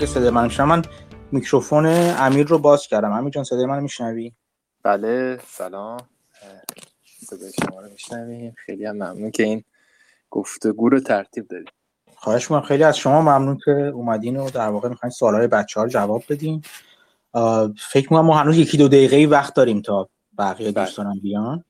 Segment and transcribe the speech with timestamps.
[0.00, 0.82] اگه صدای من میشنم من
[1.32, 1.86] میکروفون
[2.18, 3.12] امیر رو باز کردم.
[3.12, 4.32] امیر جان صدای من میشنوی؟
[4.82, 6.00] بله سلام.
[7.26, 8.54] صدای شما رو میشنویم.
[8.66, 9.64] خیلی هم ممنون که این
[10.30, 11.68] گفتگو رو ترتیب دادید
[12.14, 12.60] خواهش می‌کنم.
[12.60, 16.22] خیلی از شما ممنون که اومدین و در واقع می‌خواین سوالای بچه ها رو جواب
[16.28, 16.62] بدین.
[17.78, 20.84] فکر می‌کنم ما هنوز یکی دو دقیقه وقت داریم تا بقیه بله.
[20.84, 21.64] دوستانم بیان.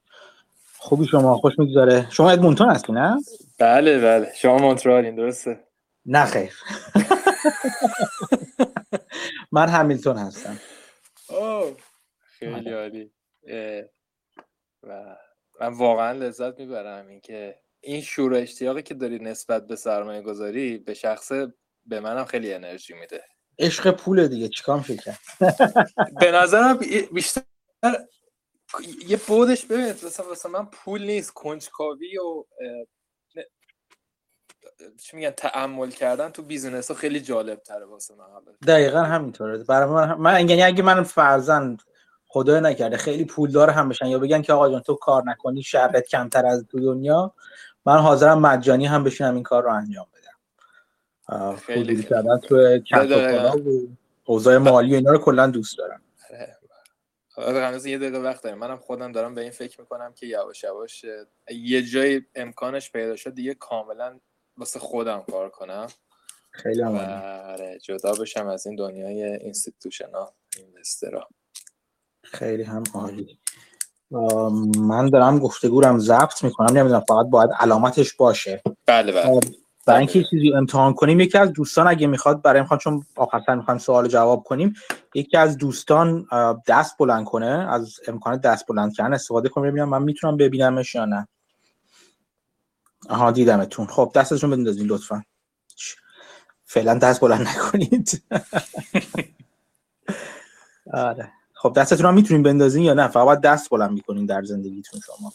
[0.79, 3.17] خوبی شما؟ خوش می‌گذاره شما ادمونتون هستی نه؟
[3.59, 4.33] بله بله.
[4.37, 5.61] شما مونترالین درسته.
[6.07, 6.53] نه خیر.
[9.53, 10.59] من همیلتون هستم.
[11.29, 11.77] اوه
[12.39, 13.13] خیلی عالی.
[14.83, 15.17] و
[15.61, 20.95] من واقعا لذت می‌برم اینکه این شور اشتیاقی که داری نسبت به سرمایه گذاری به
[20.95, 21.33] شخص
[21.87, 23.25] به منم خیلی انرژی میده.
[23.59, 25.13] عشق پول دیگه چیکار فکر
[26.21, 26.79] به نظرم
[27.13, 27.43] بیشتر
[29.07, 32.45] یه بودش ببین مثلا من پول نیست کنجکاوی و
[34.99, 38.27] چی میگن تعمل کردن تو بیزینس ها خیلی جالب تره واسه من.
[38.67, 39.65] دقیقا همینطوره.
[39.65, 41.77] برای من, من یعنی اگه من فرزن
[42.27, 45.97] خدای نکرده خیلی پولدار هم بشن یا بگن که آقا جان تو کار نکنی شرط
[46.09, 47.35] کمتر از تو دنیا
[47.87, 51.57] من حاضرم مجانی هم بشینم این کار رو انجام بدم.
[51.57, 53.63] خیلی کردن تو کسب
[54.25, 56.03] اوضاع مالی و اینا رو کلا دوست دارم.
[57.37, 57.67] آره.
[57.67, 58.59] هنوز یه دقیقه وقت داریم.
[58.59, 61.05] منم خودم دارم به این فکر می‌کنم که یواش یواش
[61.51, 64.21] یه جای امکانش پیدا شد دیگه کاملا
[64.61, 65.87] واسه خودم کار کنم.
[66.51, 70.27] خیلی آره جدا بشم از این دنیای اینستیتوشنال
[70.59, 71.29] اینوسترا
[72.25, 73.39] خیلی هم عالی.
[74.79, 76.79] من دارم گفتگورم ضبط می‌کنم.
[76.79, 78.63] نمی‌دونم فقط باید علامتش باشه.
[78.87, 79.41] بله بله.
[79.87, 83.79] برای اینکه چیزی امتحان کنیم یکی از دوستان اگه می‌خواد برای می‌خواد چون آخرتر می‌خوایم
[83.79, 84.75] سوال جواب کنیم
[85.15, 86.27] یکی از دوستان
[86.67, 89.71] دست بلند کنه از امکان دست بلند کردن استفاده کنیم.
[89.71, 91.29] ببینم من می‌تونم ببینمش یا نه.
[93.11, 93.87] آها دیدمتون.
[93.87, 95.23] خب دستتون بندازین لطفا.
[96.65, 98.23] فعلا دست بلند نکنید.
[100.93, 101.33] آره.
[101.55, 105.33] خب دستتون هم می‌تونین بندازین یا نه؟ فقط دست بلند می‌کنین در زندگیتون شما.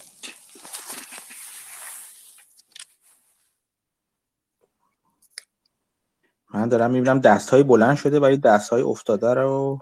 [6.54, 9.82] من دارم می‌بینم دست های بلند شده ولی دست های افتاده رو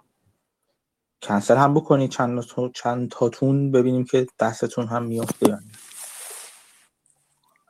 [1.21, 2.43] کنسل هم بکنید چند,
[2.73, 5.59] چند تاتون ببینیم که دستتون هم میفته یا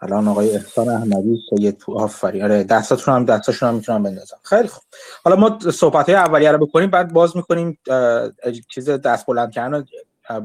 [0.04, 2.44] الان آقای احسان احمدی سید آفرین.
[2.44, 4.38] آره دستاتون هم دستاشون هم می‌تونم بندازم.
[4.44, 4.84] خیلی خوب.
[5.24, 7.80] حالا ما صحبت های اولیه رو بکنیم بعد باز می‌کنیم
[8.70, 9.86] چیز دست بلند کردن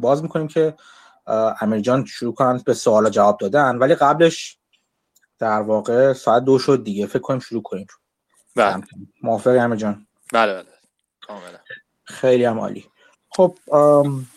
[0.01, 0.75] باز می‌کنیم که
[1.61, 3.77] امیر جان شروع کنن به سوال جواب دادن.
[3.77, 4.59] ولی قبلش
[5.39, 7.07] در واقع ساعت دو شد دیگه.
[7.07, 7.87] فکر کنیم شروع کنیم
[8.57, 8.83] بله.
[9.23, 10.65] موافقی امیر جان بله بله.
[11.21, 11.59] کاملا.
[12.05, 12.85] خیلی هم عالی.
[13.29, 13.55] خب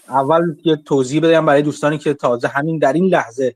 [0.10, 3.56] اول یه توضیح بدم برای دوستانی که تازه همین در این لحظه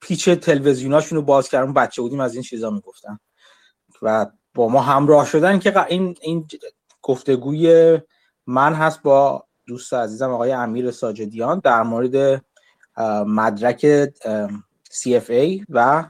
[0.00, 1.72] پیچ تلویزیوناشون رو باز کردن.
[1.72, 3.18] بچه بودیم از این چیزا می‌گفتن.
[4.02, 6.46] و با ما همراه شدن که این این
[7.02, 7.98] گفتگوی
[8.46, 12.44] من هست با دوست عزیزم آقای امیر ساجدیان در مورد
[13.26, 14.04] مدرک
[14.90, 16.04] CFA و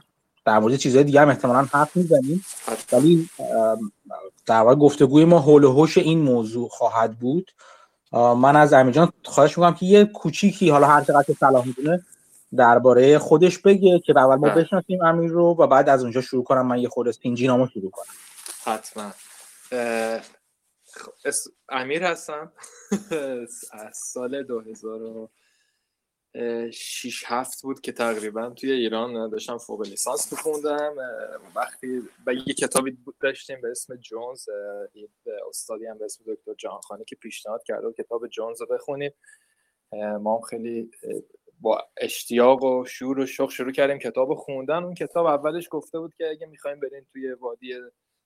[0.45, 2.45] در مورد چیزهای دیگه هم احتمالا حرف می‌زنیم.
[2.91, 3.29] ولی
[4.45, 7.51] در واقع گفتگوی ما حول و حوش این موضوع خواهد بود.
[8.13, 12.05] من از امیر جان خواهش می‌کنم که یه کوچیکی حالا هر چقدر صلاح می‌دونه
[12.55, 16.67] درباره خودش بگه که اول ما بشناسیم امیر رو و بعد از اونجا شروع کنم
[16.67, 18.13] من یه خود نامو شروع کنم.
[18.65, 19.11] حتما.
[21.69, 22.51] امیر هستم.
[23.71, 30.95] از سال 2006 هفت بود که تقریبا توی ایران داشتم فوق لیسانس میخوندم.
[31.55, 34.45] وقتی و یه کتابی بود داشتیم به اسم جونز
[34.93, 35.09] یه
[35.49, 39.11] استادی هم به اسم دکتر جهانخانی که پیشنهاد کرده و کتاب جونز رو بخونیم.
[40.21, 40.91] ما هم خیلی
[41.61, 44.83] با اشتیاق و شور و شوق شروع کردیم کتاب خوندن.
[44.83, 47.73] اون کتاب اولش گفته بود که اگه می‌خوایم بریم توی وادی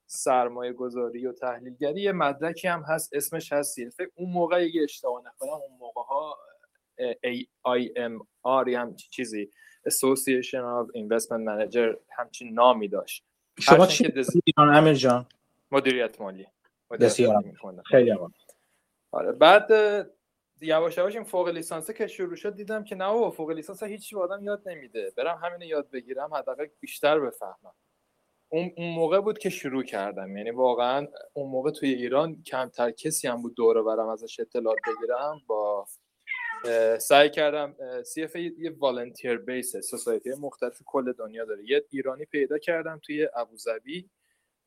[0.06, 5.22] سرمایه گذاری و تحلیلگری یه مدرکی هم هست اسمش هست فکر اون موقع اگه اشتباه
[5.26, 6.38] نکنم اون موقع ها
[7.66, 9.50] AIMR هم چیزی
[9.88, 13.24] Association of Investment Manager همچین نامی داشت.
[13.60, 14.04] شما چی
[14.44, 15.26] ایران؟ امیر جان.
[15.70, 16.46] مدیریت مالی.
[17.86, 18.14] خیلی
[19.10, 19.66] آره بعد
[20.62, 24.14] یواش یواش این فوق لیسانسه که شروع شد دیدم که نه و فوق لیسانس هیچ
[24.14, 25.12] آدم یاد نمیده.
[25.16, 27.74] برم همینو یاد بگیرم حداقل بیشتر بفهمم.
[28.48, 30.36] اون موقع بود که شروع کردم.
[30.36, 35.40] یعنی واقعا اون موقع توی ایران کمتر کسی هم بود دوره برم ازش اطلاعات بگیرم.
[35.46, 35.86] با
[36.98, 41.70] سعی کردم سی اف یه والنتیر بیس سوسایتی مختلف کل دنیا داره.
[41.70, 44.10] یه ایرانی پیدا کردم توی ابوظبی.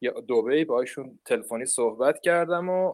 [0.01, 2.94] یا دبی باشون تلفنی صحبت کردم و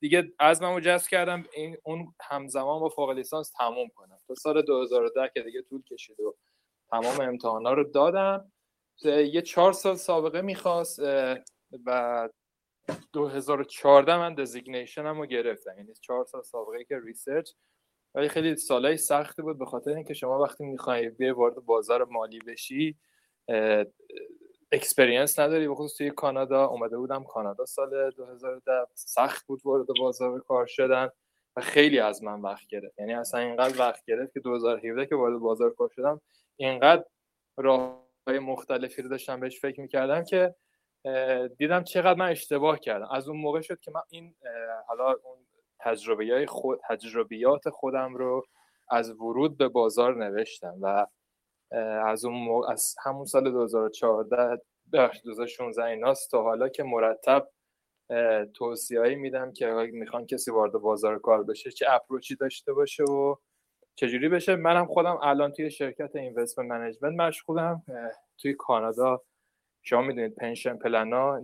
[0.00, 4.18] دیگه عزممو جذب کردم این اون همزمان با فوق لیسانس تموم کنم.
[4.28, 6.36] تا سال 2010 که دیگه طول کشید و
[6.90, 8.52] تمام امتحانا رو دادم.
[9.04, 10.98] یه چهار سال سابقه می‌خواست
[11.86, 12.28] و
[13.12, 15.78] 2014 من designation رو گرفتم.
[15.78, 17.52] یعنی چهار سال سابقه که research
[18.14, 22.38] ولی خیلی سالهای سختی بود به خاطر اینکه شما وقتی می‌خوای بیای وارد بازار مالی
[22.38, 22.96] بشی
[24.72, 25.68] experience نداری.
[25.68, 27.24] بخصوص توی کانادا اومده بودم.
[27.24, 31.10] کانادا سال 2010 سخت بود وارد بازار کار شدن
[31.56, 32.98] و خیلی از من وقت گرفت.
[32.98, 36.20] یعنی اصلا اینقدر وقت گرفت که 2017 که وارد بازار کار شدم
[36.56, 37.04] اینقدر
[37.56, 40.54] راه مختلفی رو داشتم بهش فکر می‌کردم که
[41.58, 43.08] دیدم چقدر من اشتباه کردم.
[43.10, 44.34] از اون موقع شد که من این
[44.86, 45.46] حالا اون
[45.80, 48.46] تجربه خود تجربیات خودم رو
[48.90, 51.06] از ورود به بازار نوشتم و
[52.06, 57.48] از اون از همون سال 2014 2016 ایناست تا حالا که مرتب
[58.54, 63.36] توصیه‌ای میدم که می‌خوان کسی وارد بازار کار بشه چه اپروچی داشته باشه و
[63.94, 64.56] چجوری بشه.
[64.56, 67.82] منم خودم الان توی شرکت investment management مشغولم.
[68.38, 69.22] توی کانادا.
[69.82, 71.40] شما می‌دونید pension plan ها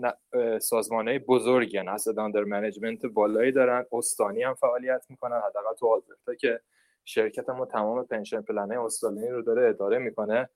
[0.59, 3.87] سازمانه بزرگی هستند asset under management بالایی دارن.
[3.93, 6.61] استانی هم فعالیت می‌کنن حداقل تو آلبرتا که
[7.05, 10.49] شرکت ما تمام pension plan ه استانی رو داره اداره می‌کنه.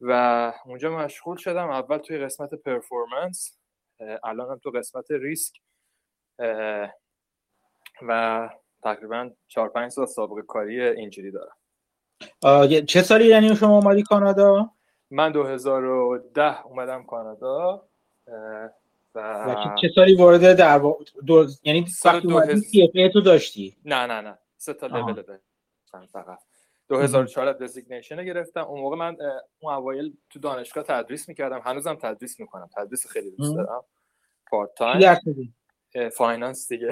[0.00, 3.58] و اونجا مشغول شدم اول توی قسمت performance
[4.24, 5.60] الان هم تو قسمت ریسک
[8.08, 8.50] و
[8.82, 11.56] تقریبا 4 5 سال سابقه کاری اینجوری دارم.
[12.86, 14.70] چه سالی یعنی شما اومدی کانادا؟
[15.10, 17.88] من 2010 اومدم کانادا
[19.14, 20.78] و چه سالی وارد در
[21.26, 21.46] دو...
[21.62, 24.38] یعنی وقتی اومدی تو داشتی؟ نه نه نه.
[24.56, 25.22] سه تا لول
[25.92, 26.38] داشتم فقط.
[26.88, 28.64] 2004 دزیگنیشن گرفتم.
[28.64, 29.16] اون موقع من
[29.58, 31.60] اون اوایل تو دانشگاه تدریس می‌کردم.
[31.64, 32.68] هنوزم تدریس می‌کنم.
[32.76, 33.84] تدریس خیلی دوست دارم.
[34.50, 35.16] part time
[36.12, 36.90] finance دیگه.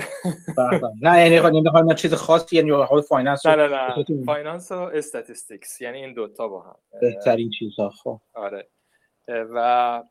[1.03, 4.25] نه یعنی نمی‌خوام چیز خاصی یعنی حال finance نه نه نه.
[4.25, 6.77] finance و statistics یعنی این دوتا با هم.
[7.01, 8.21] بهترین چیزها خب.
[8.35, 8.69] آره.
[9.29, 10.03] و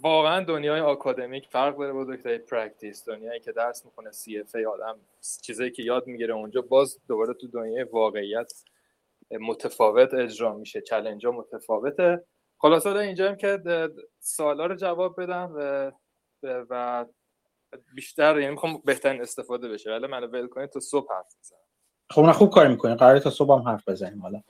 [0.00, 3.08] واقعا دنیای آکادمیک فرق داره با دکتری practice.
[3.08, 5.00] دنیایی که درس می‌کنه CFA آدم
[5.42, 8.52] چیزایی که یاد می‌گیره اونجا باز دوباره تو دنیای واقعیت
[9.40, 12.24] متفاوت اجرا میشه challenge متفاوته.
[12.58, 13.58] خلاصه اینجا هم که
[14.20, 15.92] سوالا رو جواب بدم و,
[16.42, 17.06] و
[17.94, 19.90] بیشتر یعنی می‌خوام بهترین استفاده بشه.
[19.90, 21.58] ولی منو ول کنید تا صبح حرف بزنم
[22.12, 24.40] خب خوب کار می‌کنین قراره تا صبح هم حرف بزنیم حالا.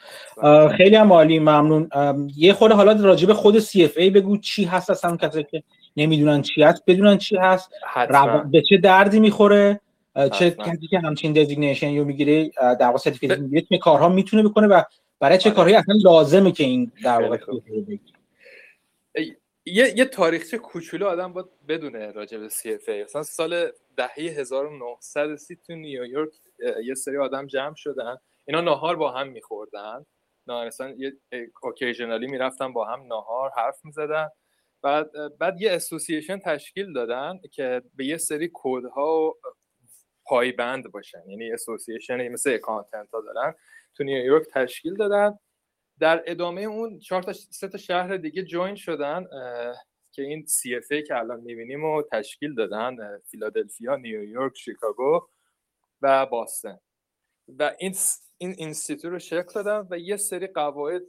[0.43, 0.77] بله.
[0.77, 1.89] خیلی هم عالی ممنون.
[2.37, 5.63] یه خود حالا راجع خود CFA بگو چی هست اصلا؟ کسی که
[5.97, 7.71] نمی‌دونن چی هست بدونن چی هست
[8.51, 9.81] به چه دردی می‌خوره؟
[10.33, 12.51] چه کسی که همچین designation رو می‌گیره
[12.81, 14.83] در واقع certificate می‌گیره چه کارها می‌تونه بکنه و
[15.21, 15.57] برای چه بله.
[15.57, 17.39] کارهایی اصلا لازمه که این در واقع
[19.67, 23.67] یه یه تاریخچه کوچولو آدم باید بدونه راجع به سی اف ای مثلا سال
[23.97, 26.31] دهه 1930 تو نیویورک
[26.85, 28.17] یه سری آدم جمع شدن.
[28.45, 30.07] اینا ناهار با هم میخوردن.
[30.47, 31.13] مثلا یه
[31.63, 34.29] اوکیژنالی می‌رفتن با هم ناهار حرف می‌زدن.
[34.83, 39.37] بعد بعد یه اسوسییشن تشکیل دادن که به یه سری کودها
[40.25, 41.23] پایبند باشن.
[41.29, 43.55] یعنی association مثل accountant ها دارن.
[43.95, 45.39] تو نیویورک تشکیل دادن.
[46.01, 49.27] در ادامه اون چهار تا سه تا شهر دیگه join شدن
[50.13, 55.29] که این سی که الان می‌بینیم و تشکیل دادن فیلادلفیا نیویورک شیکاگو.
[56.03, 56.79] و باستن.
[57.59, 57.95] و این
[58.39, 61.03] این institute رو شکل دادن و یه سری قواعد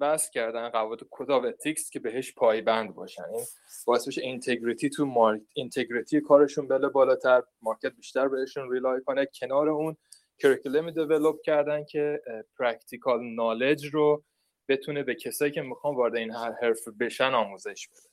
[0.00, 0.68] وضع کردن.
[0.68, 3.24] قواعد code of ethics که بهش پایبند باشن.
[3.24, 3.44] این
[3.86, 9.26] باعث بشه integrity تو market integrity کارشون بله بالاتر market بیشتر بهشون rely کنه.
[9.40, 9.96] کنار اون
[10.38, 12.22] curriculum ی develop کردن که
[12.58, 14.24] practical knowledge رو
[14.68, 18.08] بتونه به کسایی که می‌خوان وارد این حرفه بشن آموزش بده.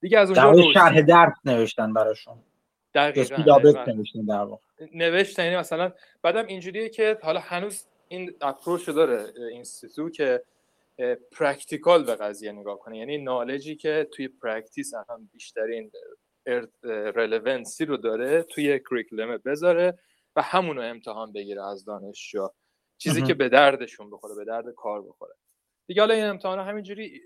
[0.00, 2.42] دیگه از اونجا شرح درس نوشتن براشون.
[2.94, 3.36] دقیقاً
[4.28, 4.60] در واقع.
[4.94, 10.42] نوشتن یعنی مثلا بعدم اینجوریه که حالا هنوز این approach داره institute که
[11.32, 12.98] practical به قضیه نگاه کنه.
[12.98, 15.90] یعنی knowledge ی که توی practice هم بیشترین
[17.14, 19.98] relevancy رو داره توی curriculum بذاره
[20.36, 22.48] و همونو امتحان بگیره از دانشجو
[22.98, 25.34] چیزی که به دردشون بخوره به درد کار بخوره.
[25.86, 27.22] دیگه حالا این امتحان همینجوری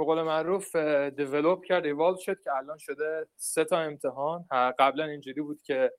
[0.00, 0.76] به قول معروف
[1.16, 4.46] develop کرد ایوالو شد که الان شده سه تا امتحان.
[4.78, 5.92] قبلا اینجوری بود که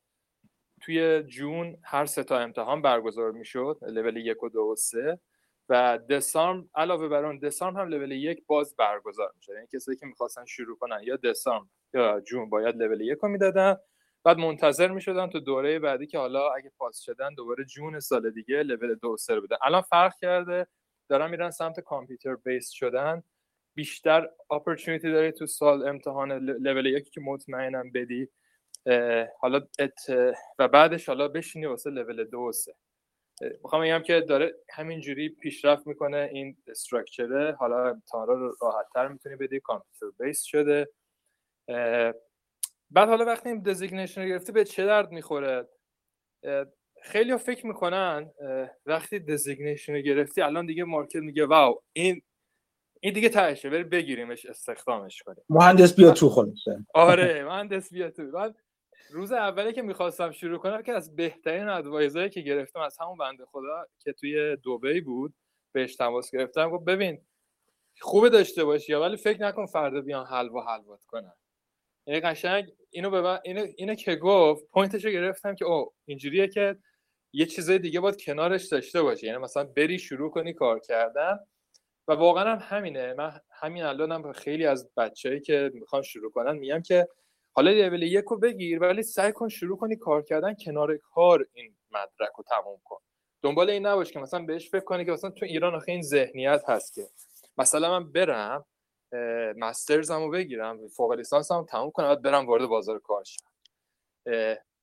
[0.82, 5.20] توی June هر سه تا امتحان برگزار می‌شد لول یک و دو و سه.
[5.70, 9.54] و دسامبر علاوه بر اون دسامبر هم لول یک باز برگزار می‌شد.
[9.54, 13.76] یعنی کسایی که می‌خواستن شروع کنن یا دسامبر یا جون باید لول یک رو می‌دادن.
[14.24, 18.64] بعد منتظر می‌شدن تو دوره بعدی که حالا اگه پاس شدن دوباره جون سال دیگه
[18.64, 20.68] لول دو سر بده الان فرق کرده
[21.10, 23.24] دارن میرن سمت کامپیوتر بیس شدن.
[23.76, 28.28] بیشتر اپورتونیتی داری تو سال امتحان لول یکی که مطمئنم بدی.
[29.40, 30.00] حالا ات
[30.60, 32.76] و بعدش حالا بشینی واسه لول دو سه.
[33.64, 39.08] می‌خوام بگم که داره همینجوری پیشرفت می‌کنه این structure ه حالا امتحانا رو راحت تر
[39.08, 40.88] می‌تونی بدی computer based شده.
[42.92, 45.68] بعد حالا وقتی این designation رو گرفتی به چه درد می‌خوره؟
[47.04, 48.32] خیلی ها فکر می‌کنن
[48.86, 52.22] وقتی designation رو گرفتی الان دیگه market میگه wow این
[53.04, 55.44] این دیگه تهشه بری بگیریمش استخدامش کنیم.
[55.50, 58.32] مهندس بیا تو خلاصه آره مهندس بیا تو.
[58.32, 58.56] بعد
[59.12, 63.46] روز اولی که می‌خواستم شروع کنم که از بهترین ادوایزایی که گرفتم از همون بنده
[63.46, 65.34] خدا که توی دوبی بود
[65.72, 67.22] بهش تماس گرفتم گفت ببین
[68.00, 71.34] خوبه داشته باشی ولی فکر نکن فردا بیان حلوا حلوات کنن.
[72.08, 76.76] یعنی قشنگ اینو به اینو, اینو که گفت پوینتشو گرفتم که او اینجوریه که
[77.34, 79.28] یه چیزای دیگه باید کنارش داشته باشی.
[79.28, 81.40] یعنی مثلا بری شروع کنی کار کردن
[82.08, 83.14] و واقعا هم همینه.
[83.14, 87.08] من همین الانم خیلی از بچههایی که می‌خوان شروع کنن میگم که
[87.54, 91.76] حالا لول یک رو بگیر ولی سعی کن شروع کنی کار کردن کنار کار این
[91.92, 92.98] مدرک رو تموم کن.
[93.42, 96.64] دنبال این نباش که مثلا بهش فکر کنی که مثلا تو ایران آخه این ذهنیت
[96.68, 97.08] هست که.
[97.58, 98.66] مثلا من برم
[99.58, 103.46] مسترزمو بگیرم فوق لیسانسمو تموم کنم بعد برم وارد بازار کار شم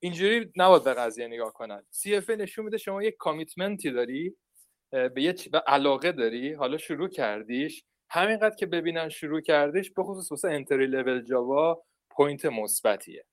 [0.01, 1.87] اینجوری نباید به قضیه نگاه کنن.
[1.93, 4.37] CFA نشون میده شما یک کامیتمنتی داری
[4.91, 7.85] به یه به علاقه داری؟ حالا شروع کردیش.
[8.11, 13.25] همینقدر که ببینن شروع کردیش به خصوص واسه entry level job ها point مثبتیه.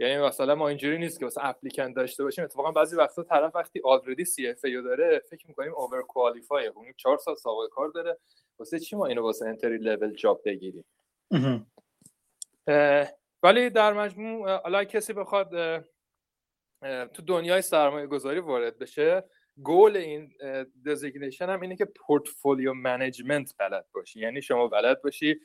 [0.00, 2.44] یعنی مثلا ما اینجوری نیست که واسه applicant داشته باشیم.
[2.44, 7.68] اتفاقا بعضی وقتا طرف وقتی already CFA داره فکر می‌کنیم overqualified اون 4 سال سابقه
[7.68, 8.18] کار داره.
[8.58, 10.84] واسه چی ما اینو واسه entry level job بگیریم؟
[13.42, 15.48] ولی در مجموع حالا کسی بخواد
[16.82, 19.24] تو دنیای سرمایه گذاری وارد بشه
[19.62, 20.32] گول این
[20.86, 24.20] designation هم اینه که portfolio management بلد باشی.
[24.20, 25.40] یعنی شما بلد باشی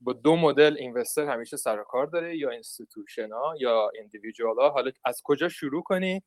[0.00, 4.70] با دو مدل investor همیشه سر کار داره یا institution ها یا individual ها.
[4.70, 6.22] حالا از کجا شروع کنی؟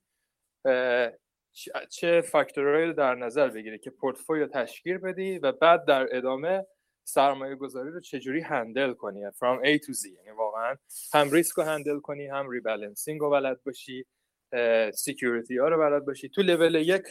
[1.90, 6.66] چه فاکتورهایی رو در نظر بگیری که پورتفولیو تشکیل بدی و بعد در ادامه
[7.04, 10.06] سرمایه گذاری رو چجوری handle کنی؟ from A to Z.
[10.06, 10.76] یعنی واقعا
[11.14, 14.06] هم ریسک رو handle کنی هم rebalancing رو بلد باشی.
[14.94, 16.30] security ها رو بلد باشی.
[16.30, 17.04] تو لول یک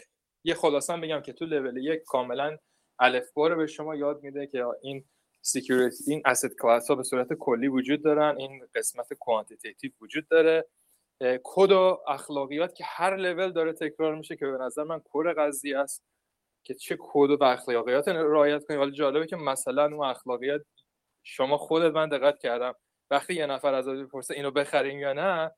[0.44, 2.56] یه خلاصا بگم که تو لول یک کاملا
[2.98, 5.04] الف رو به شما یاد میده که این
[5.42, 8.36] security این asset class ها به صورت کلی وجود دارن.
[8.38, 10.68] این قسمت quantitative وجود داره.
[11.44, 15.78] کد و اخلاقیات که هر لول داره تکرار میشه که به نظر من core قضیه
[15.78, 16.04] است
[16.64, 18.76] که چه کد و اخلاقیات رعایت کنی.
[18.76, 20.62] ولی جالبه که مثلا اون اخلاقیات
[21.22, 22.74] شما خودت من دقت کردم
[23.10, 25.50] وقتی یه نفر از بپرسه اینو بخریم یا نه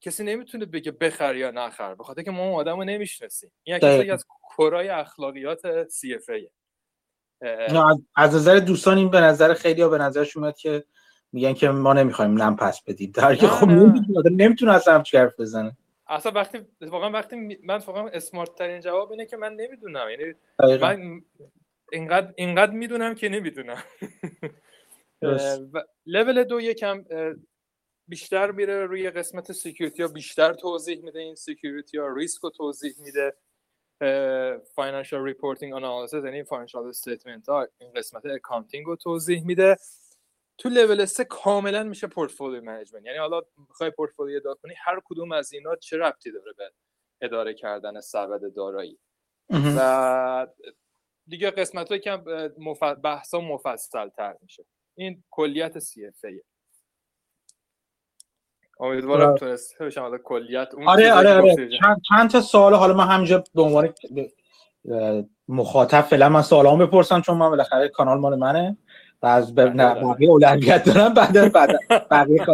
[0.00, 3.52] کسی نمی‌تونه بگه بخر یا نخر به خاطر که ما اون آدمو نمی‌شناسیم.
[3.62, 6.30] این یکی از کورای اخلاقیات سی اف
[8.16, 10.84] از نظر دوستان این به نظر خیلی ها به نظرش میاد که
[11.32, 13.68] میگن که ما نمی‌خوایم نم پس بدید در که خب
[14.30, 15.76] نمی‌تونه اصلا همچی حرف بزنه.
[16.06, 20.06] اصلا وقتی واقعا وقتی من واقعا اسمارت ترین جواب اینه که من نمی‌دونم.
[20.10, 20.34] یعنی
[20.80, 21.22] من
[21.92, 23.82] اینقدر اینقدر می‌دونم که نمی‌دونم.
[26.06, 27.04] لول دو یکم
[28.10, 32.94] بیشتر میره روی قسمت security ها بیشتر توضیح میده این security ها ریسک رو توضیح
[32.98, 33.36] میده
[34.74, 39.76] financial reporting analysis یعنی financial statement ها این قسمت accounting رو توضیح میده.
[40.58, 45.32] تو لول 3 کاملا میشه portfolio management یعنی حالا می‌خوای پورتفولیو اداره کنی هر کدوم
[45.32, 46.72] از اینا چه ربطی داره به
[47.20, 48.98] اداره کردن سبد دارایی؟
[49.76, 50.46] و
[51.26, 52.10] دیگه قسمت که
[52.58, 52.82] مف...
[52.82, 54.64] بحثا مفصل تر میشه.
[54.98, 56.24] این کلیت سی اف
[58.80, 60.68] امیدوارم تونسته بشم کلیت.
[60.74, 61.68] اون آره آره آره.
[61.80, 63.88] چند, چند تا سوال حالا من همینجا به عنوان
[65.48, 68.76] مخاطب فعلا من سوالام بپرسم چون من بالاخره کانال مال منه.
[69.22, 71.70] و از بقیه اولویت دارم بعد بعد
[72.10, 72.46] بقیه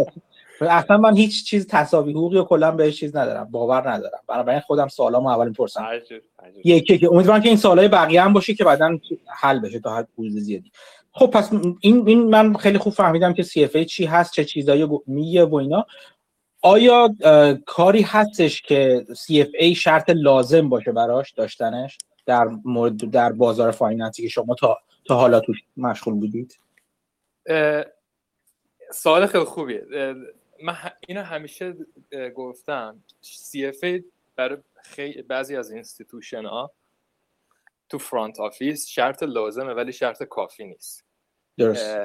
[0.61, 4.19] اصلا من هیچ چیز تصاوی حقوقی و کلا بهش چیز ندارم باور ندارم.
[4.29, 5.87] بنابراین خودم سوالامو اول می‌پرسم.
[6.65, 10.09] یکی که امیدوارم که این سوالای بقیه هم باشه که بعدا حل بشه تا حد
[10.17, 10.73] پول زیادی.
[11.13, 15.45] خب پس این این من خیلی خوب فهمیدم که CFA چی هست چه چیزایی میگه
[15.45, 15.87] و اینا.
[16.67, 17.15] آیا
[17.67, 24.23] کاری هستش که CFA شرط لازم باشه براش داشتنش در مورد در بازار finance ی
[24.23, 26.59] که شما تا تا حالا توش مشغول بودید؟
[28.93, 29.87] سوال خیلی خوبیه.
[30.63, 30.77] من
[31.09, 31.77] اینو همیشه
[32.35, 34.03] گفتم CFA
[34.37, 36.73] برای خیلی بعضی از institution ها
[37.89, 41.05] تو front office شرط لازمه ولی شرط کافی نیست.
[41.59, 41.97] درست.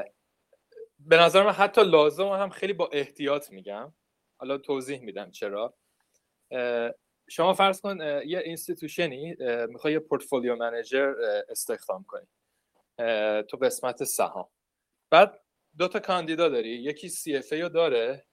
[1.00, 3.94] به نظر من حتی لازم هم خیلی با احتیاط میگم.
[4.42, 5.74] حالا توضیح میدم چرا.
[7.30, 9.36] شما فرض کن یه institution ی
[9.70, 11.14] می‌خوای یه portfolio manager
[11.50, 12.28] استخدام کنی.
[13.44, 14.50] تو قسمت سهام.
[15.10, 15.42] بعد
[15.78, 18.26] دو تا کاندیدا داری یکی CFA رو داره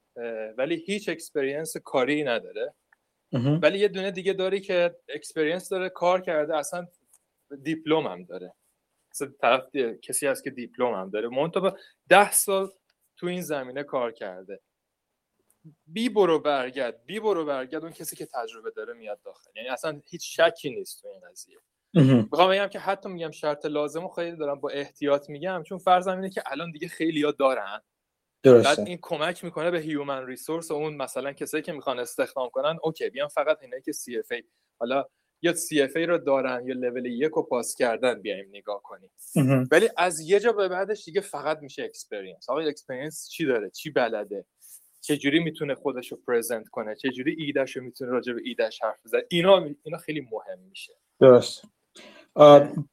[0.59, 2.75] ولی هیچ experience کاری نداره.
[3.33, 6.87] ولی یه دونه دیگه داری که experience داره کار کرده اصلا
[7.63, 8.55] دیپلم هم داره.
[9.13, 11.29] اصلا طرف کسی هست که دیپلم هم داره.
[11.29, 12.71] منتها ده سال
[13.17, 14.61] تو این زمینه کار کرده.
[15.87, 19.51] بی برو برگرد بی برو برگرد اون کسی که تجربه داره میاد داخل.
[19.57, 21.59] یعنی اصلا هیچ شکی نیست تو این قضیه.
[21.95, 26.09] می‌خوام بگم که حتی میگم شرط لازم و خیلی دارم با احتیاط میگم چون فرض
[26.09, 27.81] اینه که الان دیگه خیلی ها دارن.
[28.43, 28.69] درسته.
[28.69, 32.79] بعد این کمک می‌کنه به human resource و اون مثلا کسایی که می‌خوان استخدام کنن
[32.83, 34.43] okay بیان فقط اینایی که CFA
[34.81, 35.05] حالا
[35.43, 39.11] یا CFA رو دارن یا لول یک رو pass کردن بیایم نگاه کنیم.
[39.71, 43.91] ولی از یه جا به بعدش دیگه فقط میشه experience آقا experience چی داره؟ چی
[43.91, 44.45] بلده؟
[45.09, 48.83] چه جوری می‌تونه خودش رو present کنه؟ چه جوری ایده‌ش رو می‌تونه راجع به ایده‌ش
[48.83, 50.93] حرف بزنه؟ اینا اینا خیلی مهم میشه.
[51.21, 51.65] درست.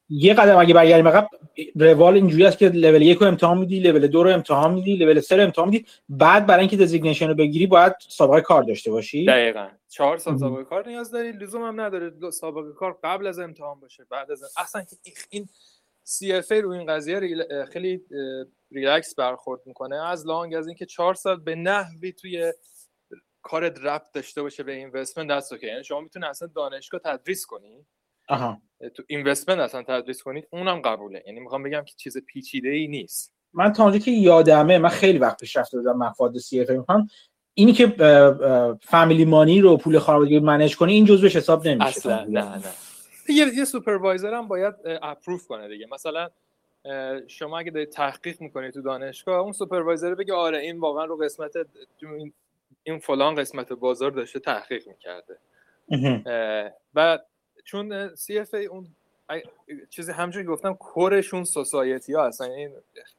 [0.09, 1.27] یه قدم اگه برگردیم عقب
[1.75, 5.19] روال اینجوری است که لول یک رو امتحان میدی لول دو رو امتحان میدی لول
[5.19, 5.85] سه رو امتحان میدی.
[6.09, 9.67] بعد برای اینکه designation رو بگیری باید سابقه کار داشته باشی؟ دقیقا.
[9.89, 14.05] چهار سال سابقه کار نیاز داری لزوم هم نداره سابقه کار قبل از امتحان باشه
[14.09, 14.83] بعد از اصلا
[15.29, 15.49] این
[16.07, 18.01] CFA رو این قضیه خیلی
[18.71, 19.95] ریلکس برخورد می‌کنه.
[20.07, 22.53] as long as اینکه چهار سال به نحوی توی
[23.41, 27.85] کارت ربط داشته باشه به investment that's okay یعنی شما می‌تونی اصلا دانشگاه تدریس کنی.
[28.29, 28.61] آها.
[28.95, 31.23] تو investment اصلا تدریس کنید اونم قبوله.
[31.27, 33.33] یعنی می‌خوام بگم که چیز پیچیده ای نیست.
[33.53, 37.07] من تا اونجا که یادمه من خیلی وقت پیش رفته بودم مفاد CFA می‌خوام.
[37.53, 37.87] اینی که
[38.81, 41.87] family money رو پول خانوادگی manage کنی این جزوش حساب نمیشه.
[41.87, 42.61] اصلا نه نه.
[43.29, 45.87] یه یه supervisor هم باید approve کنه دیگه.
[45.91, 46.29] مثلا
[47.27, 51.53] شما اگه دارید تحقیق می‌کنید تو دانشگاه اون supervisor بگه آره این واقعا رو قسمت
[52.83, 55.37] این فلان قسمت بازار داشته تحقیق می‌کرده.
[56.95, 57.19] و
[57.63, 58.87] چون سی اف ای اون
[59.89, 62.71] چیزی همچون گفتم کورشون سوسایتی ها هستن این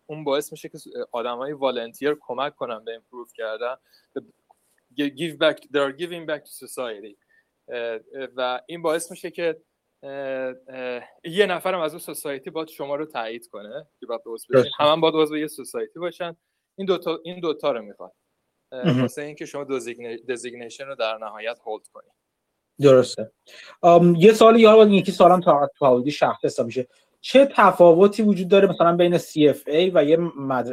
[0.06, 0.78] اون باعث میشه که
[1.12, 3.74] آدم های والنتیر کمک کنن به امپروف کردن.
[4.98, 7.16] Give back they are giving back to society.
[8.36, 9.56] و این باعث میشه که
[11.24, 15.00] یه نفرم از اون سوسایتی باید شما رو تایید کنه که باید عضو بشین همه
[15.00, 16.36] باید عضو یه سوسایتی باشن.
[16.76, 18.12] این دوتا این دوتا رو می‌خواد.
[18.72, 19.64] واسه اینکه شما
[20.28, 22.12] designation رو در نهایت hold کنید
[22.80, 23.30] درسته.
[24.16, 26.88] یه سال یا باید یکی سالم تا شخص حساب میشه.
[27.20, 30.16] چه تفاوتی وجود داره مثلا بین CFA و یه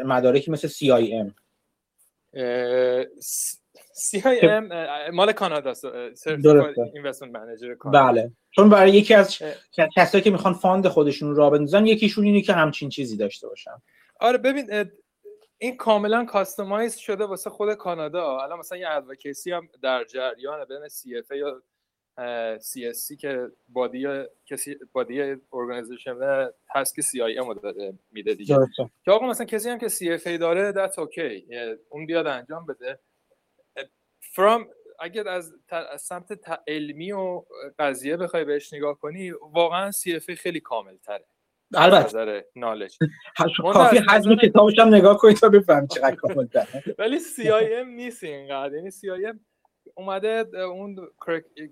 [0.04, 1.32] مدارکی مثل CIM
[3.94, 4.74] CIM
[5.14, 5.74] مال کانادا
[6.94, 8.32] investment manager بله.
[8.52, 9.40] چون برای یکی از
[9.98, 13.82] کسایی که می‌خوان fund خودشون را بندازن یکیشون اینه که همچین چیزی داشته باشن.
[14.20, 14.90] آره ببین
[15.58, 18.40] این کاملا customize شده واسه خود کانادا.
[18.40, 21.62] الان مثلا یه ادوکیسی هم در جریان بین CFA یا
[22.58, 24.08] CSC که body
[24.46, 25.22] کسی body
[25.54, 26.16] organization
[26.76, 28.58] هست که CIM داره میده دیگه.
[29.06, 31.46] که آقا مثلا کسی هم که CFA داره that's okay
[31.90, 33.00] اون بیاد انجام بده.
[34.34, 34.68] from
[35.00, 37.44] اگر از, از سمت علمی و
[37.80, 41.26] قضیه بخوای بهش نگاه کنی واقعا CFA خیلی کامل تره
[41.74, 42.98] البته knowledge
[43.74, 48.74] کافی حجم کتابش هم نگاه کنید تا بفهم چقدر کامل تره ولی CIM نیست اینقدر.
[48.76, 49.38] یعنی CIM
[49.96, 51.08] اومده اون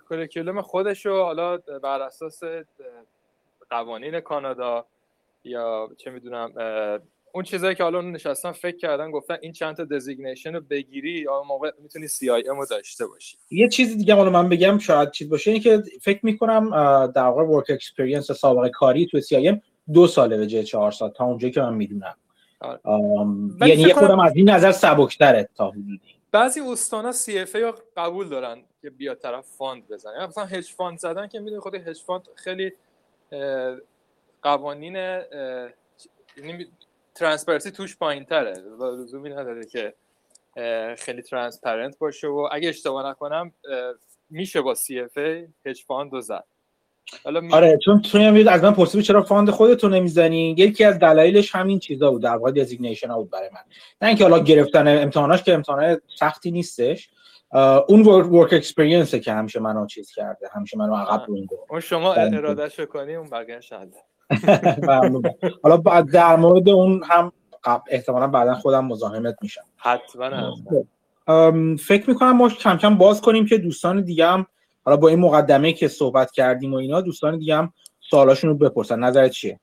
[0.09, 2.41] curriculum خودش رو حالا بر اساس
[3.69, 4.85] قوانین کانادا
[5.43, 6.53] یا چه می‌دونم
[7.33, 11.43] اون چیزایی که حالا نشستن فکر کردن گفتن این چند تا designation رو بگیری یا
[11.43, 13.37] موقع می‌تونی CIM رو داشته باشی.
[13.51, 16.69] یه چیز دیگه حالا من بگم شاید چیز باشه اینه که فکر می‌کنم
[17.15, 19.61] در واقع work experience سابقه کاری تو CIM
[19.93, 22.15] دو ساله به جای چهار سال تا اونجایی که من می‌دونم.
[23.61, 26.01] یعنی یه خورده‌م از این نظر سبکتره تا حدودی.
[26.31, 30.13] بعضی استانا CFA قبول دارن که بیا طرف fund بزنه.
[30.13, 32.71] یعنی مثلا hedge fund زدن که می‌دونی خود hedge fund خیلی
[34.41, 34.97] قوانین
[37.15, 38.53] transparency توش پایین تره
[38.99, 39.93] لزومی نداره که
[40.97, 43.53] خیلی transparent باشه و اگه اشتباه نکنم
[44.29, 46.43] میشه با CFA hedge fund زد.
[47.51, 51.79] آره چون تو هم از من پرسیدی چرا fund خودتو نمی‌زنی؟ یکی از دلایلش همین
[51.79, 53.61] چیزا بود در واقع designation بود برای من.
[54.01, 57.09] نه اینکه حالا گرفتن امتحاناش که امتحان سختی نیستش.
[57.87, 62.79] اون work experience که همیشه منو چیز کرده همیشه منو عقب مونده اون شما اراده‌ش
[62.79, 63.73] کنی اون بقیه‌اش
[65.63, 67.31] حالا بعد در مورد اون هم
[67.87, 69.63] احتمالا بعدا خودم مزاحمت میشم.
[69.77, 70.55] حتما
[71.77, 74.45] فکر می‌کنم ما کم کم باز کنیم که دوستان دیگه هم
[74.85, 78.99] حالا با این مقدمه که صحبت کردیم و اینا دوستان دیگه هم سوالاشون رو بپرسن.
[78.99, 79.59] نظرت چیه؟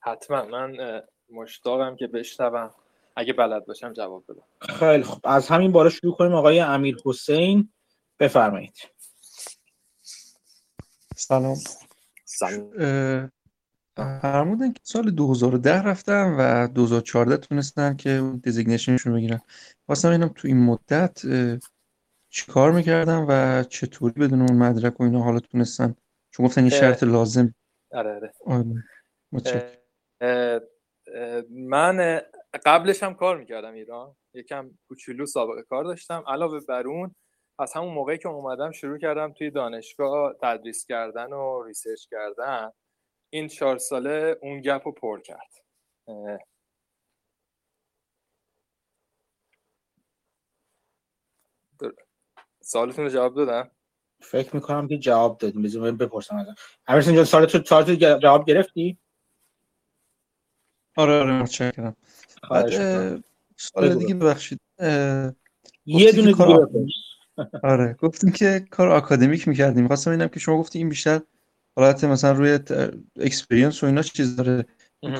[0.00, 0.44] حتما.
[0.44, 1.02] من
[1.32, 2.70] مشتاقم که بشنوم.
[3.16, 4.74] اگه بلد باشم جواب بدم.
[4.74, 6.34] خیلی خب از همین باره شروع کنیم.
[6.34, 7.72] آقای امیر حسین
[8.18, 8.74] بفرمایید.
[11.16, 11.56] سلام.
[12.24, 13.30] سلام.
[13.96, 19.40] فرمودن که سال 2010 رفتم و 2014 تونستن که دیزیگنیشنشون بگیرن.
[19.88, 21.22] واسه اینم تو این مدت
[22.28, 25.96] چی کار می‌کردن و چطوری بدون اون مدرک و اینا حالا تونستن؟
[26.30, 27.54] چون گفتن این شرط لازم.
[27.92, 28.88] آره آره.
[31.50, 32.20] من
[32.58, 34.16] قبلش هم کار می‌کردم ایران.
[34.34, 36.24] یکم کوچولو سابقه کار داشتم.
[36.26, 37.14] علاوه بر اون
[37.58, 42.70] از همون موقعی که اومدم شروع کردم توی دانشگاه تدریس کردن و research کردن
[43.30, 45.52] این چهار ساله اون gap رو پر کرد.
[52.60, 53.70] سوالتون رو جواب دادم؟
[54.20, 55.62] فکر می‌کنم که جواب دادیم.
[55.62, 56.54] بذار بپرسم ازم
[56.86, 57.90] امیرحسین جان سوالت سوالت
[58.22, 58.98] جواب گرفتی؟
[60.96, 61.96] آره آره متشکرم.
[63.56, 64.60] سوال دیگه ببخشید.
[65.86, 66.86] یه دونه دیگه
[67.62, 69.86] آره گفتیم که کار آکادمیک می‌کردیم.
[69.86, 71.20] خواستم اینم که شما گفتی این بیشتر
[71.76, 72.58] حالت مثلا روی
[73.16, 74.64] experience و اینا چیز داره.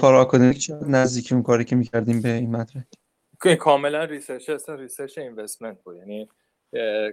[0.01, 2.87] کار آکادمیک چه نزدیکی اون کاری که می‌کردیم به این مدرک؟
[3.61, 5.97] کاملا research اصلا research investment بود.
[5.97, 6.29] یعنی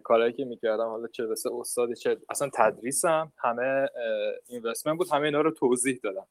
[0.03, 3.87] کارهایی که می‌کردم حالا چه واسه study چه اصلا تدریسم همه
[4.47, 5.07] investment بود.
[5.11, 6.27] همه اینا رو توضیح دادم.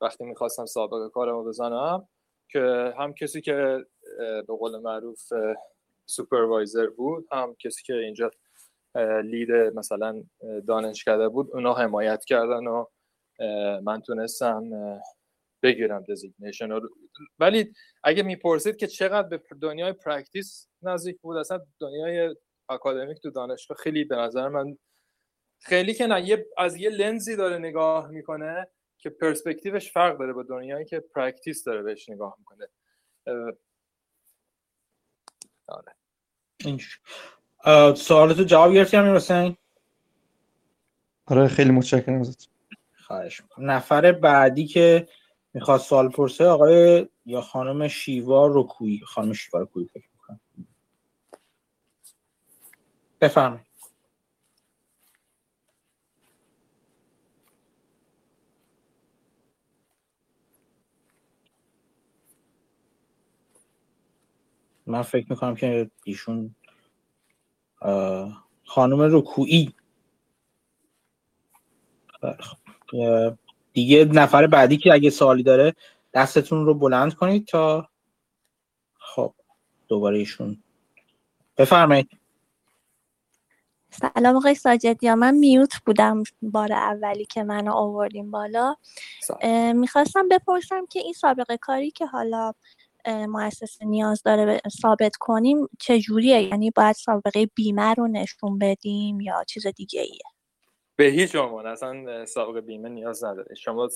[0.00, 2.08] وقتی می‌خواستم سابقه کارمو بزنم
[2.48, 3.86] که هم کسی که
[4.18, 5.32] به قول معروف
[6.06, 8.30] supervisor بود هم کسی که اینجا
[9.24, 10.22] lead مثلا
[10.66, 12.84] دانشکده بود اونا حمایت کردن و
[13.82, 14.70] من تونستم
[15.62, 16.80] بگیرم designation
[17.38, 17.72] ولی
[18.04, 22.36] اگه می‌پرسید که چقدر به دنیای practice نزدیک بود اصلا دنیای
[22.68, 24.78] اکادمیک تو دانشگاه خیلی به نظر من
[25.60, 28.66] خیلی که نه از یه لنزی داره نگاه می‌کنه.
[28.98, 32.68] که پرسپکتیوش فرق داره با دنیایی که practice داره بهش نگاه می‌کنه.
[35.68, 35.94] آره.
[37.94, 39.56] سوالتو جواب گرفتی امیرحسین؟
[41.26, 42.48] آره خیلی متشکرم ازت.
[42.96, 45.08] خواهش نفر بعدی که
[45.54, 50.40] می‌خواد سوال پرسه آقای یا خانم شیوا رکویی خانم شیوا رکویی فکر می‌کنم.
[53.20, 53.67] بفرمایید.
[64.88, 66.54] من فکر می‌کنم که ایشون
[68.64, 69.74] خانم رکویی
[73.72, 75.74] دیگه نفر بعدی که اگه سوالی داره
[76.14, 77.88] دستتون رو بلند کنید تا
[78.98, 79.34] خب
[79.88, 80.62] دوباره ایشون.
[81.56, 82.08] بفرمایید.
[83.90, 88.76] سلام آقای ساجدی من میوت بودم بار اولی که منو آوردیم بالا.
[89.74, 92.52] می‌خواستم بپرسم که این سابقه کاری که حالا
[93.08, 99.66] مؤسسه نیاز داره ثابت کنیم چجوریه؟ یعنی باید سابقه بیمه رو نشون بدیم یا چیز
[99.66, 100.22] دیگه ایه
[100.96, 103.54] به هیچ عنوان اصلا سابقه بیمه نیاز نداره.
[103.54, 103.88] شما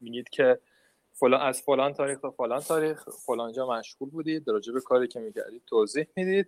[0.00, 0.60] میگید که
[1.12, 5.62] فلان از فلان تاریخ تا فلان تاریخ فلانجا مشغول بودید راجع به کاری که می‌کردید
[5.66, 6.46] توضیح می‌دید.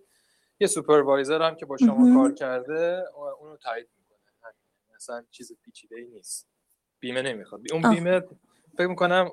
[0.59, 3.05] یه سوپروایزر هم که با شما کار کرده
[3.39, 4.53] اونو تایید می‌کنه.
[4.95, 6.47] مثلا چیز پیچیده ای نیست.
[6.99, 7.61] بیمه نمی‌خواد.
[7.73, 8.21] اون بیمه
[8.77, 9.31] فکر می‌کنم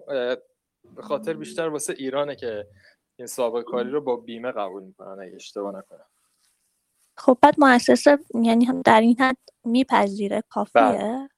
[0.96, 2.66] به خاطر بیشتر واسه ایرانه که
[3.16, 6.06] این سابقه کاری رو با بیمه قبول می‌کنن اگه اشتباه نکنم.
[7.16, 11.28] خب بعد مؤسسه یعنی هم در این حد میپذیره کافیه؟ بله,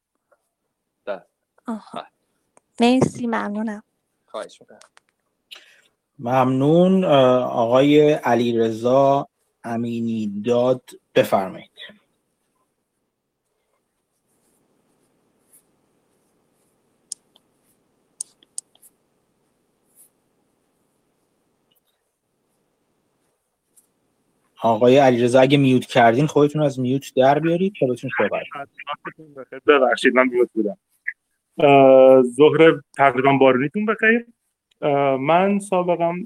[1.05, 1.23] بله.
[1.67, 2.07] بله.
[2.81, 3.83] مرسی ممنونم.
[4.27, 4.79] خواهش می‌کنم.
[6.19, 7.05] ممنون
[7.45, 9.29] آقای علیرضا
[9.65, 10.91] امینی داد.
[11.15, 11.71] بفرمایید.
[24.63, 28.43] آقای علیرضا اگه mute کردین خودتون از mute در بیارید تا بتونید صحبت
[29.67, 30.77] ببخشید من mute بودم.
[32.23, 34.27] ظهر تقریبا بارونیتون بخیر.
[35.21, 36.25] من سابقم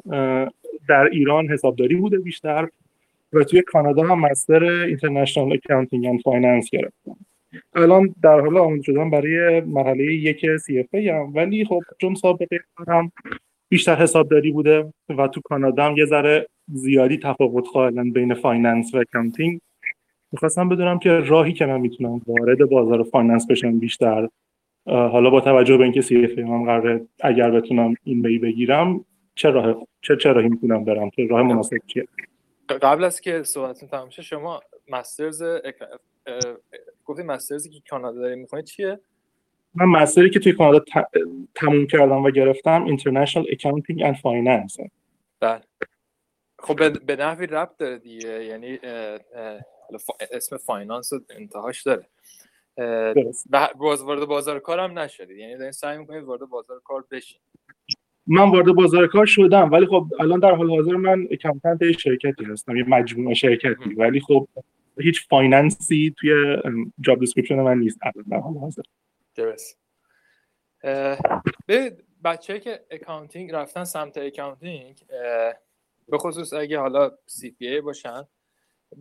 [0.88, 2.68] در ایران حسابداری بوده بیشتر
[3.32, 7.16] و توی کانادا هم master International Accounting and Finance گرفتم.
[7.74, 13.12] الان در حال آماده شدم برای مرحله یک CFA هم ولی خب چون سابقه هم
[13.68, 18.98] بیشتر حسابداری بوده و تو کانادا هم یه ذره زیادی تفاوت قائلن بین finance و
[18.98, 19.60] accounting.
[20.32, 24.28] می‌خواستم بدونم که راهی که من می‌تونم وارد بازار finance بشم بیشتر.
[24.86, 29.86] حالا با توجه به اینکه CFA هم قراره اگر بتونم این بی بگیرم چه راه
[30.00, 32.08] چه چه راهی می‌تونم برم؟ چه راه مناسب چیه؟
[32.68, 35.42] قبل از که صحبتتون تمام شه شما masters
[37.04, 39.00] گفتی masters ی که کانادا داری می‌خونید چیه؟
[39.74, 40.84] من master ی که توی کانادا
[41.54, 44.88] تموم کردم و گرفتم International Accounting and Finance.
[45.40, 45.60] بله.
[46.66, 48.44] خب به نحوی ربط داره دیگه.
[48.44, 48.78] یعنی
[50.30, 52.06] اسم finance انتهاش داره.
[53.78, 57.40] باز وارد بازار کار هم نشدید یعنی دارین سعی می‌کنید وارد بازار کار بشین.
[58.26, 62.76] من وارد بازار کار شدم ولی خب الان در حال حاضر من accountant شرکتی هستم
[62.76, 63.94] یه مجموعه شرکتی.
[63.96, 64.48] ولی خب
[64.98, 66.56] هیچ finance ی توی
[67.00, 68.82] job description من نیست الان در حال حاضر.
[69.34, 69.78] درست.
[71.66, 75.04] به بچه که accounting رفتن سمت accounting
[76.08, 78.24] به خصوص اگه حالا CPA باشن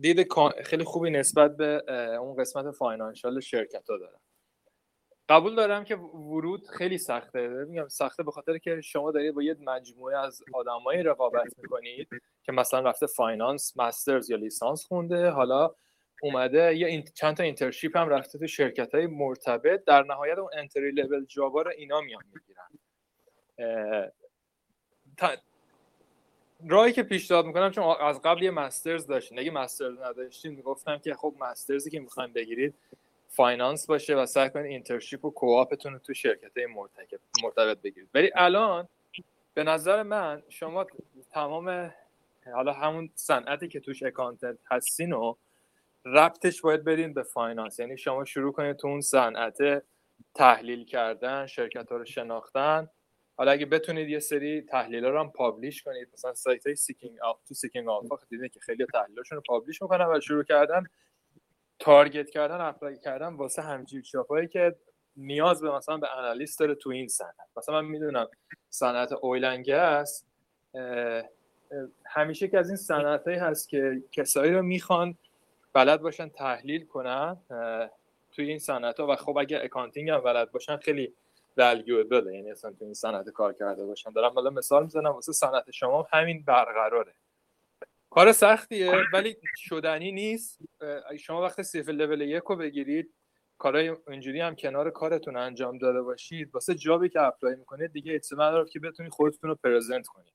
[0.00, 0.32] دید
[0.64, 1.82] خیلی خوبی نسبت به
[2.20, 4.18] اون قسمت financial شرکت ها دارن.
[5.28, 7.48] قبول دارم که ورود خیلی سخته.
[7.48, 12.08] میگم سخته به خاطر که شما دارید با یه مجموعه از آدمایی رقابت می‌کنید
[12.42, 15.30] که مثلا رفته finance masters یا لیسانس خونده.
[15.30, 15.74] حالا
[16.22, 19.84] اومده یا چند تا internship هم رفته تو شرکت های مرتبط.
[19.84, 22.68] در نهایت اون entry level job ا رو اینا میان می‌گیرن.
[26.68, 29.38] راهی که پیشنهاد می‌کنم چون از قبل یه masters داشتین.
[29.38, 32.74] اگه masters نداشتین می‌گفتم که خب masters ی که می‌خوایم بگیرید
[33.28, 36.50] finance باشه و سعی کنید internship و co-op تون رو تو شرکت
[37.42, 38.08] مرتبط بگیرید.
[38.14, 38.88] ولی الان
[39.54, 40.86] به نظر من شما
[41.30, 41.94] تمام
[42.54, 45.34] حالا همون صنعتی که توش accountant هستین و
[46.04, 47.78] ربطش باید بدین به finance.
[47.78, 49.82] یعنی شما شروع کنید تو اون صنعت
[50.34, 52.88] تحلیل کردن شرکت ها رو شناختن
[53.36, 57.42] حالا اگه بتونید یه سری تحلیل رو هم publish کنید مثلا سایت های Seeking Alpha
[57.48, 60.84] تو Seeking Alpha دیدین که خیلی تحلیلشون رو publish می‌کنن و شروع کردن
[61.78, 64.76] target کردن apply کردن واسه همجور هایی که
[65.16, 67.48] نیاز به مثلا به analyst داره تو این صنعت.
[67.56, 68.28] مثلا من می‌دونم
[68.70, 70.26] صنعت oil and gas
[72.06, 75.18] همیشه که از این صنعت هست که کسایی رو می‌خوان
[75.72, 77.36] بلد باشن تحلیل کنن
[78.32, 81.14] توی این صنعت ها و خب اگر accounting هم بلد باشن خیلی
[81.60, 84.10] valuable یعنی اصلا تو این صنعت کار کرده باشن.
[84.10, 87.14] دارم حالا مثال می‌زنم واسه صنعت شما همین برقراره.
[88.10, 90.58] کار سختیه ولی نشدنی نیست.
[91.18, 93.14] شما وقتی CFA level یک رو بگیرید
[93.58, 96.54] کارهای اینجوری هم کنار کارتون انجام داده باشید.
[96.54, 100.34] واسه job ی که apply می‌کنید دیگه احتمال داره که بتونید خودتون رو present کنید.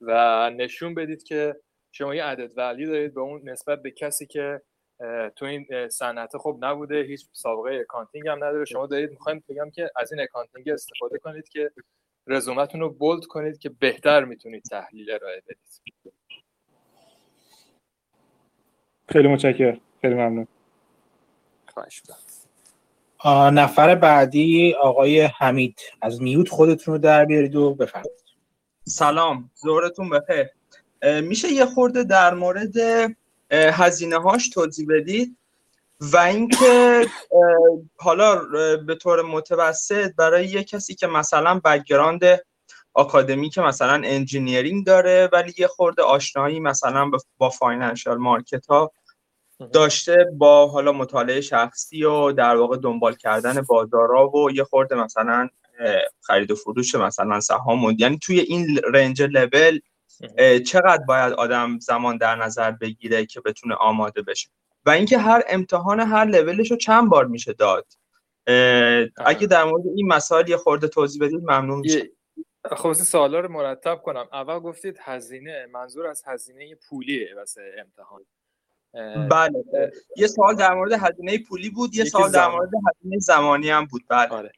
[0.00, 1.60] و نشون بدید که
[1.92, 4.62] شما یه added value دارید به اون نسبت به کسی که
[5.36, 8.64] تو این صنعت خب نبوده هیچ سابقه accounting هم نداره.
[8.64, 11.70] شما دارید می‌خوایم بگم که از این accounting استفاده کنید که
[12.26, 16.14] رزومتون رو bold کنید که بهتر می‌تونید تحلیل ارائه بدید.
[19.08, 19.80] خیلی متشکرم.
[20.00, 20.48] خیلی ممنون.
[21.66, 22.02] خواهش
[23.52, 25.80] نفر بعدی آقای حمید.
[26.02, 28.24] از mute خودتون رو در بیارید و بفرمایید.
[28.84, 29.50] سلام.
[29.54, 30.50] زورتون بخیر.
[31.20, 32.76] میشه یه خورده در مورد
[33.50, 35.36] هزینه هاش توضیح بدید.
[36.00, 37.06] و اینکه
[37.96, 38.44] حالا
[38.76, 42.22] به طور متوسط برای یه کسی که مثلا background
[42.94, 48.92] آکادمی که مثلا engineering داره ولی یه خورده آشنایی مثلا با financial market ها
[49.72, 55.48] داشته با حالا مطالعه شخصی و در واقع دنبال کردن بازارا و یه خورده مثلا
[56.20, 59.80] خرید و فروش مثلا سهام یعنی توی این range level
[60.66, 64.48] چقدر باید آدم زمان در نظر بگیره که بتونه آماده بشه؟
[64.86, 67.86] و اینکه هر امتحان هر لولش رو چند بار میشه داد.
[69.16, 72.10] اگه در مورد این مسائل یه خورده توضیح بدید ممنون میشه
[72.72, 74.28] خب سوالا رو مرتب کنم.
[74.32, 78.26] اول گفتید هزینه منظور از هزینه پولیه واسه امتحان.
[79.28, 79.92] بله.
[80.16, 84.02] یه سوال در مورد هزینه پولی بود یه سوال در مورد هزینه زمانی هم بود.
[84.08, 84.28] بله.
[84.28, 84.52] آره.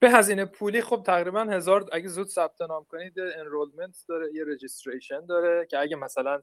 [0.00, 5.26] به هزینه پولی خب تقریبا هزار اگه زود ثبت نام کنید enrollment داره یه registration
[5.26, 6.42] داره که اگه مثلا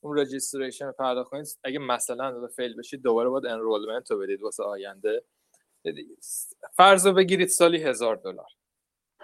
[0.00, 5.24] اون registration پرداخت کنید اگه مثلا fail بشید دوباره باید enrollment رو بدید واسه آینده.
[6.72, 8.48] فرض رو بگیرید سالی هزار دلار.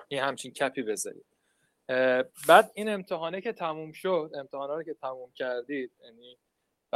[0.09, 1.27] این همچین کپی بذارید.
[2.49, 6.39] بعد این امتحانه که تموم شد امتحانا رو که تموم کردید یعنی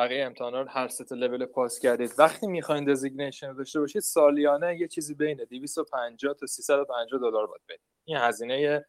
[0.01, 2.11] بقیه امتحانا رو هر ست لول پاس کردید.
[2.19, 7.81] وقتی می‌خواین designation داشته باشید سالیانه یه چیزی بین 250 تا 350 دلار باید بدید.
[8.05, 8.87] این هزینه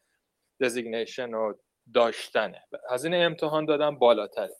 [0.60, 1.58] designation رو
[1.94, 2.62] داشتنه.
[2.90, 4.56] هزینه امتحان دادن بالاتره.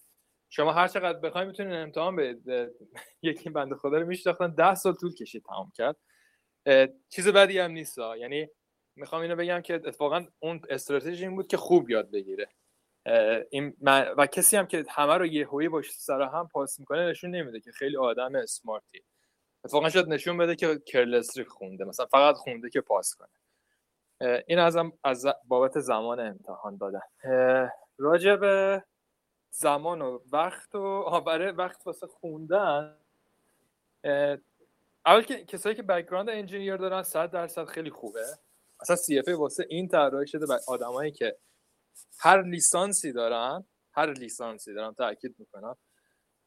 [0.51, 2.71] شما هر چقدر بخواید می‌تونید امتحان بدید.
[3.23, 4.51] یکی بنده خدا رو میشناختن.
[4.51, 5.97] 10 سال طول کشید تمام کرد.
[7.09, 8.49] چیز بدی هم نیست یعنی
[8.97, 12.49] می‌خوام اینو بگم که اتفاقا اون استراتژی این بود که خوب یاد بگیره.
[13.51, 13.77] این
[14.17, 17.61] و کسی هم که همه رو یه هویی باش سر هم پاس می‌کنه نشون نمیده
[17.61, 19.05] که خیلی آدم اسمارتی
[19.65, 23.29] اتفاقا شاید نشون بده که کرلسری خونده مثلا فقط خونده که پاس کنه.
[24.47, 27.01] این ازم از بابت زمان امتحان دادن
[27.99, 28.85] راجع به
[29.51, 32.97] زمان و وقت و برای وقت واسه خوندن
[35.07, 38.25] اول که کسایی که background engineer دارن 100 درصد خیلی خوبه.
[38.81, 41.37] اصلا CFA واسه این طراحی شده به آدمایی که
[42.21, 45.77] هر لیسانسی دارن هر لیسانسی دارن تاکید می‌کنم.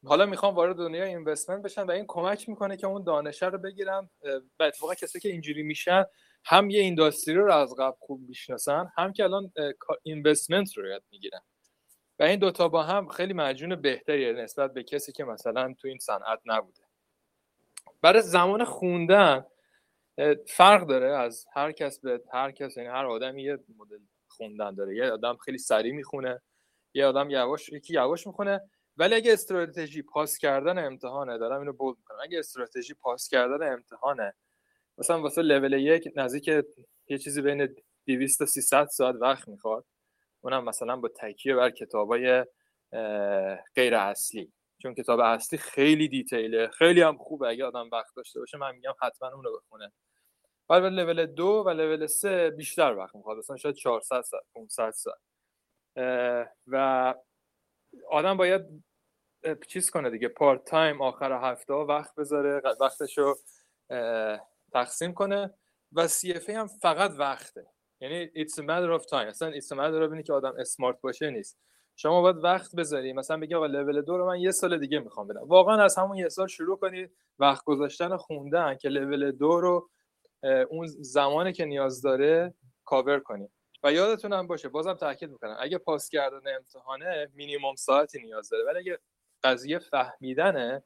[0.05, 4.09] حالا می‌خوام وارد دنیای investment بشن و این کمک می‌کنه که اون دانشه رو بگیرم.
[4.59, 6.05] و اتفاقا کسی که اینجوری میشن
[6.45, 9.53] هم یه industry رو از قبل خوب می‌شناسن هم که الان
[10.03, 11.41] اینوستمنت رو یاد می‌گیرن.
[12.19, 15.99] و این دوتا با هم خیلی مجون بهتری نسبت به کسی که مثلا تو این
[15.99, 16.81] صنعت نبوده.
[18.01, 19.45] برای زمان خوندن
[20.47, 23.99] فرق داره از هر کس به هر کس یعنی هر آدمی یه مدل
[24.37, 24.95] خوندن داره.
[24.95, 26.41] یه آدم خیلی سریع می‌خونه
[26.93, 28.61] یه آدم یواش یکی یواش می‌خونه.
[28.97, 32.17] ولی اگه استراتژی پاس کردن امتحانه دارم اینو بولد می‌کنم.
[32.23, 34.33] اگه استراتژی پاس کردن امتحانه
[34.97, 36.47] مثلا واسه لول یک نزدیک
[37.07, 37.75] یه چیزی بین
[38.07, 39.85] 200 تا 300 ساعت وقت می‌خواد.
[40.41, 42.45] اونم مثلا با تکیه بر کتابای
[43.75, 44.53] غیر اصلی.
[44.81, 48.57] چون کتاب اصلی خیلی دیتیله خیلی هم خوبه اگه آدم وقت داشته باشه.
[48.57, 49.61] من میگم حتما اون رو
[50.69, 53.37] ولی لول دو و لول سه بیشتر وقت می‌خواد.
[53.37, 55.19] مثلا شاید 400 ساعت 500 ساعت.
[56.67, 57.15] و
[58.09, 58.83] آدم باید
[59.67, 63.35] چیز کنه دیگه پارت تایم آخر هفته وقت بذاره وقتشو
[64.73, 65.53] تقسیم کنه.
[65.91, 67.67] و سی اف هم فقط وقته.
[68.01, 69.13] یعنی it's a matter of time.
[69.13, 71.59] اصلا it's a matter of که آدم اسمارت باشه نیست.
[71.95, 73.13] شما باید وقت بذاری.
[73.13, 75.47] مثلا بگی آقا لول دو رو من یه سال دیگه می‌خوام بدم.
[75.47, 77.11] واقعا از همون یه سال شروع کنید.
[77.39, 79.89] وقت گذاشتن خوندن که لول دو رو
[80.43, 82.53] اون زمانی که نیاز داره
[82.85, 83.51] کاور کنید
[83.83, 88.63] و یادتون هم باشه بازم تاکید می‌کنم اگه پاس کردن امتحانه مینیمم ساعتی نیاز داره
[88.63, 88.99] ولی اگه
[89.43, 90.83] قضیه فهمیدنه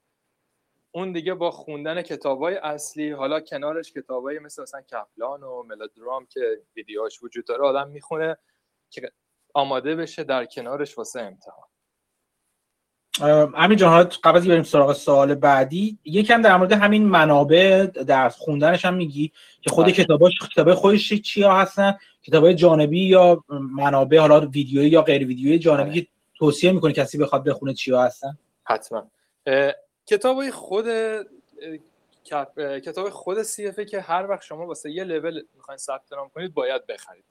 [0.91, 6.62] اون دیگه با خوندن کتابای اصلی حالا کنارش کتابای مثل مثلا کپلان و ملودرام که
[6.75, 8.38] ویدیوهاش وجود داره آدم می‌خونه
[8.89, 9.12] که
[9.53, 11.68] آماده بشه در کنارش واسه امتحان.
[13.21, 18.86] همین جان قبل از بریم سراغ سوال بعدی یکم در مورد همین منابع در خوندنش
[18.86, 19.93] هم میگی که خود بله.
[19.93, 25.89] کتاباش کتابای خودش چیا هستن؟ کتابای جانبی یا منابع حالا ویدیویی یا غیر ویدیویی جانبی
[25.89, 26.01] بله.
[26.01, 29.08] که توصیه می‌کنه کسی بخواد بخونه چیا هستن؟ حتما.
[30.05, 30.86] کتابای خود
[32.86, 36.88] کتاب خود CFA که هر وقت شما واسه یه لول می‌خواین ثبت نام کنید باید
[36.88, 37.25] بخرید.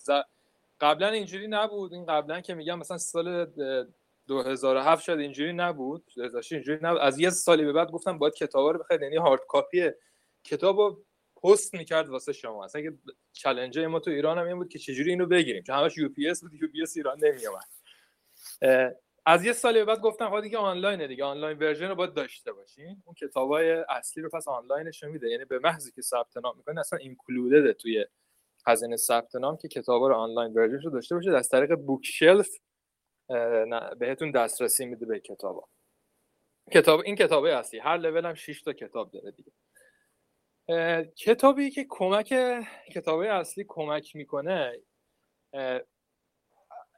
[0.80, 1.92] قبلا اینجوری نبود.
[1.92, 3.46] این قبلا که میگم مثلا سال
[4.28, 6.04] 2007 شد اینجوری نبود.
[6.16, 7.00] 2006 اینجوری نبود.
[7.00, 9.90] از یه سالی به بعد گفتم باید کتابا رو بخرید یعنی hard copy
[10.44, 10.96] کتابو
[11.42, 12.64] پست می‌کرد واسه شما.
[12.64, 15.62] اصلا که ما تو ایران هم این بود که چجوری اینو بگیریم.
[15.62, 17.68] چون همش یو پی اس بود یو پی اس ایران نمیومد
[19.26, 21.24] از یه سالی بعد گفتم خب دیگه آنلاینه دیگه.
[21.24, 23.02] online version رو باید داشته باشین.
[23.04, 25.28] اون کتابای اصلی رو پس آنلاینش میده.
[25.28, 28.06] یعنی به محضی که ثبت نام می‌کنه اصلا included توی
[28.66, 31.34] هزینه ثبت نام که کتابا رو online version رو داشته باشید.
[31.34, 32.48] از طریق bookshelf
[33.98, 35.68] بهتون دسترسی میده به کتابا.
[36.72, 39.52] کتاب این کتابه اصلی هر لول هم 6 تا کتاب داره دیگه.
[41.16, 42.34] کتابی که کمک
[42.94, 44.80] کتابه اصلی کمک می‌کنه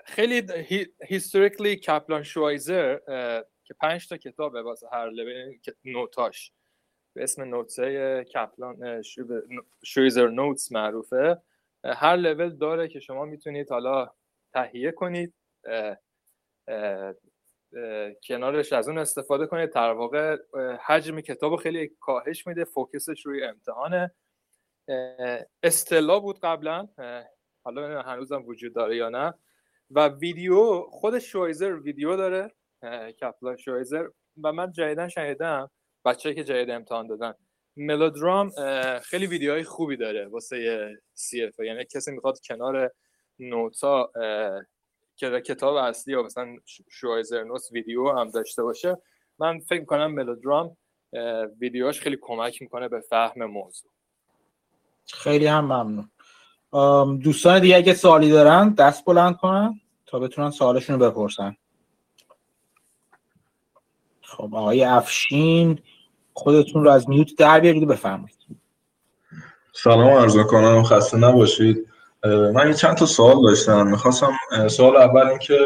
[0.05, 0.43] خیلی
[1.07, 2.99] هیستوریکلی کپلان شوایزر
[3.65, 6.53] که پنج تا کتابه واسه هر لول نوتاش.
[7.15, 9.03] به اسم نوتسه کپلان
[9.85, 11.43] شویزر نوتس معروفه.
[11.85, 14.11] هر لول داره که شما می‌تونید حالا
[14.53, 15.35] تهیه کنید.
[18.29, 19.73] کنارش از اون استفاده کنید.
[19.73, 20.37] در واقع
[20.87, 22.65] حجم کتاب خیلی کاهش میده.
[22.65, 24.15] فوکسش روی امتحانه.
[25.63, 26.89] استلا بود قبلا.
[27.65, 29.35] حالا هنوزم وجود داره یا نه.
[29.91, 32.53] و ویدیو خود شویزر ویدیو داره.
[33.13, 34.09] کپلا شویزر.
[34.43, 35.71] و من جدیدا شنیدم.
[36.05, 37.35] بچه که جدید امتحان دادن.
[37.77, 38.51] ملودرام
[38.99, 42.93] خیلی ویدیوهای خوبی داره واسه سی اف یعنی کسی می‌خواد کنار
[43.39, 44.13] نوتا
[45.21, 46.57] که کتاب اصلی یا مثلا
[46.91, 48.97] شوایزر نوتس ویدیو هم داشته باشه
[49.39, 50.77] من فکر کنم ملودرام
[51.61, 53.91] ویدیوهاش خیلی کمک می‌کنه به فهم موضوع.
[55.07, 56.11] خیلی هم ممنون.
[57.19, 61.57] دوستان دیگه اگه سوالی دارن دست بلند کنن تا بتونن سوالشون رو بپرسن.
[64.21, 65.83] خب آقای افشین
[66.35, 68.37] خودتون رو از mute در بیارید بفرمایید.
[69.73, 71.90] سلام عرض کنم خسته نباشید.
[72.25, 73.87] من چند تا سوال داشتم.
[73.87, 74.33] می‌خواستم
[74.69, 75.59] سوال اول اینکه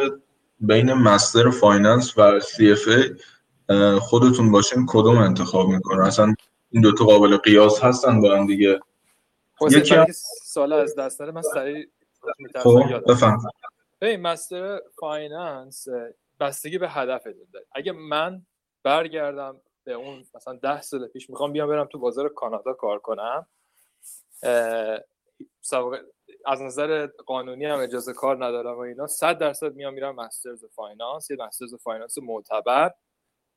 [0.60, 3.14] بین master finance و CFA
[4.00, 6.34] خودتون باشین کدوم انتخاب می‌کنه اصلا
[6.70, 8.80] این دوتا قابل قیاس هستن با هم دیگه.
[9.70, 10.06] یکی هم...
[10.44, 11.86] سوال از دست من سریع
[12.62, 13.38] خب بفهم.
[14.00, 15.86] ببین master finance
[16.40, 17.66] بستگی به هدف داره.
[17.72, 18.42] اگه من
[18.82, 23.46] برگردم به اون مثلا ده سال پیش می‌خوام بیام برم تو بازار کانادا کار کنم
[26.46, 29.06] از نظر قانونی هم اجازه کار ندارم و اینا.
[29.06, 32.94] 100 درصد میام میرم masters finance یه masters finance معتبر.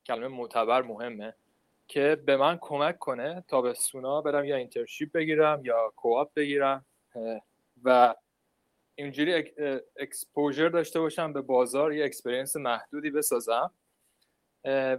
[0.06, 1.34] کلمه معتبر مهمه
[1.88, 6.86] که به من کمک کنه تا به سونا برم یا internship بگیرم یا co-op بگیرم.
[7.84, 8.14] و
[8.94, 9.52] اینجوری
[9.96, 13.70] exposure داشته باشم به بازار یه experience محدودی بسازم.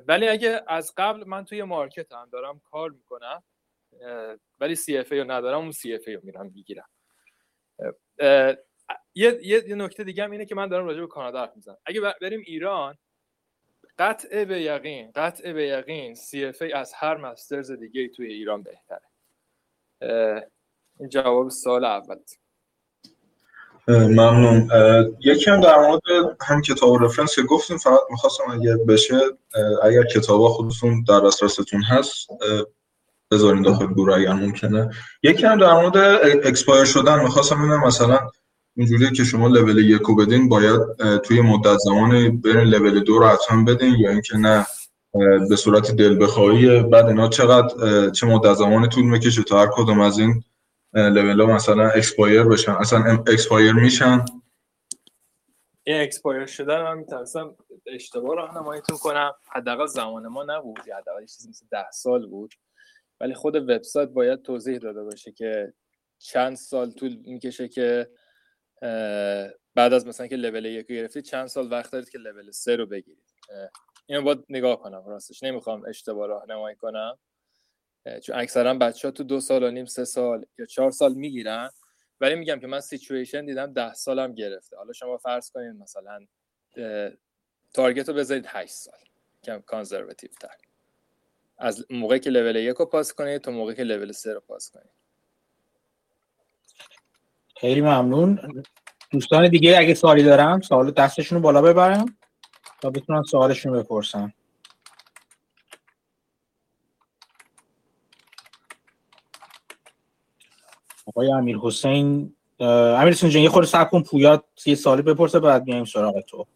[0.07, 3.43] ولی اگه از قبل من توی market هم دارم کار می‌کنم
[4.59, 6.89] ولی CFA رو ندارم اون CFA رو میرم می‌گیرم.
[9.15, 11.77] یه یه نکته دیگه هم اینه که من دارم راجع به کانادا حرف می‌زنم.
[11.85, 12.97] اگه بریم ایران
[13.99, 16.17] قطع به یقین قطع به یقین
[16.61, 19.01] CFA از هر masters دیگه توی ایران بهتره.
[20.99, 22.15] این جواب سوال اول.
[23.87, 24.69] ممنون.
[25.19, 26.01] یکی هم در مورد
[26.41, 29.19] هم کتاب reference که گفتیم فقط می‌خواستم اگر بشه
[29.83, 32.29] اگر کتاب خودتون در دسترستون هست
[33.31, 34.89] بذارین داخل گروه اگر ممکنه.
[35.23, 35.97] یکی هم در مورد
[36.43, 38.19] expire شدن می‌خواستم ببینم مثلا
[38.77, 40.81] اینجوریه که شما لول یک رو بدین باید
[41.23, 44.65] توی مدت زمان برین لول دو رو حتما بدین یا اینکه نه
[45.49, 46.83] به صورت دل بخواهی.
[46.83, 50.43] بعد اینا چقدر چه مدت زمان طول می‌کشه تا هر کدوم از این
[50.93, 54.25] لول ها مثلا expire بشن؟ اصلا expire میشن؟
[55.83, 57.55] این expire شدن من میترسم
[57.87, 59.31] اشتباه راهنماییتون کنم.
[59.51, 60.79] حداقل زمان ما نبود.
[60.79, 62.53] حداقل چیزی مثل ده سال بود.
[63.21, 65.73] ولی خود وبسایت باید توضیح داده باشه که
[66.17, 68.09] چند سال طول می‌کشه که
[69.75, 72.85] بعد از مثلا که لول یک گرفتید چند سال وقت دارید که لول سه رو
[72.85, 73.33] بگیرید؟
[74.05, 75.43] اینو باید نگاه کنم راستش.
[75.43, 77.19] نمی‌خوام اشتباه راهنمایی کنم.
[78.23, 81.69] چون اکثرا بچه ها تو دو سال و نیم سه سال یا چهار سال می‌گیرن.
[82.21, 84.77] ولی میگم که من سیچویشن دیدم ده سالم گرفته.
[84.77, 86.25] حالا شما فرض کنید مثلا
[87.73, 88.99] target رو بذارید 8 سال.
[89.43, 90.55] کم conservative تر
[91.59, 94.71] از موقعی که لول یک رو پاس کنید تا موقعی که لول سه رو پاس
[94.71, 94.91] کنید
[97.57, 98.63] خیلی ممنون.
[99.11, 102.17] دوستان دیگه اگه سوالی دارم سوال دستشون رو بالا ببرم
[102.81, 104.33] تا بتونن سوالشون بپرسن.
[111.05, 115.67] آقای امیر حسین امیر حسین جان یه خورده صبر کن پویا یه سالی بپرسه بعد
[115.67, 116.47] میایم سراغ تو.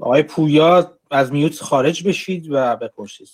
[0.00, 3.28] آقای پویا از میوت خارج بشید و بپرسید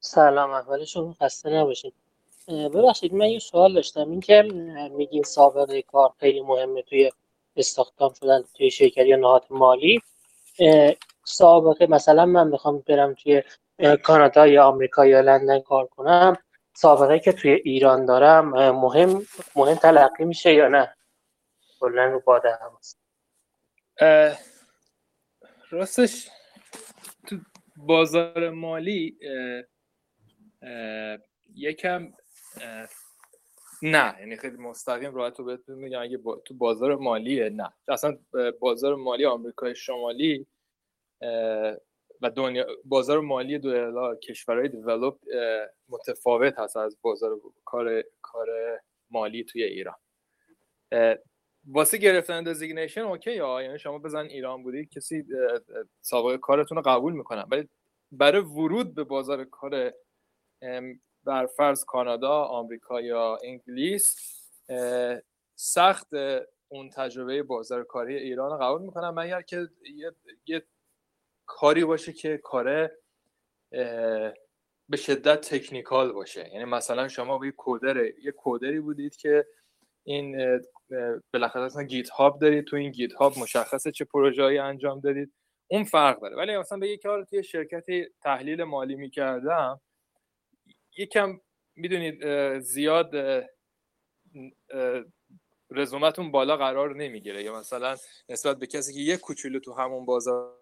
[0.00, 1.94] سلام اول شما خسته نباشید
[2.48, 4.10] ببخشید من یه سوال داشتم.
[4.10, 4.42] این که
[4.90, 7.10] میگین سابقه کار خیلی مهمه توی
[7.56, 10.00] استخدام شدن توی شرکت یا نهاد مالی.
[11.24, 13.42] سابقه مثلا من بخوام برم توی
[14.02, 16.36] کانادا یا آمریکا یا لندن کار کنم.
[16.74, 19.22] سابقه که توی ایران دارم مهم
[19.56, 20.94] مهم تلقی میشه یا نه؟
[21.80, 22.78] کلا رو باده هم
[25.70, 26.28] راستش
[27.26, 27.36] تو
[27.76, 29.18] بازار مالی
[31.54, 32.12] یکم
[33.82, 37.72] نه یعنی خیلی مستقیم راحت رو بهتون میگم اگه تو بازار مالیه نه.
[37.88, 38.18] اصلا
[38.60, 40.46] بازار مالی آمریکای شمالی
[42.22, 45.20] و دنیا بازار مالی دو کشورهای دیولوب
[45.88, 48.48] متفاوت هست از بازار کار کار
[49.10, 49.96] مالی توی ایران.
[51.70, 55.24] واسه گرفتن designation okay یا یعنی شما بزن ایران بودی کسی
[56.00, 57.46] سابقه کارتون رو قبول می‌کنن.
[57.50, 57.68] ولی
[58.12, 59.92] برای ورود به بازار کار
[61.24, 64.16] بر فرض کانادا آمریکا یا انگلیس
[65.54, 66.08] سخت
[66.68, 70.12] اون تجربه بازار کاری ایران رو قبول می‌کنم مگر که یه,
[70.46, 70.62] یه
[71.46, 72.98] کاری باشه که کاره
[74.88, 76.48] به شدت technical باشه.
[76.52, 79.46] یعنی مثلا شما یه coder یه coder ی بودید که
[80.04, 80.60] این
[81.32, 85.32] بالاخره اصلا GitHub دارید تو این GitHub مشخصه چه پروژه‌ای انجام دادید.
[85.70, 86.36] اون فرق داره.
[86.36, 87.84] ولی مثلا به یه کار توی شرکت
[88.22, 89.80] تحلیل مالی می‌کردم
[90.96, 91.40] یکم
[91.76, 92.24] می‌دونید
[92.58, 93.14] زیاد
[95.70, 97.42] رزومتون بالا قرار نمی‌گیره.
[97.42, 97.96] یا مثلا
[98.28, 100.54] نسبت به کسی که یک کوچولو تو همون بازار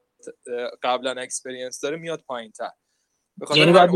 [0.82, 2.70] قبلا experience داره میاد پایین تر
[3.56, 3.90] یعنی باید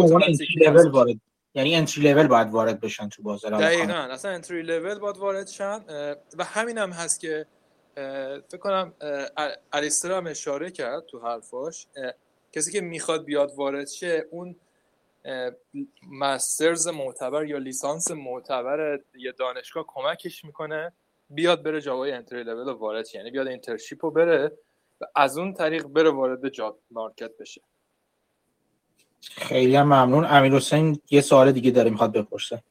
[0.92, 1.20] وارد
[1.54, 3.92] یعنی entry level باید وارد بشن تو بازار دقیقا.
[3.92, 5.84] اصلا entry level باید وارد شن.
[6.38, 7.46] و همین هم هست که
[8.48, 8.94] فکر کنم
[9.72, 11.86] الیستر هم اشاره کرد تو حرفاش.
[12.52, 14.56] کسی که می‌خواد بیاد وارد شه اون
[16.10, 20.92] master's معتبر یا لیسانس معتبر یه دانشگاه کمکش می‌کنه
[21.30, 23.18] بیاد بره جاوای انتری لول رو وارد شه.
[23.18, 24.52] یعنی بیاد internship رو بره
[25.00, 27.60] و از اون طریق بره وارد job market بشه.
[29.20, 30.24] خیلی ممنون.
[30.24, 32.62] امیر حسین یه سوال دیگه داره می‌خواد بپرسه.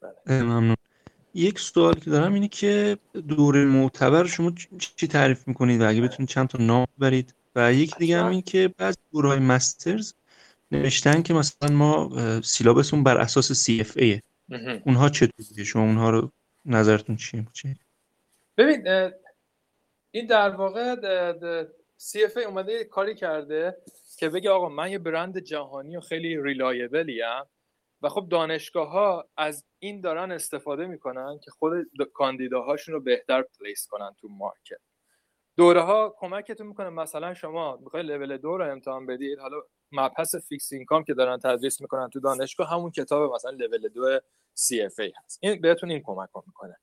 [0.00, 0.42] بله.
[0.42, 0.76] ممنون.
[1.34, 2.98] یک سوال که دارم اینه که
[3.28, 4.52] دوره معتبر شما
[4.96, 8.42] چی تعریف می‌کنید؟ و اگه بتونید چند تا نام برید و یک دیگه هم این
[8.42, 10.12] که بعضی های مسترز
[10.72, 12.10] نوشتن که مثلا ما
[12.44, 14.20] سیلابسون بر اساس CFA
[14.84, 16.30] اونها چطوریه شما اونها رو
[16.64, 17.46] نظرتون چیه؟
[18.56, 19.10] ببین
[20.10, 20.94] این در واقع
[22.10, 23.76] CFA اومده کاری کرده
[24.18, 27.22] که بگه آقا من یه برند جهانی و خیلی reliable ی
[28.02, 31.72] و خب دانشگاه ها از این دارن استفاده می‌کنن که خود
[32.14, 34.80] کاندیداهاشون رو بهتر place کنن تو market.
[35.56, 36.90] دوره ها کمکتون می‌کنه.
[36.90, 41.80] مثلا شما می‌خوای لول دو رو امتحان بدید حالا مبحث fixed income که دارن تدریس
[41.80, 44.20] می‌کنن تو دانشگاه همون کتاب مثلا لول دو
[44.70, 45.38] ای هست.
[45.42, 46.76] این بهتون این کمک می‌کنه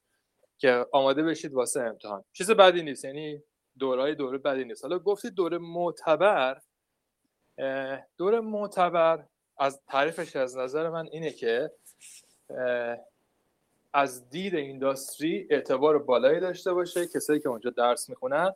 [0.57, 2.24] که آماده بشید واسه امتحان.
[2.34, 3.43] چیز بدی نیست یعنی
[3.80, 4.84] دورای دوره بدی نیست.
[4.84, 6.57] حالا گفتید دوره معتبر
[8.17, 9.25] دوره معتبر
[9.57, 11.71] از تعریفش از نظر من اینه که
[13.93, 18.53] از دید industry اعتبار بالایی داشته باشه کسایی که اونجا درس می‌خونن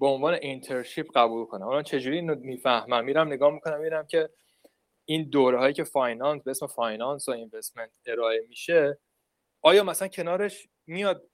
[0.00, 4.28] به عنوان internship قبول کنم حالا چجوری اینو می‌فهمم؟ میرم نگاه می‌کنم میرم که
[5.04, 8.98] این دوره هایی که finance به اسم finance و investment ارائه میشه
[9.62, 11.28] آیا مثلا کنارش میاد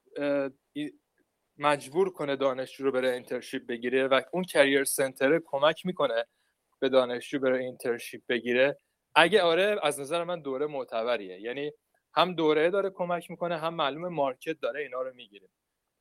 [1.59, 6.25] مجبور کنه دانشجو رو بره internship بگیره و اون career center کمک می‌کنه
[6.81, 8.79] به دانشجو بره internship بگیره.
[9.15, 11.41] اگه آره از نظر من دوره معتبریه.
[11.41, 11.73] یعنی
[12.15, 15.49] هم دوره داره کمک می‌کنه هم معلومه market داره اینا رو می‌گیره.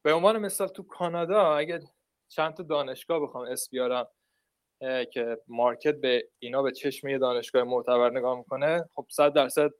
[0.05, 1.79] به عنوان مثال تو کانادا اگه
[2.29, 4.07] چند تا دانشگاه بخوام اسم بیارم
[5.13, 9.71] که market به اینا به چشم یه دانشگاه معتبر نگاه می‌کنه خب 100 درصد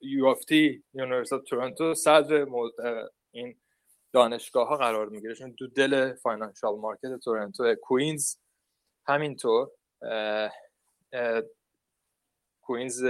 [0.00, 2.46] U of T University تورنتو صدر
[3.30, 3.56] این
[4.12, 5.34] دانشگاه ها قرار می‌گیره.
[5.34, 8.36] چون تو دل financial market تورنتو Queen's
[9.08, 9.70] همینطور
[12.62, 13.04] Queen's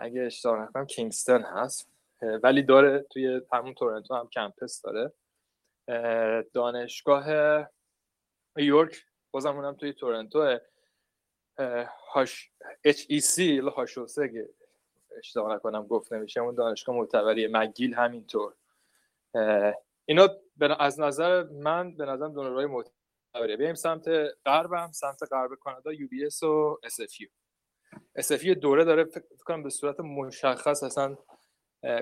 [0.00, 1.90] اگه اشتباه نکنم کینگستون هست
[2.42, 5.12] ولی داره توی همون تورنتو هم campus داره.
[6.52, 7.26] دانشگاه
[8.56, 10.58] یورک بازم اونم توی تورنتو
[12.12, 12.50] هاش
[12.84, 14.48] اچ ای سی هاشوسه اگه
[15.18, 18.54] اشتباه نکنم گفت نمیشه اون دانشگاه معتبریه مگیل همینطور.
[20.04, 20.28] اینا
[20.78, 24.08] از نظر من به نظرم دانشگاه معتبریه بیایم سمت
[24.46, 27.28] غربم سمت غرب کانادا یو بی اس و اس اف یو.
[28.14, 31.16] اس اف دوره داره فکر کنم به صورت مشخص اصلا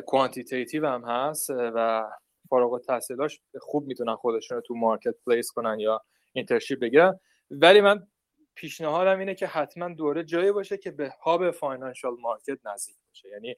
[0.06, 2.10] کوانتیتیتیو هم هست و
[2.48, 7.20] فارغ التحصیلاش خوب می‌تونن خودشون رو تو مارکت پلیس کنن یا internship بگیرن.
[7.50, 8.06] ولی من
[8.54, 13.28] پیشنهادم اینه که حتما دوره جایی باشه که به hub financial market نزدیک باشه.
[13.28, 13.56] یعنی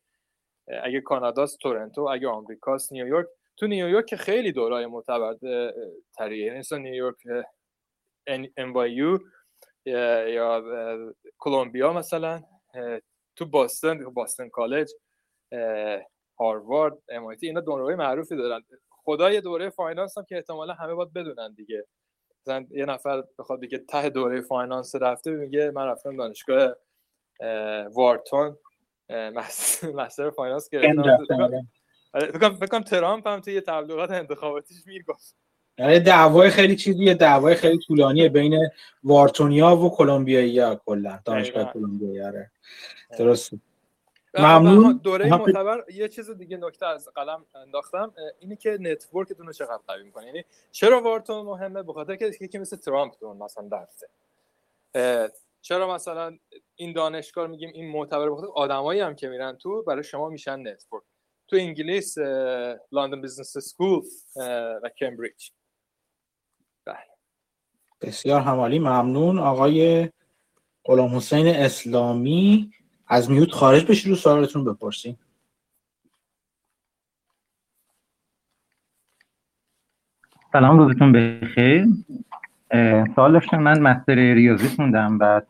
[0.82, 3.26] اگه کاناداست تورنتو اگه آمریکاست نیویورک
[3.56, 5.36] تو نیویورک که خیلی دورای معتبر
[6.16, 7.16] تریه یعنی مثلا نیویورک
[8.26, 8.72] ام
[10.26, 10.64] یا
[11.38, 12.42] کلمبیا مثلا
[13.36, 14.90] تو باستن Boston College
[16.38, 18.62] هاروارد ام اینا دورهای معروفی دارن.
[18.90, 21.86] خدای دوره finance هم که احتمالا همه باید بدونن دیگه.
[22.40, 26.76] مثلا یه نفر بخواد بگه ته دوره finance رفته میگه من رفتم دانشگاه
[27.92, 28.58] وارتون
[29.98, 31.68] master finance گرفتم
[32.60, 35.34] فکر ترامپ هم توی یه تبلیغات انتخاباتیش می‌گفت
[35.78, 38.70] یعنی دعوای خیلی چیزیه دعوای خیلی طولانیه بین
[39.04, 42.50] وارتونیا و کلمبیایی ها کلا دانشگاه کلمبیایی آره.
[43.18, 43.50] درست
[44.38, 45.00] ممنون.
[45.02, 49.80] دوره معتبر یه چیز دیگه نکته از قلم انداختم اینه که network تون رو چقدر
[49.86, 54.08] قوی می‌کنه؟ یعنی چرا وارتون مهمه؟ به خاطر که یکی مثل ترامپ دون مثلا درسه.
[55.62, 56.38] چرا مثلا
[56.76, 61.04] این دانشگاه میگیم این معتبر؟ بخاطر آدمایی هم که میرن تو برای شما میشن network.
[61.48, 62.18] تو انگلیس
[62.92, 64.00] London Business School
[64.82, 65.50] و کمبریج
[66.84, 66.96] بله.
[68.00, 69.38] بسیار همالی ممنون.
[69.38, 70.08] آقای
[70.84, 72.72] غلام حسین اسلامی
[73.06, 75.18] از mute خارج بشید رو سوالتون بپرسید
[80.52, 81.84] سلام روزتون بخیر.
[83.14, 85.42] سوال داشتم من master ریاضی خوندم و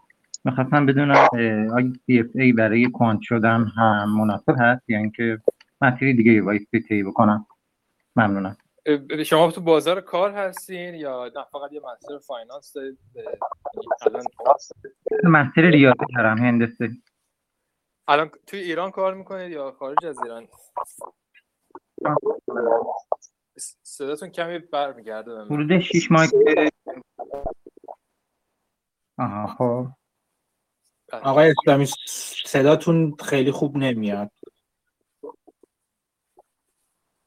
[0.44, 1.28] می‌خواستم بدونم
[1.74, 5.38] آیا CFA برای quant شدن هم مناسب هست یا اینکه
[5.80, 7.46] مسیری دیگه بایستی طی بکنم.
[8.16, 8.56] ممنونم.
[9.26, 12.98] شما تو بازار کار هستین یا نه فقط یه master finance دارید؟
[14.02, 14.24] الان
[15.24, 16.90] مستر ریاضی دارم هندسه.
[18.08, 20.48] الان توی ایران کار می‌کنید یا خارج از ایران؟
[23.82, 26.26] صداتون کمی برمیگرده حدود 6 ماه
[29.18, 29.88] آها خب.
[31.12, 31.86] آقای اسلامی
[32.46, 34.30] صداتون خیلی خوب نمیاد.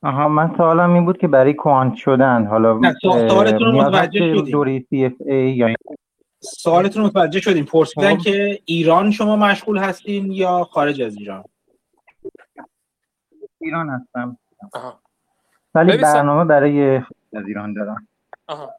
[0.03, 4.51] آها من سوالم این بود که برای کوانت شدن حالا سوالتون متوجه شدیم.
[4.51, 5.75] دوره سی اف ای یا
[6.41, 7.65] سوالتون متوجه شدیم.
[7.65, 8.23] پرسیدن خب.
[8.23, 11.43] که ایران شما مشغول هستین یا خارج از ایران؟
[13.61, 14.37] ایران هستم.
[15.75, 16.95] ولی برنامه برای
[17.33, 18.07] از ایران دارم.
[18.47, 18.78] آها.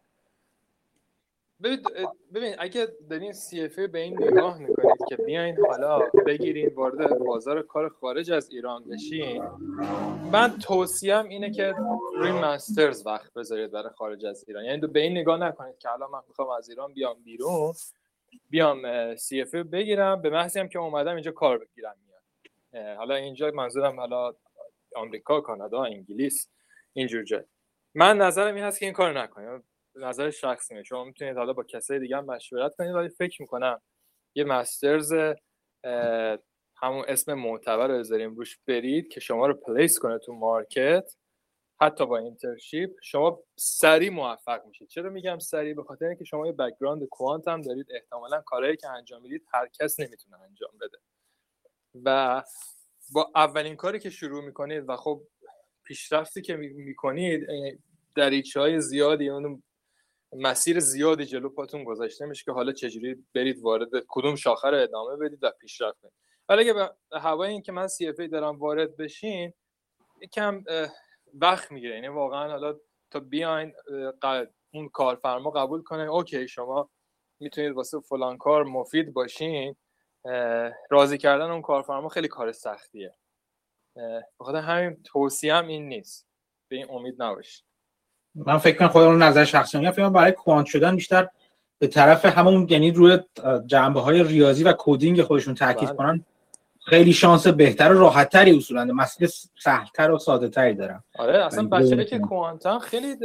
[2.34, 7.62] ببین اگه دارین سی اف به این نگاه می‌کنید که بیاین حالا بگیرین وارد بازار
[7.62, 9.42] کار خارج از ایران بشین
[10.32, 11.74] من توصیم اینه که
[12.14, 14.64] روی مسترز وقت بذارید برای خارج از ایران.
[14.64, 17.72] یعنی به این نگاه نکنید که حالا من می‌خوام از ایران بیام بیرون
[18.50, 22.96] بیام CFA بگیرم به محضی هم که اومدم اینجا کار بگیرم میاد.
[22.96, 24.34] حالا اینجا منظورم حالا
[24.96, 26.48] آمریکا کانادا انگلیس
[26.92, 27.42] اینجور جای
[27.94, 29.69] من نظرم این هست که این کار نکنید.
[29.94, 33.80] نظر شخصی شما می‌تونید حالا با کسای دیگه هم مشورت کنید ولی فکر می‌کنم
[34.34, 35.12] یه masters
[36.76, 41.14] همون اسم معتبر رو بذاریم روش برید که شما رو place کنه تو market.
[41.80, 44.88] حتی با internship شما سریع موفق میشید.
[44.88, 47.86] چرا میگم سریع؟ به خاطر اینکه شما یه background quant هم دارید.
[47.90, 50.98] احتمالا کارهایی که انجام می‌دید هر کس نمی‌تونه انجام بده.
[52.04, 52.42] و
[53.14, 55.22] با اولین کاری که شروع می‌کنید و خب
[55.84, 57.46] پیشرفتی که می‌کنید
[58.16, 59.62] دریچه های زیادی اون
[60.32, 65.16] مسیر زیادی جلو پاتون گذاشته میشه که حالا چجوری برید وارد کدوم شاخه رو ادامه
[65.16, 66.14] بدید و پیشرفت کنید.
[66.48, 69.52] ولی اگه به هوای این که من سی اف دارم وارد بشین
[70.22, 70.64] یکم
[71.34, 71.94] وقت می‌گیره.
[71.94, 72.78] یعنی واقعا حالا
[73.10, 73.72] تا بیاین
[74.74, 76.02] اون کارفرما قبول کنه.
[76.02, 76.90] اوکی شما
[77.40, 79.76] می‌تونید واسه فلان کار مفید باشین.
[80.90, 83.14] راضی کردن اون کارفرما خیلی کار سختیه.
[84.40, 86.28] بخاطر همین توصیه هم این نیست.
[86.68, 87.64] به این امید نباشید.
[88.34, 89.90] من فکر کنم خودم نظر شخصی میگم.
[89.90, 91.28] فکر برای کوانت شدن بیشتر
[91.78, 93.18] به طرف همون یعنی روی
[93.66, 95.96] جنبه های ریاضی و کدینگ خودشون تاکید بله.
[95.96, 96.24] کنن
[96.84, 98.84] خیلی شانس بهتر و راحتتری اصولا.
[98.84, 99.28] مسئله
[99.58, 101.04] سهلتر و ساده تری دارن.
[101.18, 103.16] آره اصلا بچه‌ای که کوانتم خیلی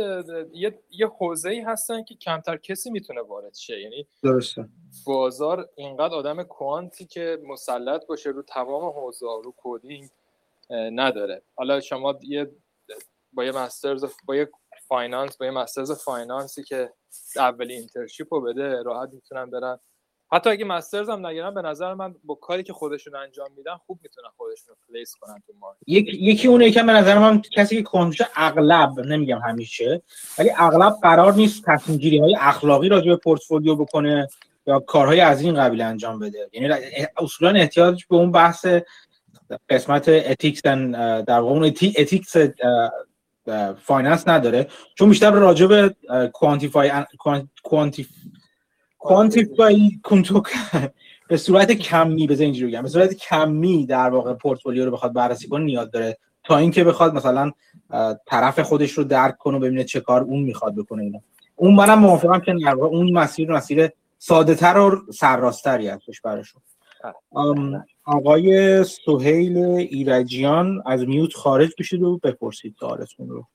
[0.54, 3.82] یه یه حوزه‌ای هستن که کمتر کسی می‌تونه وارد شه.
[3.82, 4.70] یعنی درسته.
[5.06, 10.10] بازار اینقدر آدم quant ی که مسلط باشه رو تمام حوزه رو coding
[10.72, 11.42] نداره.
[11.56, 12.52] حالا شما یه
[13.34, 14.50] با یه masters با یه
[14.88, 16.94] finance با یه masters finance ی که
[17.38, 19.80] اولی internship رو بده راحت می‌تونن برن.
[20.32, 24.00] حتی اگه masters هم نگیرن به نظر من با کاری که خودشون انجام میدن خوب
[24.04, 27.84] می‌تونن خودشون رو place کنن تو market یکی اونه که به نظر من کسی که
[27.84, 30.02] کنجوش اغلب نمیگم همیشه
[30.40, 34.28] ولی اغلب قرار نیست تصمیم گیری های اخلاقی راجع به پورتفولیو بکنه
[34.68, 36.50] یا کارهای از این قبیل انجام بده.
[36.54, 36.74] یعنی
[37.18, 38.68] اصولا احتیاج به اون بحث
[39.70, 41.64] قسمت ethics در واقع اون
[41.98, 42.38] ethics
[43.84, 44.68] finance نداره.
[44.96, 45.96] چون بیشتر راجع به
[46.34, 46.92] quantify
[49.00, 50.00] quantify
[51.30, 55.48] به صورت کمی بذار اینجوری بگم به صورت کمی در واقع پورتفولیو رو بخواد بررسی
[55.48, 56.18] کنه نیاز داره.
[56.44, 57.52] تا اینکه بخواد مثلا
[58.26, 61.22] طرف خودش رو درک کنه و ببینه چه کار اون می‌خواد بکنه اینا
[61.56, 66.62] اون منم موافقم که در واقع اون مسیر مسیر ساده تر و سرراستری هستش براشون.
[68.06, 73.48] آقای سهیل ایرجیان از mute خارج بشید و بپرسید سوالتون رو.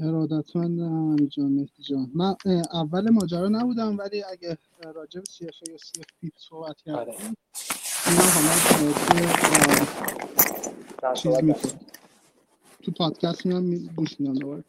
[0.00, 2.10] ارادتمند همین جان مهدی جان.
[2.14, 2.34] من
[2.72, 4.58] اول ماجرا نبودم ولی اگه
[4.94, 7.36] راجع به CFA یا CFP صحبت کردیم
[8.06, 8.52] اینا حالا
[11.14, 11.80] چیز می‌کنم
[12.82, 14.64] تو پادکست میام گوش میدم دوباره.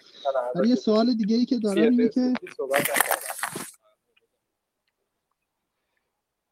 [0.56, 2.34] ولی یه سوال دیگه ای که دارم اینه که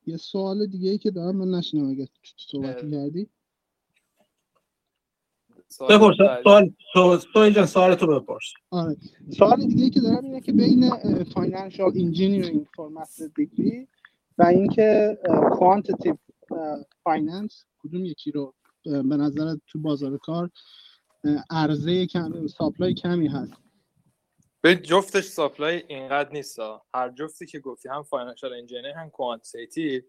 [0.05, 3.29] یه سوال دیگه ای که دارم من نشنیدم اگه صحبت کردی
[5.89, 6.71] بپرس سوال
[7.33, 8.43] سوال جان سوال تو بپرس.
[8.69, 8.97] آره.
[9.37, 10.89] سوال دیگه ای که دارم اینه که بین
[11.23, 13.87] financial engineering for master degree
[14.37, 15.17] و اینکه
[15.59, 16.17] quantitative
[17.03, 20.49] finance کدوم یکی رو به نظر تو بازار کار
[21.49, 23.60] عرضه کم supply کمی هست.
[24.61, 26.59] به جفتش supply اینقدر نیست
[26.93, 30.01] هر جفتی که گفتی هم financial engineer هم quantitative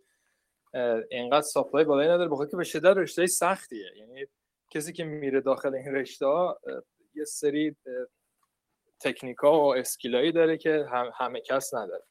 [1.10, 2.30] اینقدر supply بالایی نداره.
[2.30, 3.86] بخاطر که به شدت رشته سختیه.
[3.96, 4.26] یعنی
[4.70, 6.26] کسی که میره داخل این رشته
[7.14, 7.76] یه سری
[9.00, 12.04] تکنیکا و skill ایی داره که همه کس نداره.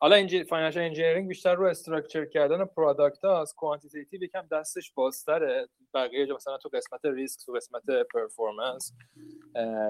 [0.00, 5.68] حالا اینجی financial engineering بیشتر رو structure کردن product هاست quantitative یکم دستش بازتره.
[5.94, 7.82] بقیه جا مثلا تو قسمت ریسک تو قسمت
[8.12, 8.92] performance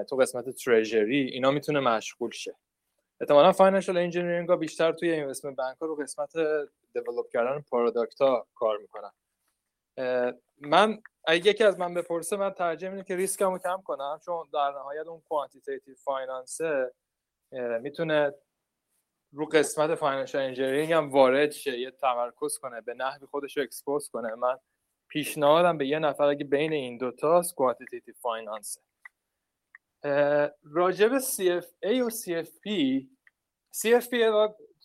[0.09, 2.55] تو قسمت treasury اینا می‌تونه مشغول شه.
[3.21, 6.31] احتمالا financial engineering ها بیشتر توی investment bank ها رو قسمت
[6.93, 9.11] develop کردن product ها کار می‌کنن.
[10.61, 14.71] من اگه یکی از من بپرسه من ترجیح میدم که ریسکمو کم کنم چون در
[14.71, 16.91] نهایت اون quantitative finance ه
[17.81, 18.33] می‌تونه
[19.31, 24.09] رو قسمت financial engineering هم وارد شه یه تمرکز کنه به نحوی خودش رو expose
[24.09, 24.35] کنه.
[24.35, 24.57] من
[25.07, 28.77] پیشنهادم به یه نفر اگه بین این دو تاست quantitative finance
[30.63, 32.67] راجب CFA و CFP
[33.75, 34.15] CFP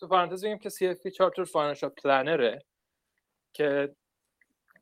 [0.01, 2.65] تو پرانتز بگیم که CFP chartered financial planner ه
[3.53, 3.97] که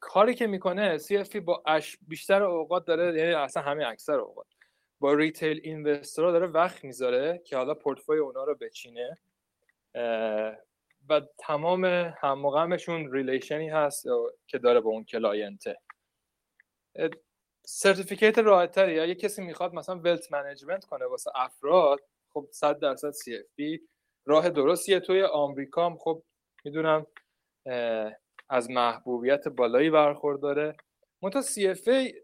[0.00, 4.46] کاری که می‌کنه CFP با اش بیشتر اوقات داره یعنی اصلا همه اکثر اوقات
[5.00, 9.18] با retail investor ها داره وقت می‌ذاره که حالا پورتفوی اونا رو بچینه.
[11.08, 11.84] و تمام
[12.18, 14.06] هم و غمشون relation ی هست
[14.46, 15.78] که داره با اون client
[17.66, 18.94] ه certificate راحتتری.
[18.94, 22.00] یا یه کسی می‌خواد مثلا wealth management کنه واسه افراد
[22.32, 23.80] خب 100 درصد CFP
[24.26, 25.00] راه درستیه.
[25.00, 26.22] توی آمریکا هم خب
[26.64, 27.06] می‌دونم
[28.48, 30.76] از محبوبیت بالایی برخورداره
[31.22, 32.14] منتها CFA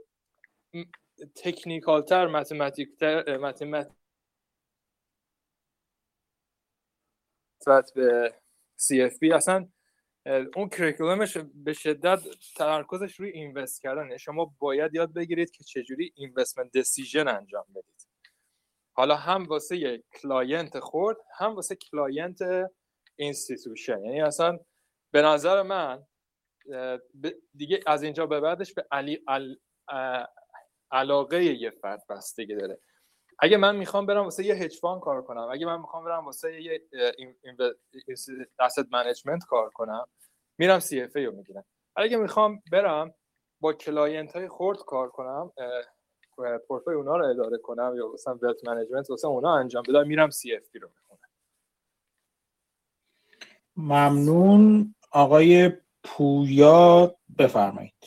[1.35, 3.39] technical تر mathematic تر
[7.95, 8.35] به
[8.81, 9.69] CFP اصلا
[10.57, 12.21] اون curriculum ش به شدت
[12.57, 18.09] تمرکزش روی invest کردن شما باید یاد بگیرید که چجوری investment decision انجام بدید.
[18.93, 22.39] حالا هم واسه client خورد هم واسه client
[23.17, 24.59] institution یعنی اصلا
[25.11, 26.07] به نظر من
[27.55, 29.25] دیگه از اینجا به بعدش به علی
[30.91, 32.79] علاقه یه فرد بستگی داره.
[33.39, 36.83] اگه من می‌خوام برم واسه یه هج کار کنم اگه من می‌خوام برم واسه یه
[38.63, 40.07] asset management کار کنم
[40.59, 41.65] میرم CFA رو می‌گیرم.
[41.97, 43.15] اگه می‌خوام برم
[43.61, 45.53] با client های خورد کار کنم
[46.69, 50.63] پورتفوی اونا رو اداره کنم یا مثلا wealth management واسه اونا انجام بدم میرم CFP
[50.75, 51.31] رو می‌خونم.
[53.77, 54.95] ممنون.
[55.11, 55.73] آقای
[56.05, 58.05] پویا بفرمایید.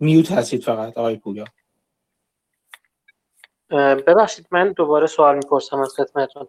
[0.00, 1.44] mute هستید فقط آقای پویا.
[3.72, 6.48] ببخشید من دوباره سوال می‌پرسم از خدمتون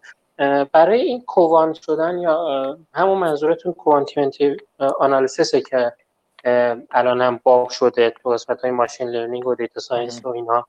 [0.72, 4.58] برای این quant شدن یا همون منظورتون quantitative
[5.00, 5.94] analysis ه که
[6.92, 10.68] الان هم باب شده تو قسمت های machine learning و data science و اینا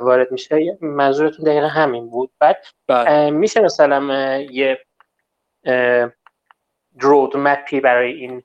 [0.00, 0.78] وارد میشه.
[0.80, 2.30] منظورتون دقیقا همین بود.
[2.38, 2.56] بعد
[2.86, 3.30] بله.
[3.30, 4.78] میشه مثلا یه
[7.00, 8.42] رود مپی برای این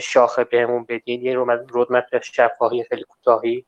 [0.00, 3.64] شاخه بهمون بدین؟ یه رود مپ شفاهی خیلی کوتاهی.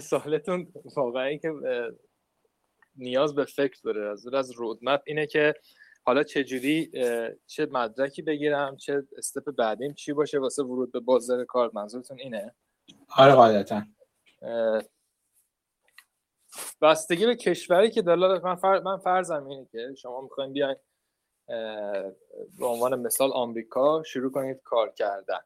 [0.00, 1.52] سوالتون واقعا که
[2.96, 4.10] نیاز به فکر داره.
[4.10, 5.54] از از رودمپ اینه که
[6.04, 6.90] حالا چه جوری
[7.46, 11.70] چه مدرکی بگیرم چه استپ بعدیم چی باشه واسه ورود به بازار کار.
[11.74, 12.54] منظورتون اینه؟
[13.16, 13.82] آره قاعدتا.
[16.82, 18.80] بستگی به کشوری که دلار من, فر...
[18.80, 20.76] من فرضم اینه که شما می‌خواین بیاین
[22.58, 25.40] به عنوان مثال آمریکا شروع کنید کار کردن.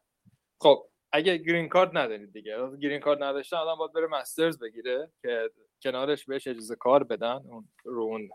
[0.59, 2.77] خب اگه گرین کارت ندارید دیگه.
[2.77, 5.49] گرین کارت نداشته آدم باید بره مسترز بگیره که
[5.81, 7.41] کنارش بهش اجازه کار بدن.
[7.49, 8.29] اون رو اون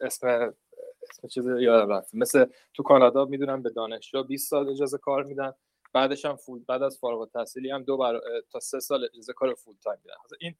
[0.00, 0.54] اسم
[1.10, 2.14] اسم چیز یادم رفت.
[2.14, 5.52] مثل تو کانادا می‌دونم به دانشجو 20 سال اجازه کار میدن.
[5.92, 8.20] بعدش هم full بعد از فارغ التحصیلی هم دو بر...
[8.52, 10.16] تا سه سال اجازه کار full time میدن.
[10.40, 10.54] این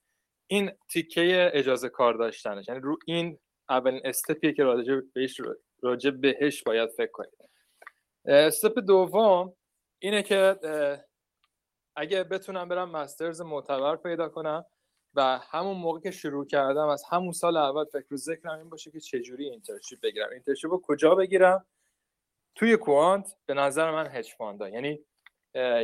[0.47, 2.69] این تیکه اجازه کار داشتنش.
[2.69, 3.39] یعنی رو این
[3.69, 5.41] اولین step یه که راجع بهش
[5.83, 7.31] راجع بهش باید فکر کنید.
[8.25, 9.53] step دوم
[9.99, 10.57] اینه که
[11.97, 14.65] اگه بتونم برم master's معتبر پیدا کنم
[15.15, 18.91] و همون موقع که شروع کردم از همون سال اول فکر و ذکرم این باشه
[18.91, 20.31] که چجوری internship بگیرم.
[20.31, 21.67] internship رو کجا بگیرم؟
[22.55, 25.01] توی quant به نظر من hedge fund ا یعنی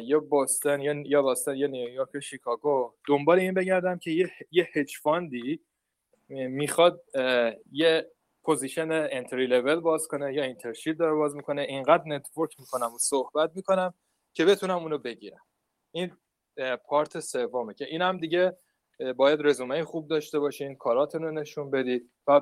[0.03, 2.95] یا Boston یا یا Boston یا نیویورک یا شیکاگو.
[3.09, 4.69] دنبال این بگردم که یه یه
[5.03, 5.61] fund ی
[6.29, 7.05] می‌خواد
[7.73, 8.11] یه
[8.43, 11.63] position entry level باز کنه یا internship داره باز می‌کنه.
[11.63, 13.95] اینقدر network می‌کنم و صحبت می‌کنم
[14.33, 15.46] که بتونم اونو بگیرم.
[15.97, 16.17] این
[16.85, 18.57] part سومه که اینم دیگه
[19.17, 22.41] باید رزومه خوب داشته باشین کاراتون رو نشون بدید و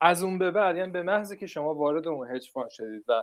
[0.00, 3.22] از اون به بعد یعنی به محضی که شما وارد اون hedge fund شدید و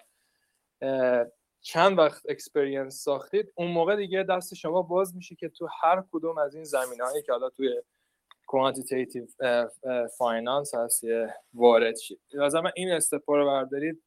[1.61, 6.37] چند وقت experience ساختید اون موقع دیگه دست شما باز میشه که تو هر کدوم
[6.37, 7.81] از این زمینه هایی که حالا توی
[8.47, 9.25] quantitative
[10.17, 11.03] finance هست
[11.53, 14.03] وارد شید لازم این step ا رو بردارید.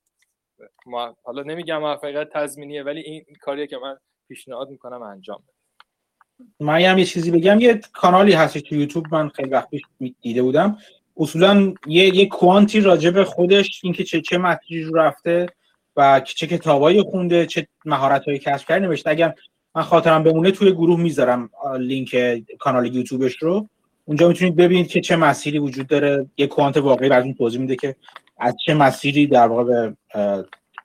[1.25, 3.99] حالا نمیگم موفقیت تضمینیه ولی این کاریه که من
[4.29, 5.52] پیشنهاد می‌کنم انجام بدید
[6.61, 9.83] من هم یه چیزی بگم یه کانالی هست تو یوتیوب من خیلی وقت پیش
[10.23, 10.79] دیده بودم.
[11.17, 15.47] اصولا یه یه کوانتی راجع خودش اینکه چه چه متری رو رفته
[15.97, 18.87] و چه کتابایی خونده چه مهارت‌هایی کسب کرده.
[18.87, 19.35] نوشته اگر
[19.75, 23.69] من خاطرم بمونه توی گروه می‌ذارم لینک کانال یوتیوبش رو.
[24.05, 26.27] اونجا می‌تونید ببینید که چه مسیری وجود داره.
[26.37, 27.97] یه کوانت واقعی براتون توضیح میده که
[28.39, 29.97] از چه مسیری در واقع به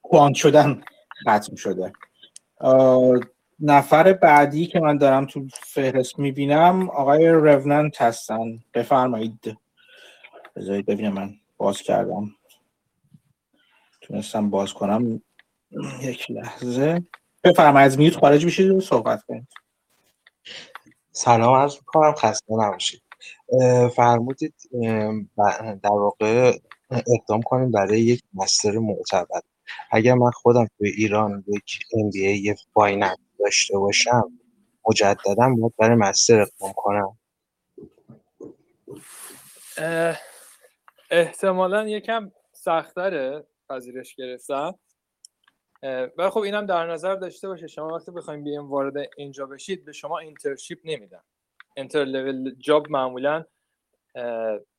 [0.04, 0.82] کوانت شدن
[1.22, 1.94] ختم شده.
[3.60, 8.60] نفر بعدی که من دارم تو فهرست می‌بینم آقای روننت هستن.
[8.74, 9.58] بفرمایید.
[10.56, 12.30] بذارید ببینم من باز کردم.
[14.02, 15.22] تونستم باز کنم.
[16.02, 17.04] یک لحظه.
[17.44, 19.48] بفرمایید از میوت خارج بشید و صحبت کنید.
[21.12, 22.14] سلام عرض می‌کنم.
[22.14, 23.02] خسته نباشید.
[23.96, 24.54] فرمودید
[25.84, 26.58] در واقع
[26.92, 29.42] اقدام کنیم برای یک مستر معتبر.
[29.92, 34.40] اگر من خودم توی ایران یک MBA یه فایننس داشته باشم
[34.90, 37.18] مجددا باید برای مستر اقدام کنم.
[41.12, 44.74] احتمالا یکم سختره پذیرش گرفتن.
[46.18, 47.68] و خب اینم در نظر داشته باشه.
[47.68, 51.22] شما وقتی بخوایم بیایم وارد اینجا بشید به شما internship نمیدن.
[51.78, 53.46] entry level job معمولا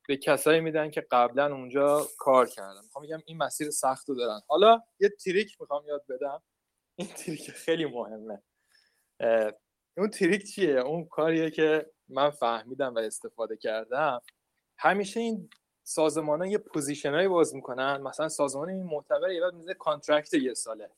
[0.07, 2.81] به کسایی میدن که قبلا اونجا کار کردن.
[2.83, 4.41] می‌خوام میگم این مسیر سخت رو دارن.
[4.47, 6.41] حالا یه trick می‌خوام یاد بدم.
[6.95, 8.41] این trick خیلی مهمه.
[9.97, 14.21] اون trick چیه؟ اون کاریه که من فهمیدم و استفاده کردم.
[14.77, 15.49] همیشه این
[15.83, 18.01] سازمان ها یه position هایی باز می‌کنن.
[18.01, 20.89] مثلا سازمان این معتبر یه میزنه contract یه ساله.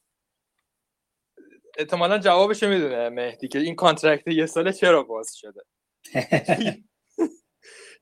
[1.78, 5.61] احتمالا جوابش می‌دونه مهدی که این contract یه ساله چرا باز شده؟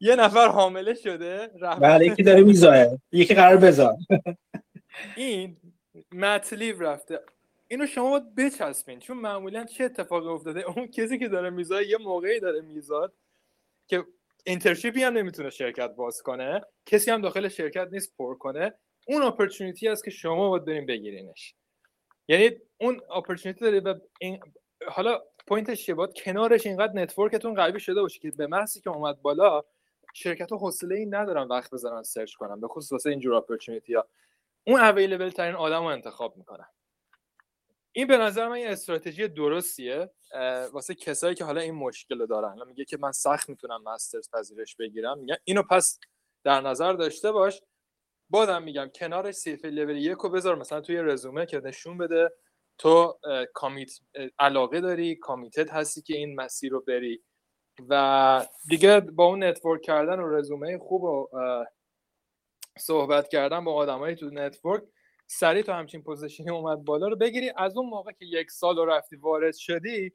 [0.02, 1.48] یه نفر حامله شده
[1.82, 3.96] بله یکی داره میزاد یکی قرار بذار
[5.16, 5.58] این
[6.12, 7.20] maternity leave رفته.
[7.72, 9.00] اینو شما باید بچسبین.
[9.00, 13.14] چون معمولا چه اتفاقی افتاده؟ اون کسی که داره میزاد یه موقعی داره میزاد
[13.88, 14.06] که
[14.44, 16.62] internship ی هم نمی‌تونه شرکت باز کنه.
[16.86, 18.74] کسی هم داخل شرکت نیست پر کنه.
[19.08, 21.56] اون opportunity هست که شما باید بریم بگیرینش.
[22.28, 24.40] یعنی اون opportunity داره و این
[24.88, 28.82] حالا point ش چیه؟ باید کنارش اینقدر network تون قوی شده باشه که به محضی
[28.82, 29.64] که اومد بالا
[30.14, 34.08] شرکت حوصله این ندارن وقت بذارن search کنن به خصوص واسه اینجور opportunity ها.
[34.68, 36.66] اون available ترین آدم رو انتخاب می‌کنن.
[37.92, 40.12] این به نظر من یه استراتژی درستیه
[40.74, 42.68] واسه کسایی که حالا این مشکل رو دارن.
[42.68, 45.20] میگه که من سخت می‌تونم master's پذیرش بگیرم.
[45.20, 46.00] میگه اینو پس
[46.44, 47.62] در نظر داشته باش.
[48.30, 52.32] بازم میگم کنارش CFA level یک رو بذار مثلا توی رزومه که نشون بده.
[52.78, 53.20] تو
[53.54, 53.92] commit
[54.40, 57.24] علاقه داری committed هستی که این مسیر رو بری.
[57.90, 61.28] و دیگه با اون network کردن و رزومه خوب و
[62.80, 64.84] صحبت کردن با آدمایی تو network
[65.32, 67.52] سریع تو همچین position ی اومد بالا رو بگیری.
[67.58, 70.14] از اون موقع که یک سال رو رفتی وارد شدی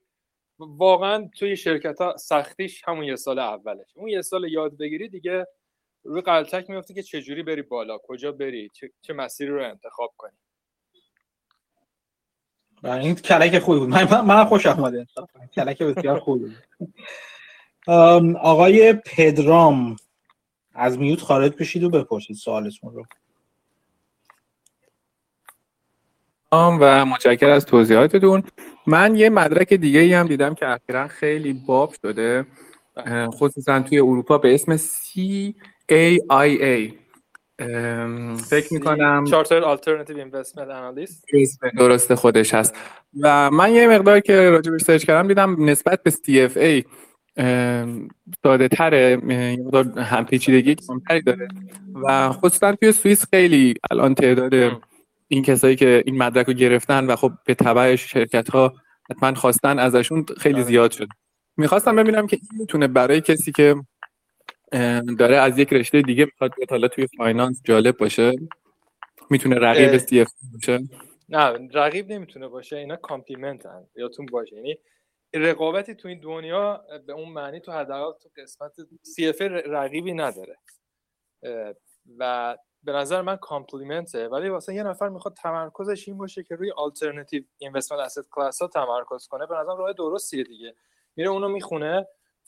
[0.58, 3.86] واقعا توی شرکت ها سختیش همون یه سال اولش.
[3.94, 5.46] اون یه سال یاد بگیری دیگه
[6.04, 8.70] روی غلتک میفتی که چجوری بری بالا کجا بری
[9.02, 10.36] چه, مسیری رو انتخاب کنی.
[12.84, 13.88] این کلک خوبی بود.
[13.88, 15.06] من, خوش آمده
[15.54, 16.56] کلک بسیار خوبی بود.
[18.36, 19.96] آقای پدرام
[20.72, 23.04] از میوت خارج بشید و بپرسید سوالتون رو.
[26.54, 28.42] و متشکر از توضیحاتتون.
[28.86, 32.46] من یه مدرک دیگه ای هم دیدم که اخیرا خیلی باب شده.
[33.28, 36.92] خصوصا توی اروپا به اسم CAIA
[38.50, 41.22] فکر می‌کنم چارتر Alternative Investment Analyst.
[41.78, 42.74] درست خودش هست.
[43.20, 46.84] و من یه مقدار که راجع سرچ کردم دیدم نسبت به CFA
[48.42, 49.22] ساده تره
[49.96, 51.48] هم پیچیدگی کمتری داره.
[52.08, 54.54] و خصوصا توی سوئیس خیلی الان تعداد
[55.28, 58.74] این کسایی که این مدرک رو گرفتن و خب به تبعش شرکت ها
[59.10, 60.64] حتما خواستن ازشون خیلی آره.
[60.64, 61.08] زیاد شد.
[61.56, 63.74] می‌خواستم ببینم که این می‌تونه برای کسی که
[65.18, 68.32] داره از یک رشته دیگه می‌خواد بیاد حالا توی finance جالب باشه
[69.30, 70.80] می‌تونه رقیب CFA باشه؟
[71.28, 74.56] نه رقیب نمی‌تونه باشه اینا complement ان یادتون باشه.
[74.56, 74.78] یعنی
[75.34, 78.72] رقابتی تو این دنیا به اون معنی تو حداقل تو قسمت
[79.02, 80.56] CFA رقیبی نداره.
[82.18, 86.54] و به نظر من complement ه ولی واسه یه نفر می‌خواد تمرکزش این باشه که
[86.54, 90.74] روی alternative investment asset class ها تمرکز کنه به نظر راه درستیه دیگه.
[91.16, 92.06] میره اونو می‌خونه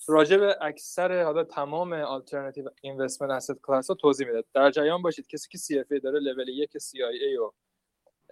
[0.08, 4.44] راجع به اکثر حالا تمام alternative investment asset class ها توضیح میده.
[4.54, 7.54] در جریان باشید کسی که CFA داره لول یک ای رو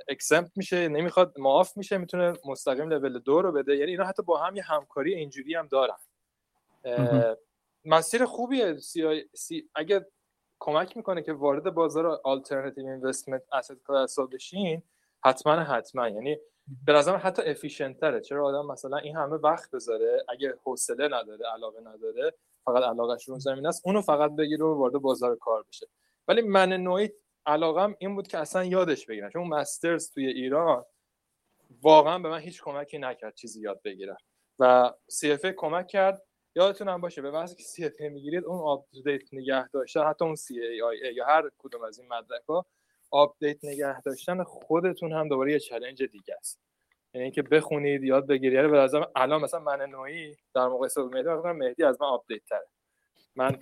[0.08, 3.76] exempt میشه نمی‌خواد معاف میشه می‌تونه مستقیم لول دو رو بده.
[3.76, 5.96] یعنی اینا حتی با هم یه همکاری اینجوری هم دارن.
[7.84, 9.24] مسیر خوبیه سی, آی...
[9.34, 9.70] سی...
[9.74, 10.06] اگه
[10.58, 14.82] کمک می‌کنه که وارد بازار alternative investment asset class بشین
[15.24, 16.08] حتما حتما.
[16.08, 16.38] یعنی
[16.86, 21.46] به نظرم حتی efficient تره چرا آدم مثلا این همه وقت بذاره؟ اگه حوصله نداره
[21.54, 22.34] علاقه نداره
[22.64, 25.86] فقط علاقه‌ش رو زمینه است اونو فقط بگیره و وارد بازار کار بشه.
[26.28, 27.10] ولی من نوعی
[27.46, 29.30] علاقم این بود که اصلا یادش بگیرم.
[29.30, 30.84] چون masters توی ایران
[31.82, 34.16] واقعا به من هیچ کمکی نکرد چیزی یاد بگیرم.
[34.58, 36.22] و CFA کمک کرد.
[36.56, 41.14] یادتون هم باشه به واسه که CFA می‌گیرید اون update نگه داشتن حتی اون CAIA
[41.14, 42.66] یا هر کدوم از این مدرک ها
[43.10, 46.60] update نگه داشتن خودتون هم دوباره یه چالش دیگه است.
[47.14, 48.54] یعنی اینکه بخونید یاد بگیرید.
[48.54, 52.42] یعنی به نظرم الان مثلا من نوعی در مقایسه با مهدی مهدی از من update
[52.44, 52.68] تره.
[53.36, 53.58] من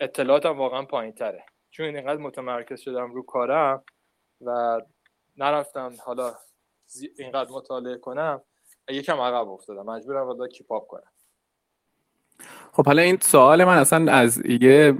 [0.00, 1.44] اطلاعاتم واقعا پایین تره.
[1.70, 3.84] چون اینقدر متمرکز شدم رو کارم
[4.40, 4.80] و
[5.36, 6.34] نرفتم حالا
[7.18, 8.42] اینقدر مطالعه کنم
[8.88, 9.86] یکم عقب افتادم.
[9.86, 11.12] مجبورم والا کیپاپ کنم.
[12.76, 14.94] خب حالا این سوال من اصلا از یه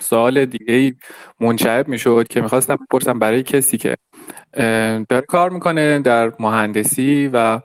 [0.00, 0.96] سوال دیگه
[1.40, 3.96] منشعب می‌شد که می‌خواستم بپرسم برای کسی که
[5.08, 7.60] داره کار می‌کنه در مهندسی و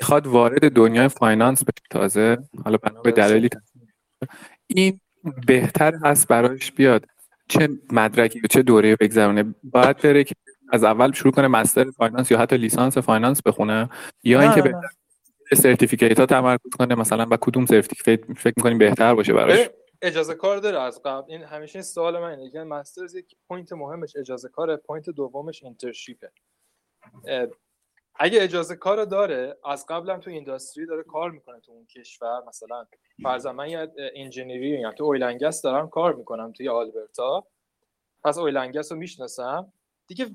[0.00, 3.48] می‌خواد وارد دنیای finance بشه تازه حالا بنا به دلیلی
[4.66, 5.00] این
[5.46, 7.06] بهتر هست براش بیاد
[7.48, 9.54] چه مدرکی چه دوره بگذرونه.
[9.64, 10.34] باید بره که
[10.72, 13.88] از اول شروع کنه master finance یا حتی لیسانس finance بخونه
[14.24, 14.88] یا اینکه بهتر
[15.54, 19.68] certificate ها تمرکز کنه مثلا با کدوم certificate فکر می‌کنیم بهتر باشه براش؟
[20.02, 21.32] اجازه کار داره از قبل.
[21.32, 25.62] این همیشه این سوال من اینه که masters یک point مهمش اجازه کاره point دومش
[25.62, 26.30] internship ه
[28.14, 32.42] اگه اجازه کار داره از قبلم تو industry داره کار می‌کنه تو اون کشور.
[32.48, 32.86] مثلا
[33.22, 37.46] فرضاً من یه engineer ی یا تو oil and gas دارم کار می‌کنم توی آلبرتا.
[38.24, 39.72] پس oil and gas رو می‌شناسم.
[40.06, 40.26] دیگه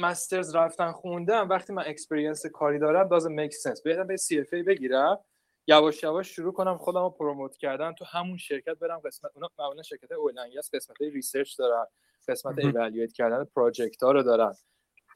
[0.00, 5.18] masters رفتن خوندم وقتی من experience کاری دارم does make sense بهتر به CFA بگیرم.
[5.66, 9.82] یواش یواش شروع کنم خودم رو promote کردن تو همون شرکت برم قسمت اونا معمولا
[9.82, 11.86] شرکت oil and gas قسمت research دارن
[12.28, 14.54] قسمت evaluate کردن project ها رو دارن.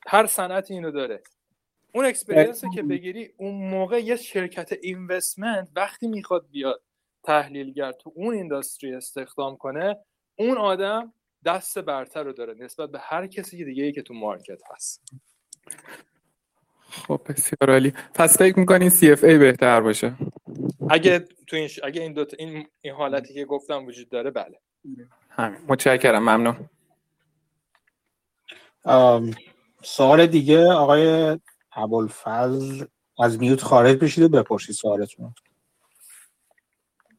[0.07, 1.23] هر صنعتی اینو داره.
[1.95, 6.83] اون experience که بگیری اون موقع یه شرکت investment وقتی می‌خواد بیاد
[7.23, 9.97] تحلیلگر تو اون industry استخدام کنه
[10.39, 11.13] اون آدم
[11.45, 15.03] دست برتر رو داره نسبت به هر کسی دیگه ای که تو market هست.
[16.91, 17.93] خب بسیار عالی.
[18.15, 20.15] پس فکر می‌کنین CFA بهتر باشه؟
[20.91, 21.81] اگه تو این ش...
[21.85, 22.67] اگه این دو این...
[22.81, 24.61] این حالتی که گفتم وجود داره بله.
[25.31, 25.61] همین.
[25.69, 26.69] متشکرم ممنون.
[29.83, 31.39] سوال دیگه آقای
[31.73, 32.85] ابوالفضل
[33.19, 35.35] از میوت خارج بشید و بپرسید سوالتون.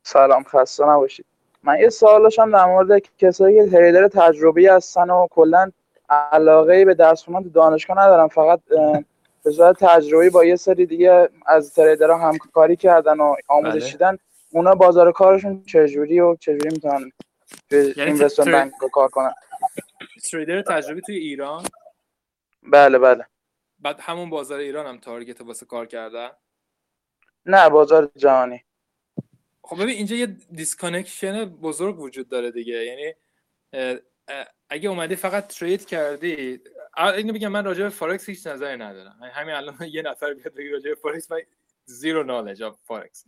[0.03, 1.26] سلام خسته نباشید.
[1.66, 5.72] من یه سوال داشتم در مورد کسایی که تریدر تجربی هستن و کلا
[6.09, 8.61] علاقه به درس خوندن تو دانشگاه ندارم فقط
[9.43, 13.91] به صورت تجربی با یه سری دیگه از تریدرها همکاری کردن و آموزش بله.
[13.91, 14.18] دیدن
[14.51, 17.11] اونا بازار کارشون چجوری و چجوری می‌تونن
[17.70, 19.34] به یعنی بانک کار کنن؟
[20.31, 21.63] trader تجربی توی ایران؟
[22.63, 23.26] بله بله.
[23.80, 26.30] بعد همون بازار ایران هم target واسه کار کردن؟
[27.45, 28.66] نه بازار جهانی.
[29.68, 32.74] خب ببین اینجا یه disconnection بزرگ وجود داره دیگه.
[32.74, 33.13] یعنی
[34.70, 36.59] اگه اومدی فقط trade کردی
[36.97, 39.20] اینو بگم من راجع به فارکس هیچ نظری ندارم.
[39.34, 41.41] همین الان یه نفر بیاد بگه راجع به فارکس من
[41.86, 43.25] zero knowledge of forex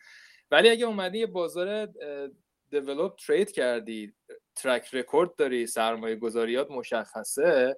[0.51, 1.87] ولی اگه اومدی یه بازار
[2.69, 4.13] developed trade کردی
[4.55, 7.77] track record داری سرمایه گذاریات مشخصه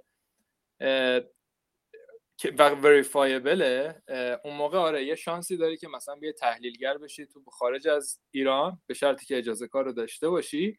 [2.60, 4.02] و verifiable ه
[4.44, 8.82] اون موقع آره یه شانسی داری که مثلا بیا تحلیلگر بشی تو خارج از ایران
[8.88, 10.78] به شرطی که اجازه کار رو داشته باشی.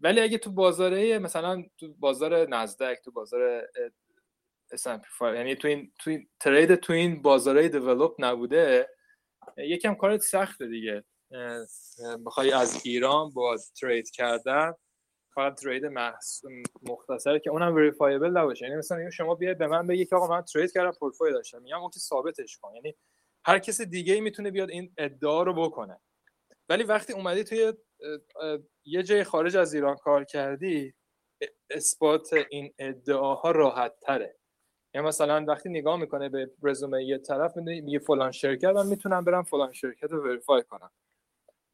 [0.00, 3.68] ولی اگه تو بازاره مثلا تو بازار نزدک تو بازار
[5.22, 8.88] یعنی تو این تو این ترید تو این بازاره دیولپ نبوده
[9.56, 11.04] یکم کارت سخته دیگه.
[12.26, 14.72] بخوای از ایران با ترید کردن
[15.38, 15.86] فقط ترید
[16.88, 18.64] مختصره که اونم وریفایبل نباشه.
[18.64, 21.62] یعنی مثلا شما بیاید به من بگی که آقا من ترید کردم پورتفولیو داشتم.
[21.62, 22.74] میگم اون که ثابتش کن.
[22.74, 22.94] یعنی
[23.44, 26.00] هر کس دیگه ای می‌تونه بیاد این ادعا رو بکنه.
[26.68, 27.72] ولی وقتی اومدی توی
[28.84, 30.94] یه جای خارج از ایران کار کردی
[31.70, 34.36] اثبات این ادعاها راحت تره.
[34.94, 39.42] یعنی مثلا وقتی نگاه می‌کنه به رزومه یه طرف میگه فلان شرکت من می‌تونم برم
[39.42, 40.90] فلان شرکت رو وریفای کنم.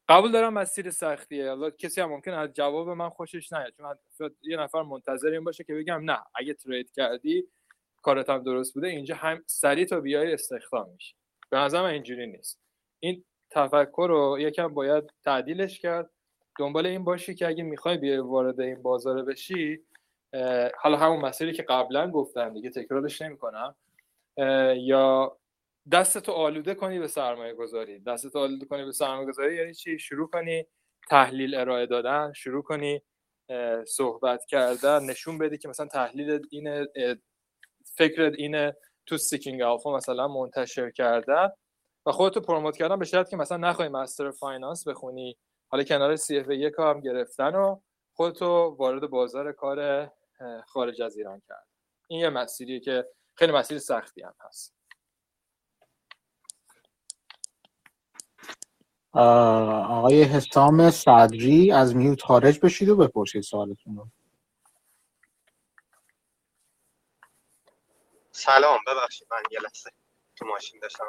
[0.09, 3.73] قبول دارم مسیر سختیه حالا کسی هم ممکن از جواب من خوشش نیاد
[4.17, 7.47] چون یه نفر منتظر این باشه که بگم نه اگه ترید کردی
[8.01, 11.15] کارت هم درست بوده اینجا هم سریع تا بیای استخدام میشه
[11.49, 12.59] به نظرم اینجوری نیست.
[12.99, 16.09] این تفکر رو یکم باید تعدیلش کرد.
[16.59, 19.79] دنبال این باشی که اگه می‌خوای بیای وارد این بازار بشی
[20.79, 23.75] حالا همون مسیری که قبلا گفتم دیگه تکرارش نمی‌کنم
[24.77, 25.37] یا
[25.91, 30.29] دستتو آلوده کنی به سرمایه گذاری دستتو آلوده کنی به سرمایه گذاری یعنی چی؟ شروع
[30.29, 30.65] کنی
[31.09, 33.01] تحلیل ارائه دادن شروع کنی
[33.87, 36.87] صحبت کردن نشون بدی که مثلا تحلیل این
[37.85, 41.49] فکرت اینه تو سیکینگ آلفا مثلا منتشر کردن
[42.05, 45.37] و خودتو promote کردن به شرط که مثلا نخوای master finance بخونی.
[45.67, 47.79] حالا کنار CFA یک هم گرفتن و
[48.13, 50.09] خودتو وارد بازار کار
[50.67, 51.67] خارج از ایران کرد
[52.07, 53.05] این یه مسیریه که
[53.35, 54.74] خیلی مسیر سختی هم هست.
[59.15, 64.07] آقای حسام صدری از mute خارج بشید و بپرسید سوالتون رو.
[68.31, 69.89] سلام ببخشید من یه لحظه
[70.37, 71.05] تو ماشین داشتم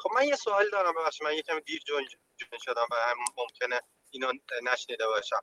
[0.00, 2.04] خب من یه سوال دارم ببخشید من یکم دیر جون,
[2.36, 5.42] جون شدم و هم ممکنه اینو نشنیده باشم.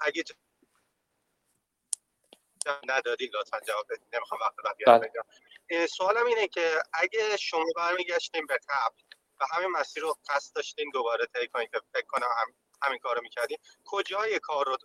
[0.00, 0.24] اگه
[2.88, 5.08] ندادی لطفا جواب بدید نمی‌خوام وقت بقیه بله.
[5.08, 5.86] بگم.
[5.86, 9.02] سوالم اینه که اگه شما برمیگشتیم به قبل
[9.42, 13.16] و همین مسیر رو قصد داشتین دوباره طی کنید که فکر کنم هم همین کار
[13.16, 13.58] رو می‌کردین.
[13.84, 14.76] کجای کار رو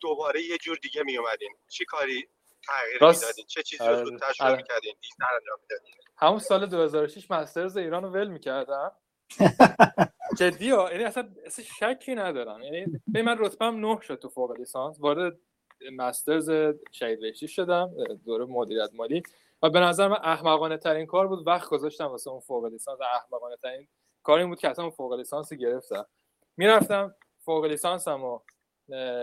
[0.00, 2.28] دوباره یه جور دیگه میومدین چی کاری
[2.66, 4.56] تغییر می‌دادین؟ چه چیزی رو زودتر شروع.
[4.56, 8.92] می‌کردین؟ انجام می‌دادین؟ همون سال 2006 مسترز ایران رو ول می‌کردم.
[10.38, 12.62] جدی ها یعنی اصلا, اصلا شکی ندارم.
[12.62, 14.96] یعنی به من رتبم نه شد تو فوق لیسانس.
[15.00, 15.38] وارد
[15.92, 16.50] مسترز
[16.92, 17.90] شهید شدم.
[18.24, 19.22] دوره مدیریت مالی.
[19.62, 21.46] و به نظر من احمقانه ترین کار بود.
[21.46, 22.98] وقت گذاشتم واسه اون فوق لیسانس.
[23.00, 23.88] احمقانه ترین
[24.22, 26.06] کار این بود که اصلا اون فوق لیسانس گرفتم.
[26.56, 28.40] می‌رفتم فوق لیسانسم و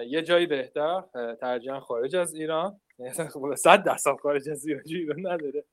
[0.06, 1.02] یه جایی بهتر
[1.42, 2.82] ترجیحاً خارج از ایران.
[3.00, 3.14] یعنی
[3.56, 5.66] صد درصد خارج از ایران ایران نداره.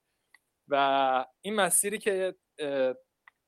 [0.69, 2.35] و این مسیری که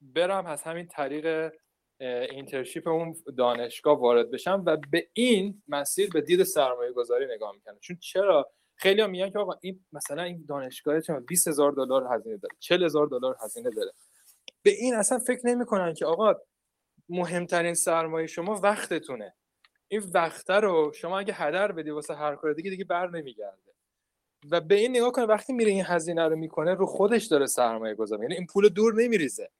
[0.01, 1.53] برم از همین طریق
[2.01, 7.79] اینترشیپ اون دانشگاه وارد بشم و به این مسیر به دید سرمایه گذاری نگاه می‌کنم
[7.81, 12.07] چون چرا؟ خیلی هم میگن که آقا این مثلا این دانشگاه چون 20 هزار دلار
[12.15, 13.93] هزینه داره 40 هزار دلار هزینه داره.
[14.63, 16.35] به این اصلا فکر نمی‌کنن که آقا
[17.09, 19.35] مهمترین سرمایه شما وقتتونه.
[19.89, 23.73] این وقته رو شما اگه هدر بدی واسه هر کار دیگه دیگه بر نمیگرده.
[24.51, 27.95] و به این نگاه کنه وقتی میره این هزینه رو می‌کنه رو خودش داره سرمایه
[27.95, 29.51] گذاری یعنی این پول دور نمیریزه.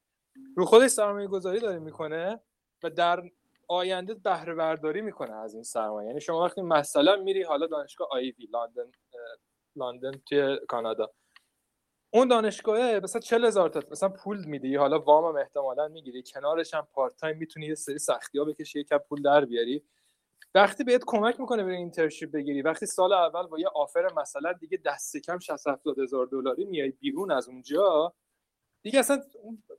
[0.55, 2.39] رو خودش سرمایه گذاری داره می‌کنه
[2.83, 3.23] و در
[3.67, 6.07] آینده بهره برداری می‌کنه از این سرمایه.
[6.07, 8.91] یعنی شما وقتی مثلا میری حالا دانشگاه آیوی لندن
[9.75, 11.11] لندن توی کانادا.
[12.13, 16.73] اون دانشگاه مثلا 40 هزار تا مثلا پول میدی حالا وام هم احتمالا می‌گیری کنارش
[16.73, 19.83] هم part time می‌تونی یه سری سختی ها بکشی یکم پول در بیاری.
[20.55, 24.79] وقتی بهت کمک می‌کنه بری internship بگیری وقتی سال اول با یه offer مثلا دیگه
[24.85, 28.13] دست کم 60 70 هزار دلاری میای بیرون از اونجا
[28.83, 29.21] دیگه اصلا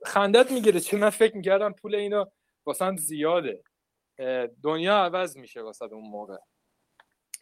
[0.05, 0.79] خندت می‌گیره.
[0.79, 2.25] چه من فکر می‌کردم پول اینو
[2.65, 3.63] واسه زیاده.
[4.63, 6.37] دنیا عوض میشه واسه اون موقع.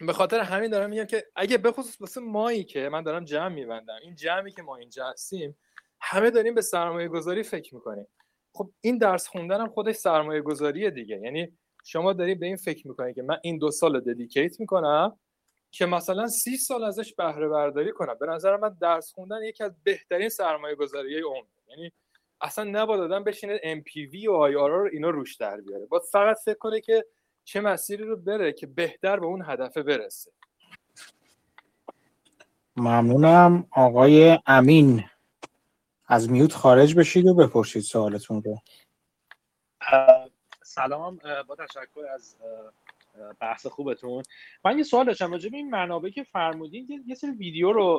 [0.06, 3.54] به خاطر همین دارم میگم که اگه به خصوص واسه مایی که من دارم جمع
[3.54, 5.58] میبندم این جمعی که ما اینجا هستیم
[6.00, 8.06] همه داریم به سرمایه گذاری فکر می‌کنیم.
[8.52, 11.16] خب این درس خوندن هم خودش سرمایه گذاریه دیگه.
[11.16, 15.18] یعنی شما دارید به این فکر می‌کنید که من این دو سال ددیکیت می‌کنم
[15.70, 18.14] که مثلا سی سال ازش بهره برداری کنم.
[18.20, 21.44] به نظر من درس خوندن یکی از بهترین سرمایه گذاری عمر.
[21.68, 21.92] یعنی
[22.40, 25.86] اصلا نباید آدم بشینه MPV و IRR رو اینا روش در بیاره.
[25.86, 27.04] باید فقط فکر کنه که
[27.44, 30.30] چه مسیری رو بره که بهتر به اون هدف برسه؟
[32.76, 33.66] ممنونم.
[33.70, 35.04] آقای امین
[36.06, 38.58] از میوت خارج بشید و بپرسید سوالتون رو.
[40.62, 41.18] سلام.
[41.48, 42.36] با تشکر از
[43.40, 44.22] بحث خوبتون.
[44.64, 47.04] من یه سوال داشتم راجع به این منابع که فرمودین.
[47.06, 47.98] یه سری ویدیو رو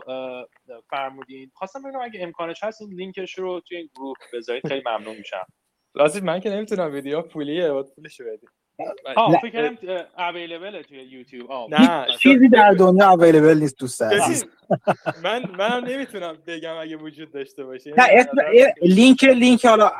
[0.89, 1.51] فرمودین.
[1.53, 5.47] خواستم ببینم اگه امکانش هست این لینکش رو توی این گروه بذارید خیلی ممنون میشم.
[5.95, 8.47] لازم من که نمی‌تونم ویدیو پولیه باید پولشو بدی
[9.17, 9.77] ها فکر کردم
[10.17, 11.51] اویلیبل توی یوتیوب.
[11.69, 12.05] نه.
[12.19, 14.01] چیزی در دنیا اویلیبل نیست دوست
[15.23, 17.95] من منم نمی‌تونم بگم اگه وجود داشته باشه.
[18.81, 19.91] لینک لینک حالا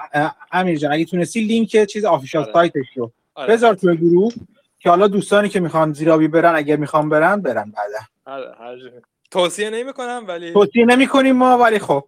[0.52, 3.12] امیر جان اگه تونستی لینک چیز آفیشال سایتش رو.
[3.48, 4.34] بذار توی گروه
[4.80, 7.74] که حالا دوستانی که می‌خوان زیرابی برن اگر می‌خوان برن برن
[8.26, 8.46] بعدا.
[9.32, 12.04] توصیه نمی‌کنم ولی توصیه نمی‌کنیم ما ولی خب.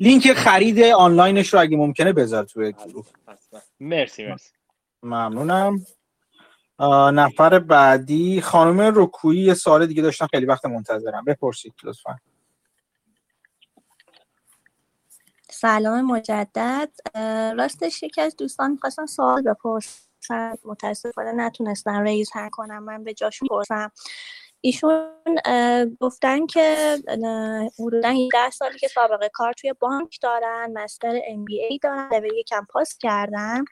[0.00, 3.06] لینک خرید آنلاینش رو اگه ممکنه بذار توی گروه.
[3.80, 4.50] مرسی مرسی.
[5.02, 5.86] ممنونم.
[7.12, 8.40] نفر بعدی.
[8.40, 11.24] خانم رکویی یه سوال دیگه داشتم خیلی وقت منتظرم.
[11.24, 12.18] بپرسید لطفا.
[15.50, 16.90] سلام مجدد.
[17.58, 20.54] راستش یکی از دوستان می‌خواستن سوال بپرسن.
[20.64, 23.92] متاسفانه نتونستم ریز هر کنم من به جاشون پرسم
[24.60, 25.10] ایشون
[26.00, 26.96] گفتن که
[27.78, 32.34] حدودا 10 سالی که سابقه کار توی بانک دارن مستر ام بی ای دارن لول
[32.38, 33.64] یکم پاس کردن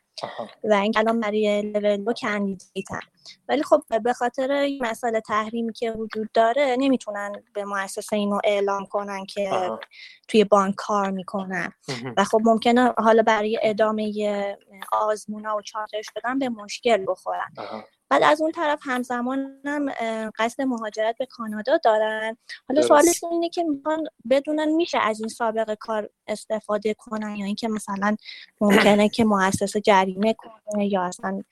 [0.64, 3.00] و این الان برای لول دو کندیدیتن
[3.48, 8.86] ولی خب به خاطر این مسئله تحریمی که وجود داره نمی‌تونن به مؤسسه اینو اعلام
[8.86, 9.70] کنن که
[10.28, 11.72] توی بانک کار می‌کنن.
[12.16, 14.12] و خب ممکنه حالا برای ادامه
[14.92, 17.52] آزمونا و چارتر شدن به مشکل بخورن.
[18.10, 19.86] بعد از اون طرف همزمان هم
[20.38, 22.36] قصد مهاجرت به کانادا دارن.
[22.68, 27.68] حالا سوالشون اینه که می‌خوان بدونن میشه از این سابقه کار استفاده کنن یا اینکه
[27.68, 28.16] مثلا
[28.60, 31.42] ممکنه که مؤسسه جریمه کنه یا اصلا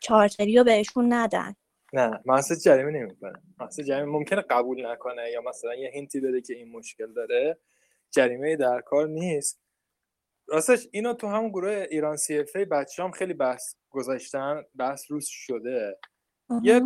[0.00, 1.54] چارتری رو بهشون ندن.
[1.92, 6.54] نه مؤسسه جریمه نمی‌کنه مؤسسه جریمه ممکنه قبول نکنه یا مثلا یه هینتی بده که
[6.54, 7.58] این مشکل داره.
[8.10, 9.60] جریمه در کار نیست.
[10.46, 15.10] راستش اینو تو همون گروه ایران سی اف ای بچه هم خیلی بحث گذاشتن بحث
[15.10, 15.98] روز شده.
[16.62, 16.82] یه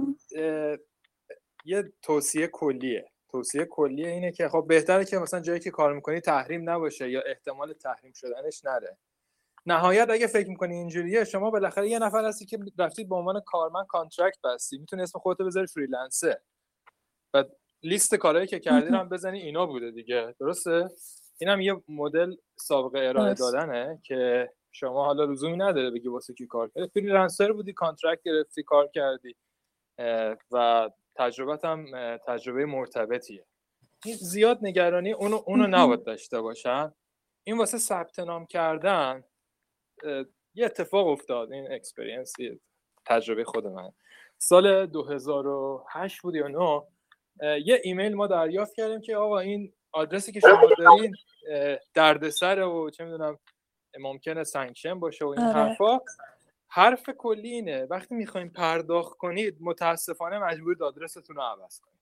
[1.65, 3.11] یه توصیه کلیه.
[3.31, 7.23] توصیه کلیه اینه که خب بهتره که مثلا جایی که کار می‌کنی تحریم نباشه یا
[7.23, 8.99] احتمال تحریم شدنش نره.
[9.67, 13.87] نهایت اگه فکر می‌کنی اینجوریه شما بالاخره یه نفر هستی که رفتید به عنوان کارمند
[13.87, 14.79] contract بستی.
[14.79, 16.43] می‌تونی اسم خودتو بذاری freelancer
[17.35, 17.45] و
[17.83, 20.35] لیست کارهایی که کردی هم بزنی اینا بوده دیگه.
[20.41, 20.89] درسته؟
[21.40, 26.47] این هم یه مدل سابقه ارائه دادنه که شما حالا لزومی نداره بگی واسه کی
[26.47, 26.89] کار کردی.
[26.89, 29.36] freelancer بودی contract گرفتی کار کردی
[30.51, 31.86] و تجربت هم
[32.27, 33.47] تجربه مرتبطیه.
[34.05, 36.93] زیاد نگرانی اونو اونو نباید داشته باشن.
[37.44, 39.24] این واسه ثبت نام کردن
[40.55, 41.52] یه اتفاق افتاد.
[41.52, 42.33] این experience
[43.06, 43.93] تجربه خود من
[44.39, 46.82] سال 2008 بود یا نه
[47.65, 51.16] یه ایمیل ما دریافت کردیم که آقا این آدرسی که شما دارین
[51.94, 53.39] دردسر و چه می‌دونم
[53.98, 56.01] ممکنه sanction باشه و این حرفا
[56.69, 57.85] حرف کلی اینه.
[57.85, 61.98] وقتی می‌خوایم پرداخت کنید متاسفانه مجبور آدرستون رو عوض کنید.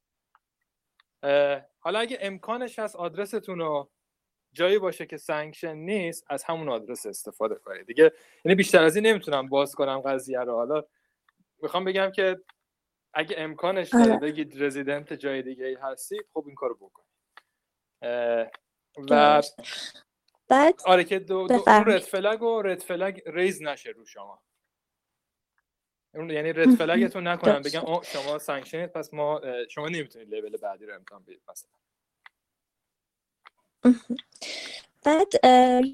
[1.78, 3.90] حالا اگه امکانش هست آدرستون رو
[4.52, 7.86] جایی باشه که سانکشن نیست از همون آدرس استفاده کنید.
[7.86, 8.12] دیگه
[8.44, 10.54] یعنی بیشتر از این نمی‌تونم باز کنم قضیه رو.
[10.54, 10.84] حالا
[11.62, 12.40] می‌خوام بگم که
[13.14, 14.18] اگه امکانش داره آره.
[14.18, 17.05] بگید رزیدنت جای دیگه ای هستی خب این کارو بکنید
[19.10, 19.42] و
[20.48, 24.42] بعد آره که دو, دو رد فلگ و رد فلگ ریز نشه رو شما.
[26.14, 30.86] یعنی red flag تون نکنم بگم شما sanction ید پس ما شما نمی‌تونید لول بعدی
[30.86, 31.42] رو امتحان بدید.
[31.48, 31.70] مثلا
[35.06, 35.32] بعد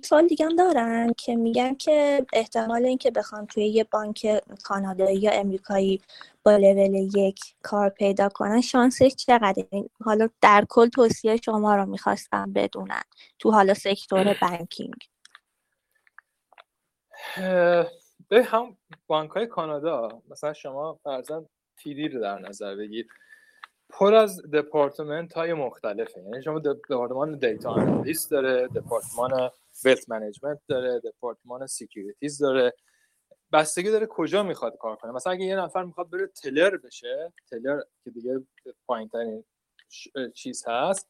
[0.04, 5.30] سوال دیگه هم دارن که میگن که احتمال اینکه بخوام توی یه بانک کانادایی یا
[5.30, 6.00] امریکایی
[6.42, 9.64] با لول یک کار پیدا کنن شانسش چقدر
[10.04, 13.02] حالا در کل توصیه شما رو می‌خواستم بدونن
[13.38, 14.94] تو حالا sector banking.
[18.28, 18.76] به هم
[19.06, 21.46] بانک های کانادا مثلا شما فرضاً
[21.76, 23.06] تیدی رو در نظر بگیر.
[23.92, 26.20] پر از دپارتمنت های مختلفه.
[26.20, 29.50] یعنی شما دپارتمان data analyst داره دپارتمان
[29.84, 32.74] wealth management داره دپارتمان securities داره.
[33.52, 35.12] بستگی داره کجا می‌خواد کار کنه.
[35.12, 38.40] مثلا اگه یه نفر می‌خواد بره teller بشه teller که دیگه
[38.86, 39.44] پایین ترین
[40.34, 41.08] چیز هست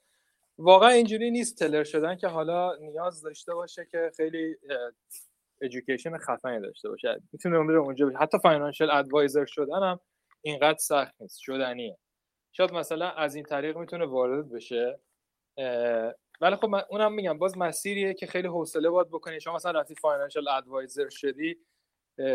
[0.59, 4.57] واقعا اینجوری نیست teller شدن که حالا نیاز داشته باشه که خیلی
[5.61, 7.21] education خفنی داشته باشه.
[7.33, 8.19] می‌تونه بره اونجا بشه.
[8.19, 10.01] حتی financial advisor شدن هم
[10.43, 11.39] اینقدر سخت نیست.
[11.39, 11.99] شدنیه.
[12.53, 15.01] شاید مثلا از این طریق می‌تونه وارد بشه.
[16.41, 19.41] ولی خب من اونم میگم باز مسیریه که خیلی حوصله باید بکنی.
[19.41, 21.59] شما مثلا رفتی financial advisor شدی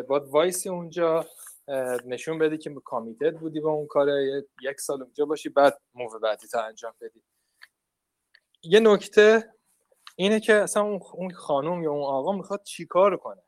[0.07, 1.25] باید وایسی اونجا
[2.05, 4.07] نشون بدی که کامیتد بودی به اون کار
[4.61, 7.23] یک سال اونجا باشی بعد موو بعدی تا انجام بدی.
[8.63, 9.53] یه نکته
[10.15, 10.83] اینه که اصلا
[11.13, 13.41] اون خانم یا اون آقا می‌خواد چیکار کنه؟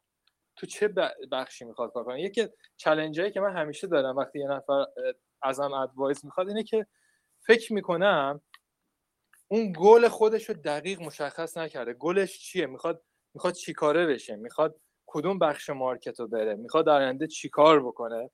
[0.55, 0.87] تو چه
[1.31, 2.47] بخشی می‌خواد کار کنه؟ یکی
[2.77, 4.85] چالنجایی که من همیشه دارم وقتی یه نفر
[5.43, 6.87] ازم ادوایس می‌خواد اینه که
[7.41, 8.41] فکر می‌کنم
[9.47, 11.93] اون گل خودش رو دقیق مشخص نکرده.
[11.93, 13.03] گلش چیه؟ می‌خواد
[13.33, 18.29] می‌خواد چیکاره بشه؟ می‌خواد کدوم بخش market رو بره؟ می‌خواد در آینده چیکار بکنه؟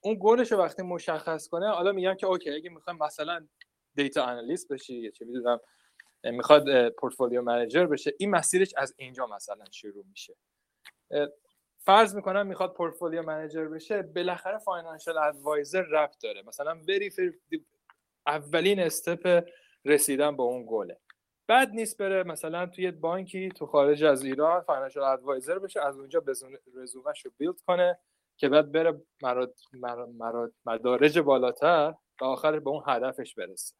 [0.00, 3.46] اون گلش رو وقتی مشخص کنه حالا میگم که okay اگه می‌خوام مثلا
[3.94, 5.60] data analyst بشی یا چه می‌دونم
[6.24, 10.34] می‌خواد portfolio manager بشه این مسیرش از اینجا مثلا شروع میشه.
[11.88, 16.42] فرض می‌کنم می‌خواد portfolio manager بشه بالاخره financial advisor rep داره.
[16.42, 17.10] مثلا بری
[18.26, 19.44] اولین step
[19.84, 21.00] رسیدن به اون گله.
[21.46, 26.22] بد نیست بره مثلا توی بانکی تو خارج از ایران financial advisor بشه از اونجا
[26.74, 27.98] رزومش رو build کنه
[28.36, 29.54] که بعد بره مراد
[30.18, 33.74] مراد مدارج بالاتر و آخر به اون هدفش برسه.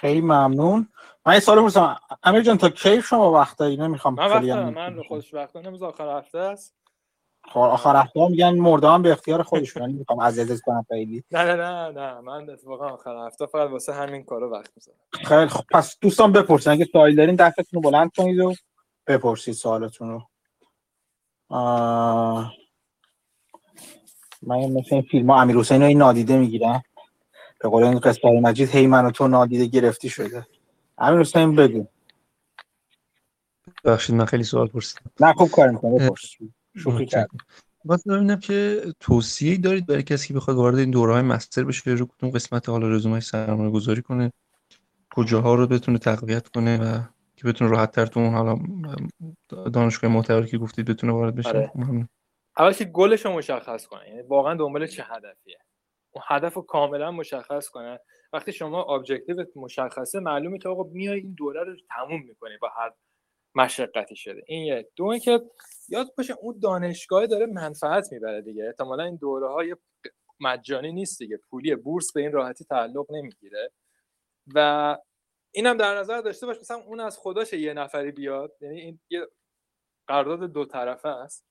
[0.00, 0.88] خیلی ممنون.
[1.26, 5.02] من یه سوال بپرسم امیر جان تا کی شما وقت داری نمی‌خوام من وقت من
[5.08, 6.74] خودش وقت نمیز آخر هفته است.
[7.48, 11.24] خب، آخر هفته میگن مرده هم به اختیار خودش کنن می‌خوام عزیز کنم خیلی.
[11.30, 12.20] نه نه نه نه.
[12.20, 14.98] من اتفاقا آخر هفته فقط واسه همین کارو وقت می‌ذارم.
[15.12, 15.64] خیلی خب.
[15.70, 18.54] پس دوستان بپرسین اگه سوالی دارین دستتون رو بلند کنید و
[19.06, 20.22] بپرسید سوالتون رو.
[21.48, 22.52] آه...
[24.42, 26.82] من مثل این فیلم ها امیر حسین رو این نادیده می‌گیرم.
[27.62, 30.46] به قول این قصه مجید هی من و تو نادیده گرفتی شده.
[30.98, 31.86] امیر حسین بگو.
[33.84, 35.10] بخشید من خیلی سوال پرسیدم.
[35.20, 36.36] نه خوب کار می‌کنم بپرس.
[36.76, 37.38] شوخی کردم
[37.84, 41.90] باز ببینم که توصیه دارید برای کسی که بخواد وارد این دوره های master بشه
[41.90, 44.32] رو کدوم قسمت حالا رزومه سرمایه گذاری کنه
[45.14, 47.02] کجاها رو بتونه تقویت کنه و
[47.36, 48.58] که بتونه راحت تر تو اون حالا
[49.48, 51.48] دانشگاه معتبری که گفتید بتونه وارد بشه.
[51.48, 52.08] آره.
[52.58, 55.58] اول که گلش رو مشخص کنه یعنی واقعا دنبال چه هدفیه؟
[56.28, 58.00] هدف رو کاملا مشخص کنه
[58.32, 62.92] وقتی شما objective مشخصه معلومه که آقا میای این دوره رو تموم می‌کنی با هر
[63.54, 64.42] مشقتی شده.
[64.46, 64.86] این یک.
[64.96, 65.40] دو که
[65.88, 68.64] یاد باشه اون دانشگاه داره منفعت می‌بره دیگه.
[68.66, 69.76] احتمالا این دوره های
[70.40, 71.36] مجانی نیست دیگه.
[71.36, 73.72] پولی بورس به این راحتی تعلق نمی‌گیره.
[74.54, 74.98] و
[75.54, 79.26] اینم در نظر داشته باش مثلا اون از خودش یه نفری بیاد یعنی این یه
[80.08, 81.46] قرارداد دو طرفه است.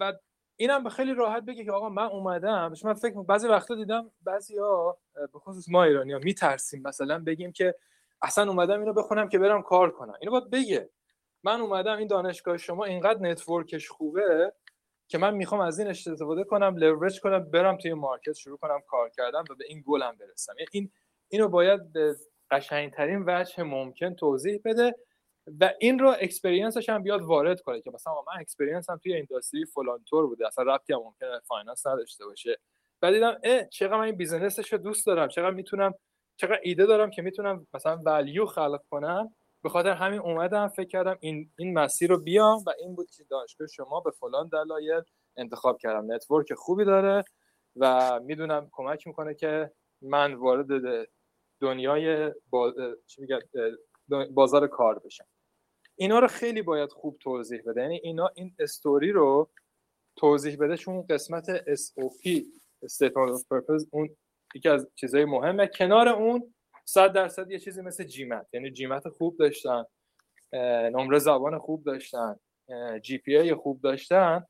[0.00, 0.12] و
[0.56, 2.72] اینم به خیلی راحت بگه که آقا من اومدم.
[2.84, 4.96] من فکر بعضی وقتا دیدم بعضیا
[5.32, 7.74] به خصوص ما ایرانی ها میترسیم مثلا بگیم که
[8.22, 10.14] اصلا اومدم اینو بخونم که برم کار کنم.
[10.20, 10.90] اینو باید بگه.
[11.42, 14.52] من اومدم این دانشگاه شما اینقدر network ش خوبه
[15.08, 19.08] که من می‌خوام از این استفاده کنم لورج کنم برم توی market شروع کنم کار
[19.08, 20.54] کردن و به این گلم برسم.
[20.58, 20.90] یعنی این
[21.28, 22.16] اینو باید به
[22.50, 24.94] قشنگترین وجه ممکن توضیح بده.
[25.60, 29.14] و این رو experience ش هم بیاد وارد کنه که مثلا من experience هم توی
[29.14, 32.58] industry فلان طور بوده اصلا ربطی هم ممکنه finance نداشته باشه.
[33.00, 35.94] بعد دیدم اه چقدر من این business ش رو دوست دارم چقدر می‌تونم
[36.36, 39.34] چقدر ایده دارم که می‌تونم مثلا value خلق کنم.
[39.62, 43.24] به خاطر همین اومدم فکر کردم این این مسیر رو بیام و این بود که
[43.24, 45.02] دانشگاه شما به فلان دلایل
[45.36, 46.12] انتخاب کردم.
[46.12, 47.24] network خوبی داره
[47.76, 49.70] و می‌دونم کمک می‌کنه که
[50.02, 50.66] من وارد
[51.60, 52.32] دنیای
[54.30, 55.24] بازار کار بشم.
[55.96, 57.82] اینا رو خیلی باید خوب توضیح بده.
[57.82, 59.50] یعنی اینا این استوری رو
[60.16, 62.42] توضیح بده چون قسمت SOP
[62.84, 64.16] Statement of Purpose اون
[64.54, 65.66] یکی از چیزهای مهمه.
[65.66, 66.54] کنار اون
[66.84, 69.84] صد درصد یه چیزی مثل GMAT یعنی GMAT خوب داشتن
[70.92, 72.40] نمره زبان خوب داشتن
[73.02, 74.46] GPA خوب داشتن.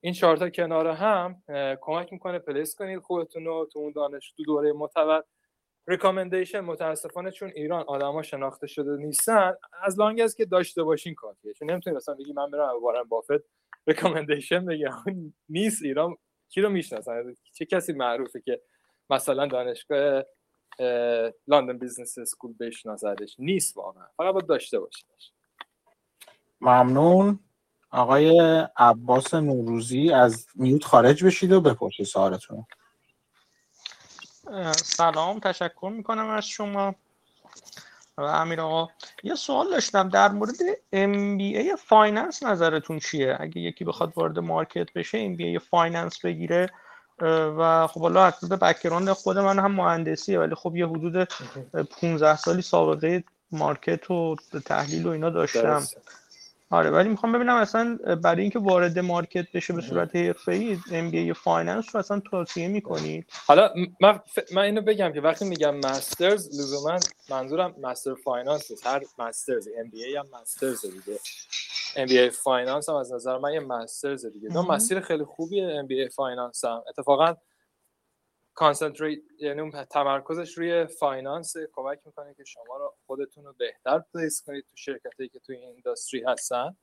[0.00, 1.42] این چهارتا کنار هم
[1.80, 5.22] کمک می‌کنه place کنید خودتون رو تو اون دانش تو دوره معتبر
[5.86, 11.52] recommendation متاسفانه چون ایران آدما شناخته شده نیستن از لانگ از که داشته باشین کافیه.
[11.52, 13.44] چون نمی‌تونی مثلا بگی من برم وارن بافت
[13.86, 15.04] recommendation بگم.
[15.48, 16.16] نیست ایران
[16.48, 18.60] کی رو می‌شناسن؟ چه کسی معروفه که
[19.10, 20.22] مثلا دانشگاه
[21.48, 24.06] London Business School بشناسدش نیست واقعا.
[24.16, 25.32] فقط باید داشته باشیدش
[26.60, 27.38] ممنون.
[27.90, 28.40] آقای
[28.76, 32.66] عباس نوروزی از mute خارج بشید و بپرسید سوالتون.
[34.76, 36.94] سلام تشکر می‌کنم از شما.
[38.18, 38.92] و امیر آقا
[39.22, 40.54] یه سوال داشتم در مورد
[40.94, 46.70] MBA finance نظرتون چیه؟ اگه یکی بخواد وارد market بشه MBA finance بگیره
[47.58, 51.28] و خب حالا از background خود من هم مهندسیه ولی خب یه حدود
[52.00, 55.82] 15 سالی سابقه market و تحلیل و اینا داشتم.
[56.72, 61.94] آره ولی می‌خوام ببینم اصلا برای اینکه وارد market بشه به صورت حرفه‌ای MBA finance
[61.94, 64.20] رو اصلا توصیه می‌کنید؟ حالا من,
[64.52, 66.98] من اینو بگم که وقتی میگم masters لزوما
[67.30, 68.86] منظورم master finance نیست.
[68.86, 71.18] هر masters MBA هم masters دیگه.
[71.96, 74.48] MBA finance هم از نظر من یه masters دیگه.
[74.48, 76.82] دو مسیر خیلی خوبیه MBA finance هم.
[76.88, 77.36] اتفاقا
[78.54, 84.64] concentrate یعنی تمرکزش روی finance کمک می‌کنه که شما رو خودتون رو بهتر place کنید
[84.70, 86.76] تو شرکتی که توی این industry هستن.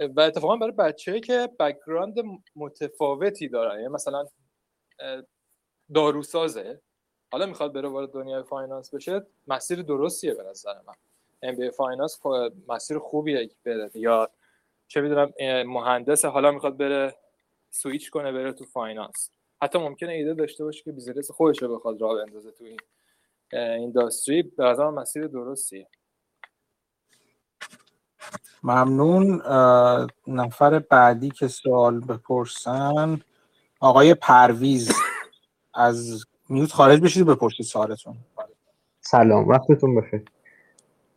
[0.00, 2.14] و اتفاقا برای بچه که background
[2.56, 4.26] متفاوتی دارن یعنی مثلا
[5.94, 6.80] داروسازه
[7.32, 10.94] حالا می‌خواد بره وارد دنیای finance بشه مسیر درستیه به نظر من.
[11.42, 12.20] MBA finance
[12.68, 13.90] مسیر خوبیه بره.
[13.94, 14.30] یا
[14.88, 15.32] چه می‌دونم
[15.66, 17.16] مهندس حالا می‌خواد بره
[17.70, 19.30] سویچ کنه بره تو finance
[19.62, 22.78] حتی ممکنه ایده داشته باشه که business خودش رو بخواد راه بندازه تو این
[23.52, 24.42] industry.
[24.42, 25.88] به نظر مسیر درستیه.
[28.62, 29.42] ممنون.
[30.26, 33.20] نفر بعدی که سوال بپرسن.
[33.80, 34.92] آقای پرویز
[35.74, 38.16] از mute خارج بشید بپرسید سوالتون.
[39.00, 40.24] سلام وقتتون بخیر.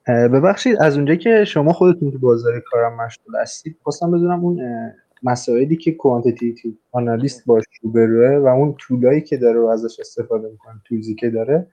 [0.07, 4.61] ببخشید از اونجا که شما خودتون تو بازار کارم مشغول هستید خواستم بدونم اون
[5.23, 10.47] مسائلی که quantitative analyst باش روبروه و اون tool هایی که داره و ازش استفاده
[10.47, 11.67] می‌کنه tools ی که داره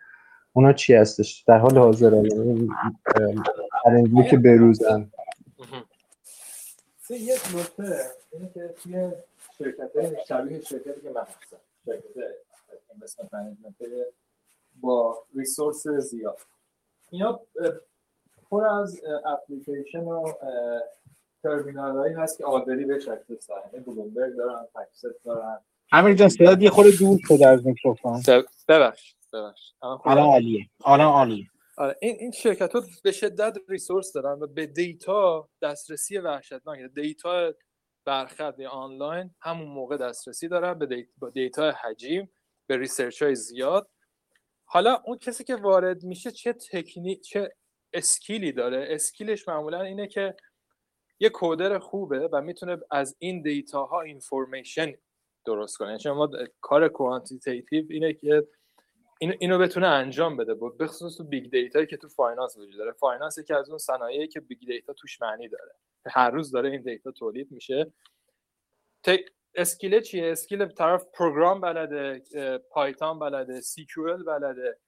[0.53, 2.13] اونا چی هستش؟ در حال حاضر
[3.87, 5.11] یعنی که بروزن.
[7.11, 8.01] یه نکته
[8.33, 9.11] اینه که توی
[9.59, 9.91] شرکت
[10.29, 11.57] شبیه شرکتی که من هستم
[11.87, 12.05] شرکت
[14.81, 16.39] با resource زیاد.
[17.11, 17.41] اینا
[18.51, 20.33] پر از اپلیکیشن و
[21.47, 25.59] ترمینال هایی هست که آدری بهش access دارن بلومبرگ دارن FactSet دارن.
[25.93, 28.23] امیر جان صدات یه خورده دور شده از میکروفون.
[28.69, 30.67] ببخش ببخش الان عالیه.
[30.85, 31.47] الان عالیه.
[31.77, 36.79] آره این این شرکت ها به شدت resource دارن و به data دسترسی وحشتناک.
[36.95, 37.53] دیتا
[38.05, 42.31] برخط یا آنلاین همون موقع دسترسی دارن به data, data حجیم
[42.67, 43.89] به research های زیاد.
[44.65, 47.53] حالا اون کسی که وارد میشه چه تکنیک چه
[47.93, 50.35] skill ی داره؟ skill ش معمولا اینه که
[51.21, 54.95] یه coder خوبه و می‌تونه از این data ها information
[55.45, 55.99] درست کنه.
[56.05, 56.31] یعنی ما
[56.61, 58.49] کار quantitative اینه که
[59.21, 60.55] اینو, اینو بتونه انجام بده.
[60.55, 62.93] بود به خصوص تو big data که تو finance وجود داره.
[62.93, 65.75] finance که از اون صنایعی که big data توش معنی داره.
[66.07, 67.93] هر روز داره این data تولید میشه.
[69.55, 72.23] skill چیه؟ skill طرف program بلده
[72.71, 73.87] Python بلده C
[74.27, 74.79] بلده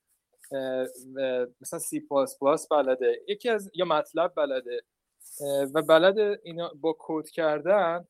[1.60, 3.22] مثلا C plus plus بلده.
[3.28, 4.82] یکی از یا MATLAB بلده.
[5.74, 8.08] و بلد اینا با کد کردن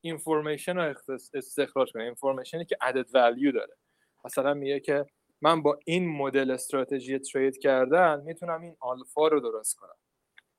[0.00, 0.94] information رو
[1.34, 2.02] استخراج کنه.
[2.02, 3.76] information ی که added value داره.
[4.24, 5.06] مثلا میگه که
[5.42, 9.96] من با این مدل استراتژی trade کردن می‌تونم این آلفا رو درست کنم.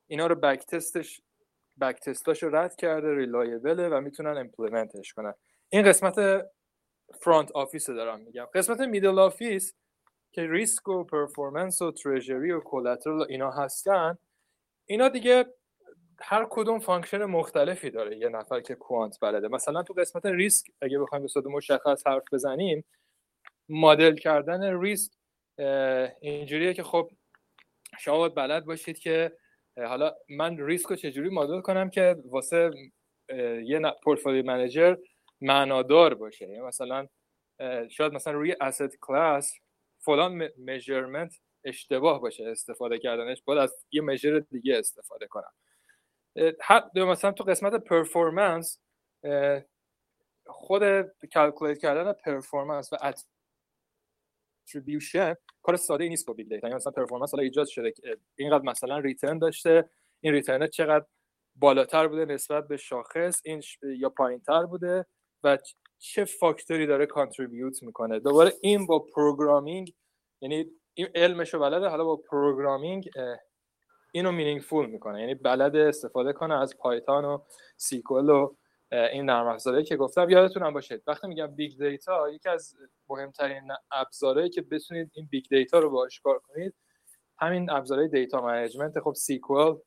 [0.06, 1.20] اینا رو back test ش
[1.80, 5.34] back test اش رو رد کرده reliable ه و می‌تونن implement ش کنن.
[5.68, 6.46] این قسمت
[7.20, 8.46] front office دارم میگم.
[8.54, 9.74] قسمت middle office
[10.32, 14.18] که ریسک و performance و treasury و collateral اینا هستن
[14.86, 15.46] اینا دیگه
[16.24, 19.48] هر کدوم function مختلفی داره یه نفر که quant بلده.
[19.48, 22.84] مثلا تو قسمت ریسک اگه بخوایم به صورت مشخص حرف بزنیم
[23.68, 25.10] مدل کردن ریسک
[26.20, 27.10] اینجوریه که خب
[27.98, 29.32] شما باید بلد باشید که
[29.76, 32.70] حالا من ریسک رو چجوری مدل کنم که واسه
[33.64, 34.96] یه portfolio manager
[35.40, 37.08] معنادار باشه؟ یعنی مثلا
[37.90, 39.54] شاید مثلا روی asset class
[39.98, 41.34] فلان measurement
[41.64, 45.52] اشتباه باشه استفاده کردنش باید از یه measure دیگه استفاده کنم.
[46.94, 48.80] مثلا تو قسمت performance
[50.46, 50.82] خود
[51.32, 52.96] calculate کردن performance و
[54.66, 57.94] attribution کار ساده ای نیست با big data یعنی مثلا performance حالا ایجاد شده
[58.36, 59.90] اینقدر مثلا return داشته
[60.20, 61.04] این return چقدر
[61.56, 65.06] بالاتر بوده نسبت به شاخص این یا پایینتر بوده
[65.44, 65.58] و
[65.98, 68.18] چه فاکتوری داره contribute می‌کنه.
[68.18, 69.94] دوباره این با programming
[70.40, 73.10] یعنی این علمشو بلده حالا با programming
[74.12, 75.20] اینو meaningful می‌کنه.
[75.20, 77.38] یعنی بلد استفاده کنه از Python و
[77.76, 78.54] SQL و
[78.92, 80.30] این نرم افزاری که گفتم.
[80.30, 82.76] یادتون هم باشه وقتی میگم big data یکی از
[83.08, 86.74] مهمترین ابزارهایی که بتونید این big data رو باهاش کار کنید
[87.38, 89.80] همین ابزارهای data management خب SQL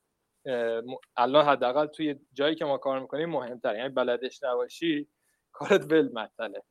[1.18, 5.08] الان حداقل توی جایی که ما کار می‌کنیم مهمتر یعنی بلدش نباشی
[5.52, 6.64] کارت ول معطله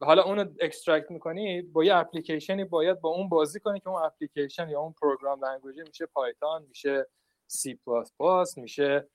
[0.00, 4.68] حالا اونو extract می‌کنی با یه اپلیکیشنی باید با اون بازی کنی که اون اپلیکیشن
[4.68, 7.06] یا اون program language میشه Python میشه
[7.46, 9.08] C plus plus میشه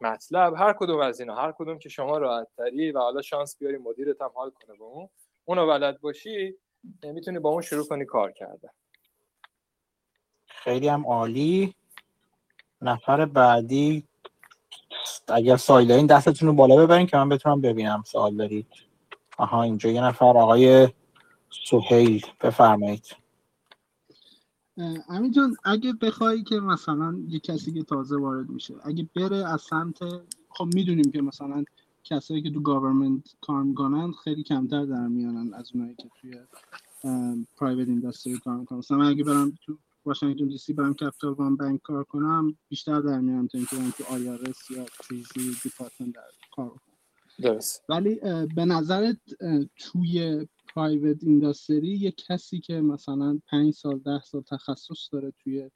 [0.00, 3.76] MATLAB هر کدوم از اینا هر کدوم که شما راحت تری و حالا شانس بیاری
[3.76, 5.08] مدیرت هم حال کنه با اون
[5.44, 6.54] اونو بلد باشی
[7.02, 8.70] می‌تونی با اون شروع کنی کار کرده.
[10.46, 11.74] خیلی هم عالی.
[12.82, 14.08] نفر بعدی
[15.28, 18.66] اگر سوال دارین دستتون رو بالا ببرین که من بتونم ببینم سوال دارید.
[19.40, 20.88] آها اینجا یه نفر آقای
[21.66, 23.16] سهیل بفرمایید.
[25.08, 29.60] امین جان اگه بخوای که مثلا یه کسی که تازه وارد میشه اگه بره از
[29.60, 29.98] سمت
[30.48, 31.64] خب می‌دونیم که مثلا
[32.04, 36.34] کسایی که تو government کار می‌کنن خیلی کمتر درمیارن از اونایی که توی
[37.56, 38.78] private industry کار می‌کنن.
[38.78, 43.58] مثلا اگه برم تو واشنگتن DC برم Capital One Bank کار کنم بیشتر درمیارم تا
[43.58, 46.14] اینکه برم تو IRS یا Treasury Department
[46.56, 46.89] کار کنم
[47.42, 47.84] درست.
[47.88, 48.20] ولی
[48.54, 49.16] به نظرت
[49.76, 55.70] توی private industry یه کسی که مثلا پنج سال ده سال تخصص داره توی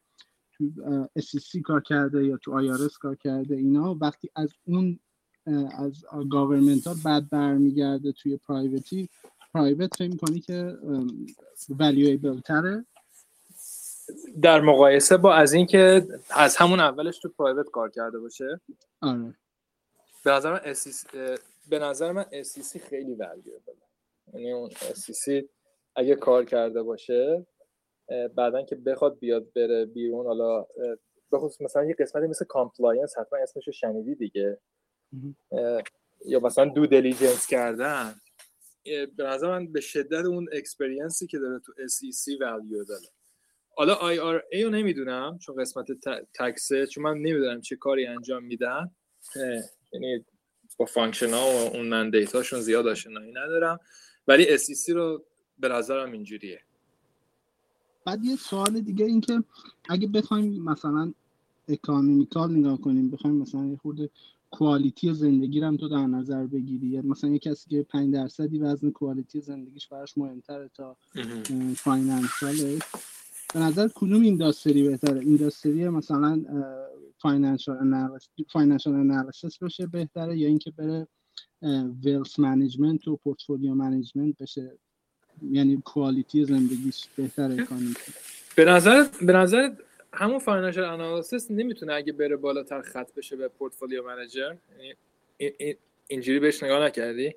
[0.52, 0.70] تو
[1.18, 4.98] SEC کار کرده یا تو IRS کار کرده اینا وقتی از اون
[5.78, 9.08] از government ها بعد برمیگرده توی private
[9.54, 10.78] ی private فکر می‌کنی که
[11.70, 12.84] valuable تره
[14.42, 18.60] در مقایسه با از اینکه از همون اولش تو private کار کرده باشه
[19.00, 19.34] آره.
[20.24, 20.60] به نظر من
[21.68, 23.74] به نظر من SEC خیلی valuable
[24.34, 25.44] یعنی اون SEC
[25.96, 27.46] اگه کار کرده باشه
[28.34, 30.66] بعدا که بخواد بیاد بره بیرون حالا
[31.32, 34.58] بخصوص مثلا یه قسمتی مثل compliance حتما اسمشو شنیدی دیگه.
[36.26, 38.14] یا مثلا due diligence کردن.
[39.16, 43.06] به نظر من به شدت اون experience ی که داره تو SEC value داره.
[43.76, 45.86] حالا IRS رو نمی‌دونم چون قسمت
[46.34, 48.90] tax ه چون من نمی‌دونم چه کاری انجام میدن.
[49.92, 50.24] یعنی
[50.76, 53.80] با function ها و اون من data شون زیاد آشنایی ندارم.
[54.28, 55.24] ولی SEC رو
[55.58, 56.60] به نظرم اینجوریه.
[58.04, 59.44] بعد یه سوال دیگه این که
[59.88, 61.12] اگه بخوایم مثلا
[61.68, 64.10] economical نگاه کنیم بخوایم مثلا یه خورده
[64.50, 67.00] quality زندگی رو هم تو در نظر بگیری.
[67.00, 70.96] مثلا یه کسی که 5 درصدی وزن quality زندگیش براش مهمتره تا
[71.76, 72.82] financial ش
[73.54, 76.44] به نظر کدوم industry بهتره؟ industry مثلا
[78.48, 81.08] financial analysis بشه بهتره یا اینکه بره
[82.04, 84.78] wealth management و portfolio management بشه؟
[85.50, 87.96] یعنی quality زندگیش بهتره کنید
[88.56, 89.70] به نظر به نظر
[90.12, 95.74] همون financial analysis نمی‌تونه اگه بره بالاتر خب بشه به portfolio manager؟ یعنی
[96.08, 97.34] اینجوری بهش نگاه نکردی؟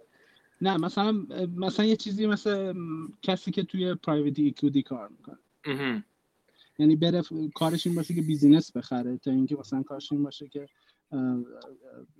[0.61, 1.25] نه مثلا
[1.55, 2.73] مثلا یه چیزی مثل
[3.21, 5.37] کسی که توی private equity کار می‌کنه.
[6.79, 7.21] یعنی بره
[7.55, 10.67] کارش این باشه که business بخره تا اینکه مثلا کارش این باشه که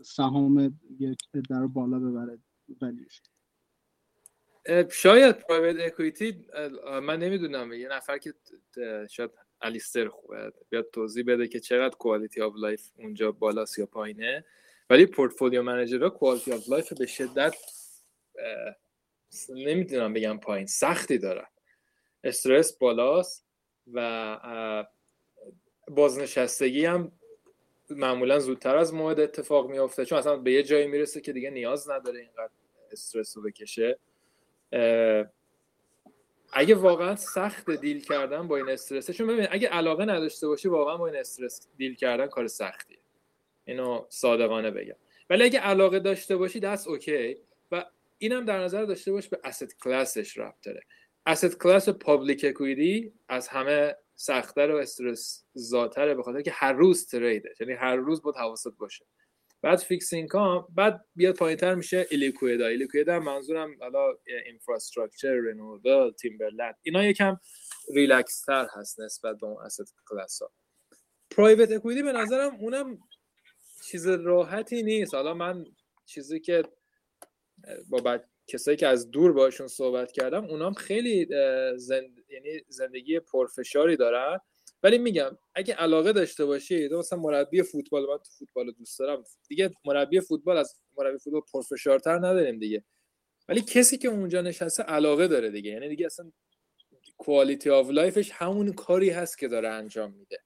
[0.03, 1.17] سهام یک
[1.49, 2.39] در بالا ببره
[2.81, 3.21] value ش
[4.91, 6.45] شاید private equity
[7.03, 7.73] من نمی‌دونم.
[7.73, 8.33] یه نفر که
[9.09, 9.31] شاید
[9.61, 14.45] الیستر خوبه بیاد توضیح بده که چقدر quality of life اونجا بالاست یا پایینه.
[14.89, 17.55] ولی portfolio manager quality of life به شدت
[19.49, 20.65] نمی‌دونم بگم پایین.
[20.65, 21.47] سختی دارن.
[22.23, 23.46] استرس بالاست.
[23.93, 24.85] و
[25.87, 27.11] بازنشستگی هم
[27.89, 31.89] معمولا زودتر از موعد اتفاق میافته چون اصلا به یه جایی می‌رسه که دیگه نیاز
[31.89, 32.53] نداره اینقدر
[32.91, 33.99] استرس رو بکشه.
[36.53, 40.97] اگه واقعا سخت deal کردن با این استرس چون ببین اگه علاقه نداشته باشی واقعا
[40.97, 42.97] با این استرس deal کردن کار سختیه.
[43.65, 44.95] اینو صادقانه بگم.
[45.29, 47.37] ولی اگه علاقه داشته باشی that's okay
[47.71, 47.85] و
[48.17, 50.81] اینم در نظر داشته باش به asset class ش ربط داره.
[51.27, 57.07] Asset class public equity از همه سختتر و استرس زاتره به خاطر که هر روز
[57.07, 57.53] trade ه.
[57.59, 59.05] یعنی هر روز با حواست باشه.
[59.61, 64.13] بعد fixed income بعد بیاد پایینتر میشه illiquid ا illiquid ا منظورم حالا
[64.45, 67.39] infrastructure renewable timberland اینا یکم
[67.93, 70.51] ریلکس تر هست نسبت به اون asset class ها.
[71.31, 72.97] پرایوت اکویتی به نظرم اونم
[73.91, 75.13] چیز راحتی نیست.
[75.13, 75.65] حالا من
[76.05, 76.63] چیزی که
[77.89, 81.27] با بعد کسایی که از دور باشون صحبت کردم اونام خیلی
[81.75, 82.17] زند...
[82.29, 84.39] یعنی زندگی پرفشاری دارن.
[84.83, 89.23] ولی میگم اگه علاقه داشته باشید مثلا مربی فوتبال من تو فوتبال دوست دارم.
[89.47, 92.83] دیگه مربی فوتبال از مربی فوتبال پرفشارتر نداریم دیگه.
[93.49, 95.71] ولی کسی که اونجا نشسته علاقه داره دیگه.
[95.71, 96.31] یعنی دیگه اصلا
[97.17, 100.39] quality of life ش همون کاری هست که داره انجام میده.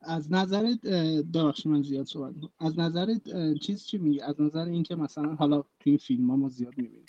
[0.00, 0.86] از نظرت
[1.34, 3.20] ببخشید من زیاد صحبت از نظرت
[3.58, 7.06] چیز چی میگه از نظر اینکه مثلا حالا توی فیلم ها ما زیاد می‌بینیم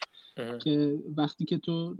[0.63, 1.95] که وقتی که تو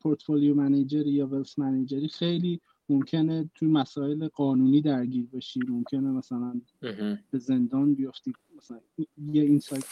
[0.00, 6.60] portfolio manager یا wealth manager ی خیلی ممکنه توی مسائل قانونی درگیر بشی ممکنه مثلا
[7.30, 8.32] به زندان بیفتی.
[8.56, 8.80] مثلا
[9.32, 9.84] یه inside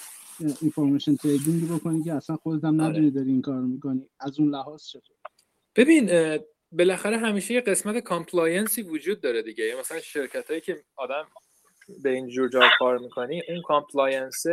[0.60, 4.02] information trading بکنی که اصلا خودت هم ندونی داری این کار می‌کنی.
[4.20, 5.16] از اون لحاظ چطور؟
[5.76, 6.08] ببین
[6.72, 9.76] بالاخره همیشه یه قسمت compliance ی وجود داره دیگه.
[9.80, 11.28] مثلا شرکت هایی که آدم
[12.02, 14.44] به این جور جا کار می‌کنی اون compliance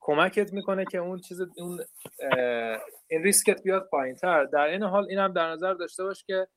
[0.00, 1.80] کمکت می‌کنه که اون چیز اون
[3.08, 6.48] این ریسکت بیاد پایین تر در این حال اینم در نظر داشته باش که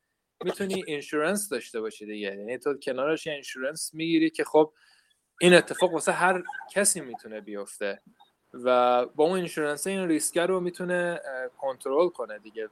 [0.43, 2.27] می‌تونی insurance داشته باشی دیگه.
[2.27, 4.73] یعنی تو کنارش insurance می‌گیری که خب
[5.41, 8.01] این اتفاق واسه هر کسی می‌تونه بیفته
[8.53, 11.19] و با اون insurance این ریسک رو می‌تونه
[11.57, 12.69] کنترل کنه دیگه.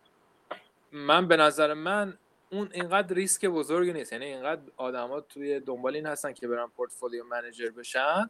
[0.93, 2.17] من به نظر من
[2.51, 4.13] اون اینقدر ریسک بزرگی نیست.
[4.13, 8.29] یعنی اینقدر آدما توی دنبال این هستن که برن portfolio manager بشن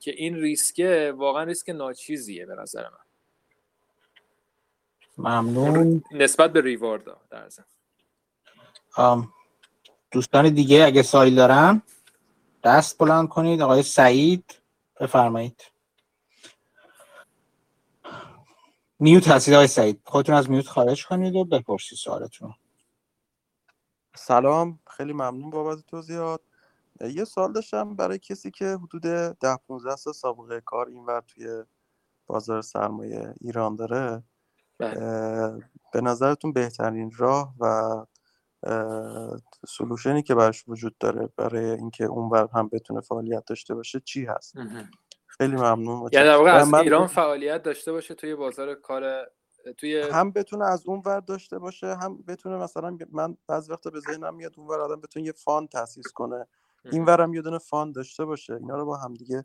[0.00, 2.98] که این ریسک واقعا ریسک ناچیزیه به نظر من.
[5.18, 6.02] ممنون.
[6.12, 7.48] نسبت به reward در
[10.10, 11.82] دوستان دیگه اگه سایل دارن
[12.64, 13.62] دست بلند کنید.
[13.62, 14.60] آقای سعید
[15.00, 15.62] بفرمایید.
[19.00, 20.00] میوت هستید آقای سعید.
[20.04, 22.54] خودتون از میوت خارج کنید و بپرسید سوالتون
[24.16, 24.78] سلام.
[24.96, 26.40] خیلی ممنون بابت توضیحات.
[27.00, 29.02] یه سوال داشتم برای کسی که حدود
[29.40, 31.62] ده 15 سال سابقه کار اینور توی
[32.26, 34.22] بازار سرمایه ایران داره
[35.92, 38.04] به نظرتون بهترین راه و
[39.68, 44.24] solution ی که براش وجود داره برای اینکه اونور هم بتونه فعالیت داشته باشه چی
[44.24, 44.54] هست؟
[45.40, 49.30] خیلی ممنون یعنی در از ایران فعالیت داشته باشه توی بازار کار
[49.78, 54.00] توی هم بتونه از اون ور داشته باشه هم بتونه مثلا من بعض وقتا به
[54.00, 56.46] ذهنم میاد اون ور آدم بتونه یه fund تاسیس کنه.
[56.92, 59.44] این ورم یه دونه fund داشته باشه اینا رو با هم دیگه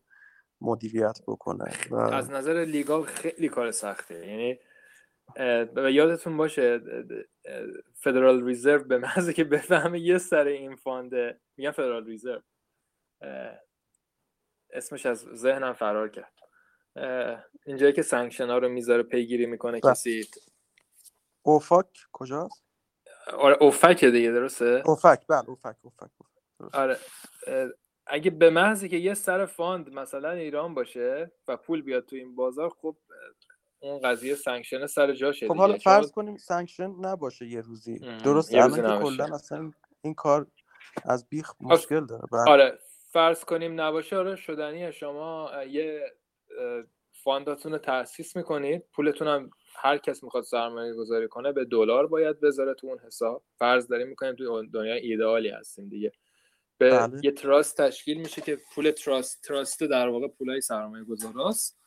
[0.61, 1.95] مدیریت بکنه و...
[1.95, 4.59] از نظر legal خیلی کار سخته یعنی
[5.91, 6.81] یادتون باشه
[7.93, 12.41] Federal Reserve به محض که بفهمه یه سر این fund ه میگن Federal Reserve
[14.75, 16.33] اسمش از ذهنم فرار کرد.
[17.65, 19.79] اینجایی که sanction ها رو می‌ذاره پیگیری می‌کنه.
[19.79, 20.27] کسی.
[21.41, 22.63] OFAC کجاست؟
[23.37, 26.09] آره OFAC دیگه درسته؟ OFAC بله OFAC OFAC,
[26.73, 26.97] آره
[28.07, 32.35] اگه به محضی که یه سر fund مثلا ایران باشه و پول بیاد تو این
[32.35, 32.97] بازار خب
[33.79, 37.99] اون قضیه sanction سر جاشه خب حالا فرض کنیم sanction نباشه یه روزی.
[37.99, 39.71] درست الان که کلا اصلا
[40.01, 40.47] این کار
[41.03, 42.51] از بیخ مشکل داره بله.
[42.51, 42.79] آره
[43.15, 44.91] فرض کنیم نباشه آره شدنیه.
[44.91, 46.13] شما یه
[47.23, 48.83] fund اتون رو تاسیس می‌کنید.
[48.93, 53.43] پولتون هم هر کس می‌خواد سرمایه گذاری کنه به دلار باید بذاره تو اون حساب.
[53.59, 56.11] فرض داریم می‌کنیم توی دنیای ایدئالی هستیم دیگه.
[56.77, 57.19] به بله.
[57.23, 61.79] یه trust تشکیل میشه که پول trust trust در واقع پولای سرمایه گذاراست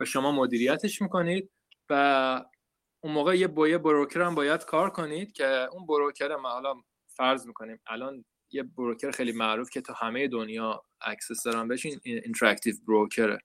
[0.00, 1.50] و شما مدیریتش می‌کنید
[1.90, 2.44] و
[3.00, 6.74] اون موقع یه با یه broker هم باید کار کنید که اون broker ما حالا
[7.06, 8.24] فرض می‌کنیم الان
[8.56, 13.38] یه broker خیلی معروف که تو همه دنیا access دارن بهش Interactive Broker ه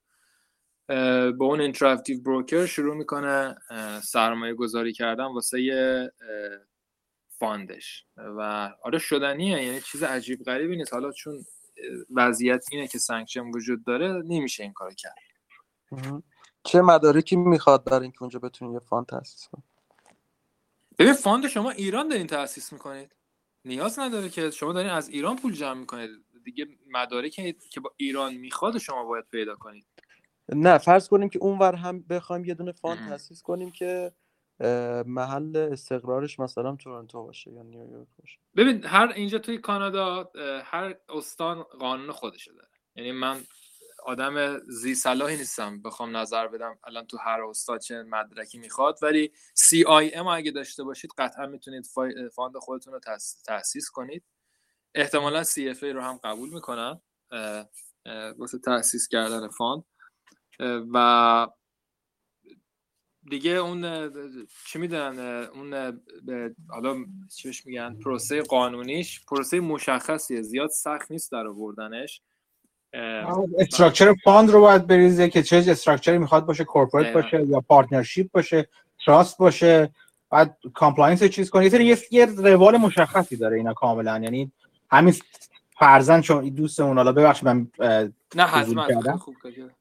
[1.31, 3.55] با اون Interactive Broker شروع می‌کنه
[4.03, 6.11] سرمایه گذاری کردن واسه یه
[7.29, 8.05] fund ش.
[8.17, 10.93] و آره شدنیه یعنی چیز عجیب غریبی نیست.
[10.93, 11.45] حالا چون
[12.15, 15.15] وضعیت اینه که sanction وجود داره نمیشه این کار کرد.
[16.63, 19.65] چه مدارکی می‌خواد برای اینکه اونجا بتونید یه fund تاسیس کنید
[20.99, 23.15] ببین fund شما ایران دارین تاسیس می‌کنید.
[23.65, 26.09] نیاز نداره که شما دارین از ایران پول جمع می‌کنید.
[26.43, 29.85] دیگه مدارکی که با ایران می‌خواد شما باید پیدا کنید.
[30.49, 34.11] نه فرض کنیم که اونور هم بخوایم یه دونه fund تاسیس کنیم که
[35.05, 38.37] محل استقرارش مثلا تورنتو باشه یا نیویورک باشه.
[38.55, 40.31] ببین هر اینجا توی کانادا
[40.63, 42.67] هر استان قانون خودشه داره.
[42.95, 43.41] یعنی من
[44.05, 46.79] آدم ذی صلاحی نیستم بخوام نظر بدم.
[46.83, 51.87] الان تو هر استان چه مدرکی می‌خواد ولی CIM اگه داشته باشید قطعا می‌تونید
[52.35, 52.99] fund خودتون رو
[53.47, 54.23] تاسیس کنید.
[54.95, 57.01] احتمالا CFA رو هم قبول می‌کنن
[58.37, 59.83] واسه تاسیس کردن fund.
[60.93, 61.47] و
[63.29, 64.11] دیگه اون
[64.67, 65.19] چی می‌دونن
[65.53, 66.01] اون
[66.69, 67.05] حالا
[67.35, 70.41] چیش میگن پروسه قانونیش پروسه مشخصیه.
[70.41, 72.21] زیاد سخت نیست در آوردنش.
[73.59, 78.67] استراکچر فاند رو باید بریزه که چه استراکچری می‌خواد باشه کورپوریت باشه یا پارتنرشیپ باشه
[79.05, 79.89] تراست باشه
[80.29, 81.65] بعد کامپلاینس چیز کنه.
[81.65, 84.19] یه یه روال مشخصی داره اینا کاملا.
[84.23, 84.51] یعنی
[84.91, 85.13] همین
[85.79, 87.67] فرزن چون دوستمون حالا ببخشید من
[88.35, 88.87] نه حتما.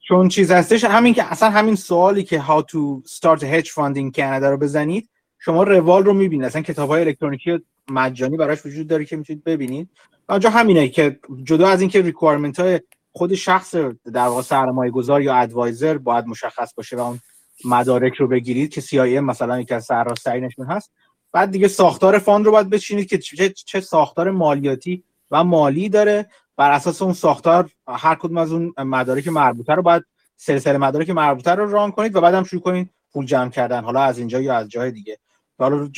[0.08, 3.96] چون چیز هستش همین که اصلا همین سوالی که how to start a hedge fund
[3.96, 5.08] in Canada رو بزنید
[5.38, 6.46] شما روال رو می‌بینید.
[6.46, 7.58] اصلا کتاب های الکترونیکی
[7.90, 9.88] مجانی براش وجود داره که می‌تونید ببینید.
[10.28, 12.80] آنجا همینه که جدا از اینکه requirement های
[13.12, 13.74] خود شخص
[14.12, 17.20] در واقع سرمایه گذار یا advisor باید مشخص باشه و اون
[17.64, 20.90] مدارک رو بگیرید که CIM مثلا یکی از سرراست‌ترینشون هست.
[21.32, 23.18] بعد دیگه ساختار fund رو باید بچینید که
[23.66, 26.28] چه ساختار مالیاتی و مالی داره.
[26.56, 30.04] بر اساس اون ساختار هر کدوم از اون مدارک مربوطه رو باید
[30.36, 33.84] سلسله مدارک مربوطه رو ران کنید و بعدم شروع کنید پول جمع کردن.
[33.84, 35.18] حالا از اینجا یا از جای دیگه.
[35.58, 35.90] حالا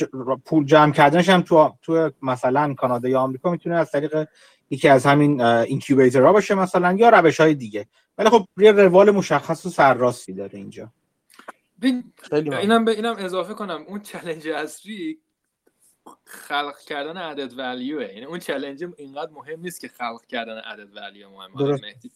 [0.45, 4.27] پول جمع کردنش هم تو تو مثلا کانادا یا آمریکا می‌تونه از طریق
[4.69, 7.87] یکی از همین اینکیوبیتورها باشه مثلا یا روش های دیگه.
[8.17, 10.91] ولی خب یه روال مشخص و سرراستی داره اینجا.
[12.33, 13.85] اینم به اینم اضافه کنم.
[13.87, 15.19] اون چلنج اصلی
[16.25, 21.29] خلق کردن عدد ولیوه یعنی اون چلنج اینقدر مهم نیست که خلق کردن عدد ولیو
[21.29, 21.81] مهمه.
[21.81, 22.11] مهدی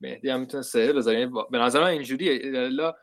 [0.00, 1.20] مهدی هم می‌تونه سه بذاره.
[1.20, 2.40] یعنی به نظر من اینجوریه.
[2.54, 2.94] الا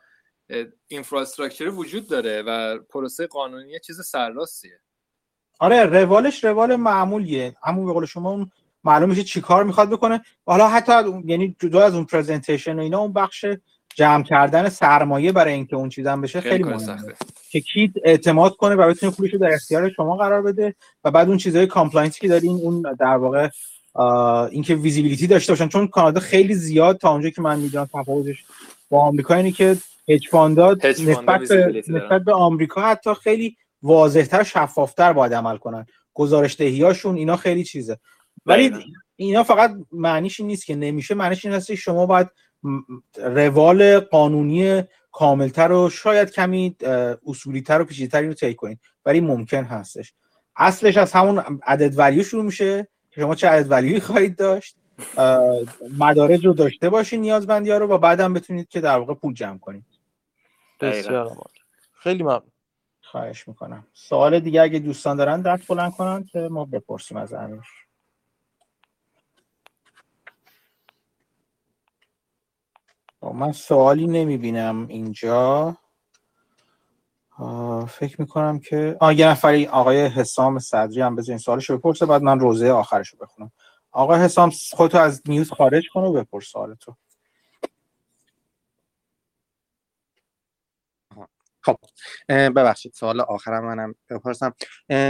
[0.88, 4.80] اینفراستراکچر وجود داره و پروسه قانونی چیز سرراستیه.
[5.58, 7.56] آره روالش روال معمولیه.
[7.62, 8.50] همون به قول شما اون
[8.84, 10.20] معلوم میشه چیکار می‌خواد بکنه.
[10.46, 10.92] حالا حتی
[11.24, 13.44] یعنی جدا از اون پرزنتیشن و اینا اون بخش
[13.94, 17.14] جمع کردن سرمایه برای اینکه اون چیزا بشه خیلی, مهمه.
[17.50, 20.74] که کیت اعتماد کنه و بتونه پولش رو در اختیار شما قرار بده
[21.04, 23.48] و بعد اون چیزهای compliance ی که دارین اون در واقع
[24.50, 25.68] اینکه visibility داشته باشن.
[25.68, 28.44] چون کانادا خیلی زیاد تا اونجا که من می‌دونم تفاوتش
[28.90, 29.76] با آمریکا اینه که
[30.08, 35.86] هج نسبت به نسبت به آمریکا حتی خیلی واضحتر شفافتر باید عمل کنن.
[36.14, 37.98] گزارش‌دهی‌هاشون اینا خیلی چیزه.
[38.46, 38.72] ولی
[39.16, 42.28] اینا فقط معنیش این نیست که نمیشه معنیش این هست شما باید
[43.16, 46.76] روال قانونی کاملتر و شاید کمی
[47.26, 50.14] اصولیتر و پیچیده‌تری رو طی کنید ولی ممکن هستش.
[50.56, 52.88] اصلش از همون عدد ولیو شروع میشه.
[53.10, 54.76] که شما چه عدد ولیوی خواهید داشت
[55.98, 59.58] مدارج رو داشته باشین نیازمندی ها رو و بعدم بتونید که در واقع پول جمع
[59.58, 59.84] کنید
[61.92, 62.52] خیلی ممنون.
[63.02, 63.86] خواهش می‌کنم.
[63.92, 67.60] سوال دیگه اگه دوستان دارن دست بلند کنن که ما بپرسیم از امیر.
[73.22, 75.76] من سوالی نمی‌بینم اینجا.
[77.88, 82.22] فکر می‌کنم که آه یه نفری آقای حسام صدری هم بذارین سوالش رو بپرسه بعد
[82.22, 83.52] من روزه آخرش رو بخونم.
[83.92, 86.94] آقای حسام خودتو از نیوز خارج کن و بپرس سوالتو.
[91.62, 91.76] خب
[92.28, 94.54] ببخشید سوال آخرم منم بپرسم.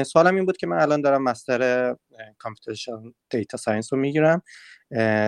[0.06, 1.94] سوالم این بود که من الان دارم master
[2.39, 4.43] computation data science رو می‌گیرم.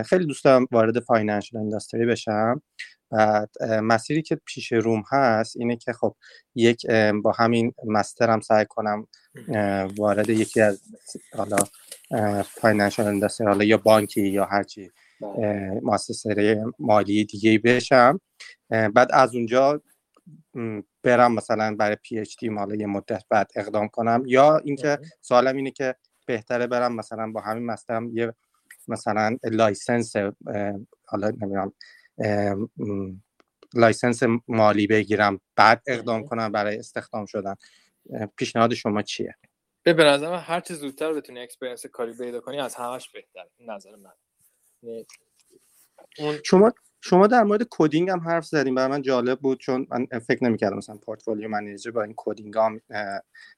[0.07, 2.63] خیلی دوست دارم وارد financial industry بشم.
[3.11, 6.17] بعد مسیری که پیش روم هست اینه که خب
[6.55, 6.87] یک
[7.23, 9.07] با همین master م سعی کنم
[9.99, 10.83] وارد یکی از
[11.37, 11.57] حالا
[12.43, 14.91] financial industry حالا یا بانکی یا هرچی
[15.83, 18.21] مؤسسه مالی دیگه بشم.
[18.71, 19.83] بعد از اونجا
[21.03, 24.23] برم مثلا برای PhD حالا یه مدت بعد اقدام کنم.
[24.27, 25.97] یا اینکه سوالم اینه که
[26.27, 28.35] بهتره برم مثلا با همین master م یه
[28.89, 30.13] مثلا license
[31.07, 31.73] حالا نمی‌دونم
[33.75, 37.55] license مالی بگیرم بعد اقدام کنم برای استخدام شدن.
[38.37, 39.35] پیشنهاد شما چیه؟
[39.83, 44.13] به نظر هر چه زودتر بتونی experience کاری پیدا کنی از همش بهتر نظر من.
[46.45, 46.73] شما
[47.05, 50.77] شما در مورد coding هم حرف زدیم برای من جالب بود چون من فکر نمی‌کردم
[50.77, 52.81] مثلا portfolio manager با این coding هم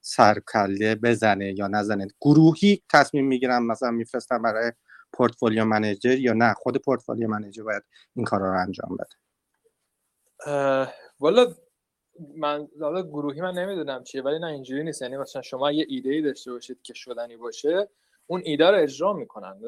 [0.01, 2.07] سرکله بزنه یا نزنه.
[2.21, 4.71] گروهی تصمیم می‌گیرم مثلا میفرستم برای
[5.13, 6.53] portfolio manager یا نه.
[6.53, 7.83] خود portfolio manager باید
[8.15, 9.15] این کار رو انجام بده.
[11.19, 11.53] والا
[12.37, 15.01] من حالا گروهی من نمی‌دونم چیه ولی نه اینجوری نیست.
[15.01, 17.89] یعنی مثلا شما یه ایده ای داشته باشید که شدنی باشه
[18.27, 19.61] اون ایده رو اجرا می‌کنن.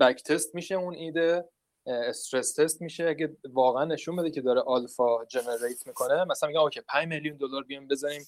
[0.00, 1.48] back test میشه اون ایده.
[1.86, 3.04] stress test میشه.
[3.04, 7.62] اگه واقعا نشون بده که داره alpha generate می‌کنه مثلا میگم okay 5 میلیون دلار
[7.62, 8.22] بیام بزنیم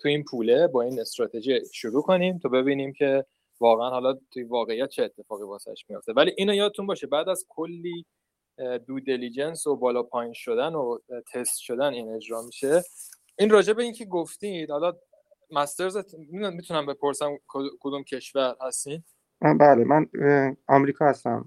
[0.00, 3.24] تو این pool ه با این استراتژی شروع کنیم تا ببینیم که
[3.60, 8.06] واقعا حالا توی واقعیت چه اتفاقی واسش میفته ولی اینو یادتون باشه بعد از کلی
[8.86, 10.98] due diligence و بالا پایین شدن و
[11.32, 12.82] تست شدن این اجرا میشه.
[13.38, 14.92] این راجع به اینکه گفتید حالا
[15.50, 15.98] masters
[16.30, 17.38] می‌تونم بپرسم
[17.80, 19.04] کدوم کشور هستین؟
[19.40, 20.06] بله من
[20.68, 21.46] آمریکا هستم.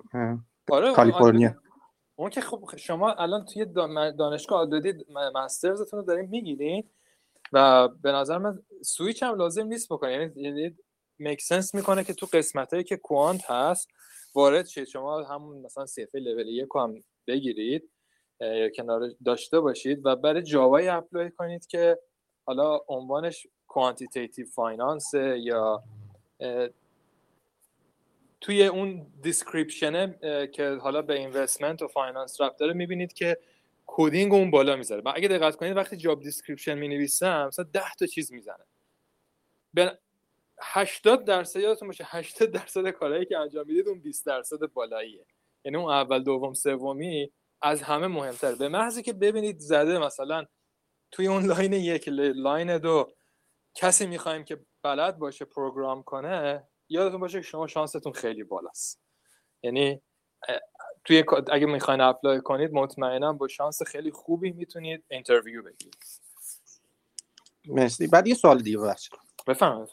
[0.71, 1.55] آره کالیفرنیا.
[2.15, 3.65] اون که خب شما الان توی
[4.17, 5.05] دانشگاه دارید
[5.35, 6.89] masters تون رو دارین می‌گیرین
[7.53, 10.75] و به نظر من سویچ هم لازم نیست بکنید یعنی
[11.19, 13.87] make sense می‌کنه که تو قسمت هایی که quant هست
[14.35, 14.87] وارد شید.
[14.87, 16.93] شما همون مثلا CFA level یک هم
[17.27, 17.89] بگیرید
[18.39, 21.99] یا کنار داشته باشید و برای جاب‌های apply کنید که
[22.47, 25.83] حالا عنوانش quantitative finance یا
[28.41, 30.19] توی اون description ه
[30.53, 33.37] که حالا به investment و finance ربط داره می‌بینید که
[33.85, 35.01] coding اون بالا می‌ذاره.
[35.05, 38.65] من اگه دقت کنید وقتی job description می نویسم مثلا 10 تا چیز می‌زنه.
[39.73, 39.99] به
[40.61, 45.25] 80 درصد یادتون باشه 80 درصد کارهایی که انجام می‌دید اون 20 درصد بالاییه.
[45.65, 47.31] یعنی اون اول دوم سومی
[47.61, 48.55] از همه مهمتر.
[48.55, 50.45] به محضی که ببینید زده مثلا
[51.11, 53.11] توی اون line یک line دو
[53.75, 59.01] کسی می‌خوایم که بلد باشه program کنه یادتون باشه که شما شانستون خیلی بالاست.
[59.63, 60.01] یعنی
[61.05, 66.05] توی اگه می‌خواین apply کنید مطمئنا با شانس خیلی خوبی می‌تونید interview بگیرید.
[67.67, 68.07] مرسی.
[68.07, 69.13] بعد یه سوال دیگه ببخشید.
[69.47, 69.87] بفهم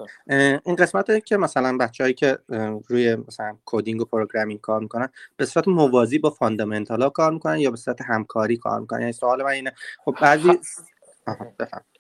[0.67, 2.39] این قسمت که مثلا بچههایی که
[2.89, 7.59] روی مثلا coding و programming کار می‌کنن به صورت موازی با fundamental ها کار می‌کنن
[7.59, 9.73] یا به صورت همکاری کار می‌کنن؟ یعنی سوال من اینه.
[10.05, 10.61] خب بعضی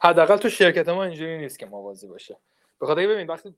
[0.01, 2.37] حداقل تو شرکت ما اینجوری نیست که موازی باشه.
[2.83, 3.55] به خاطر ببین وقتی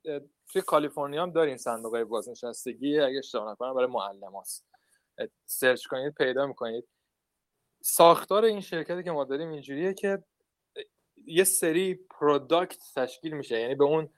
[0.49, 4.67] توی کالیفرنیا هم داریم صندوق های بازنشستگی اگه اشتباه نکنم برای معلم هست.
[5.47, 6.89] سرچ کنید پیدا می‌کنید.
[7.83, 10.25] ساختار این شرکتی که ما داریم اینجوریه که
[11.27, 13.61] یه سری product تشکیل میشه.
[13.61, 14.09] یعنی به اون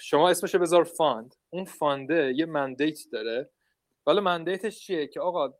[0.00, 3.50] شما اسمش بذار fund اون fund ه یه mandate داره.
[4.06, 5.54] حالا mandate ش چیه؟ که آقا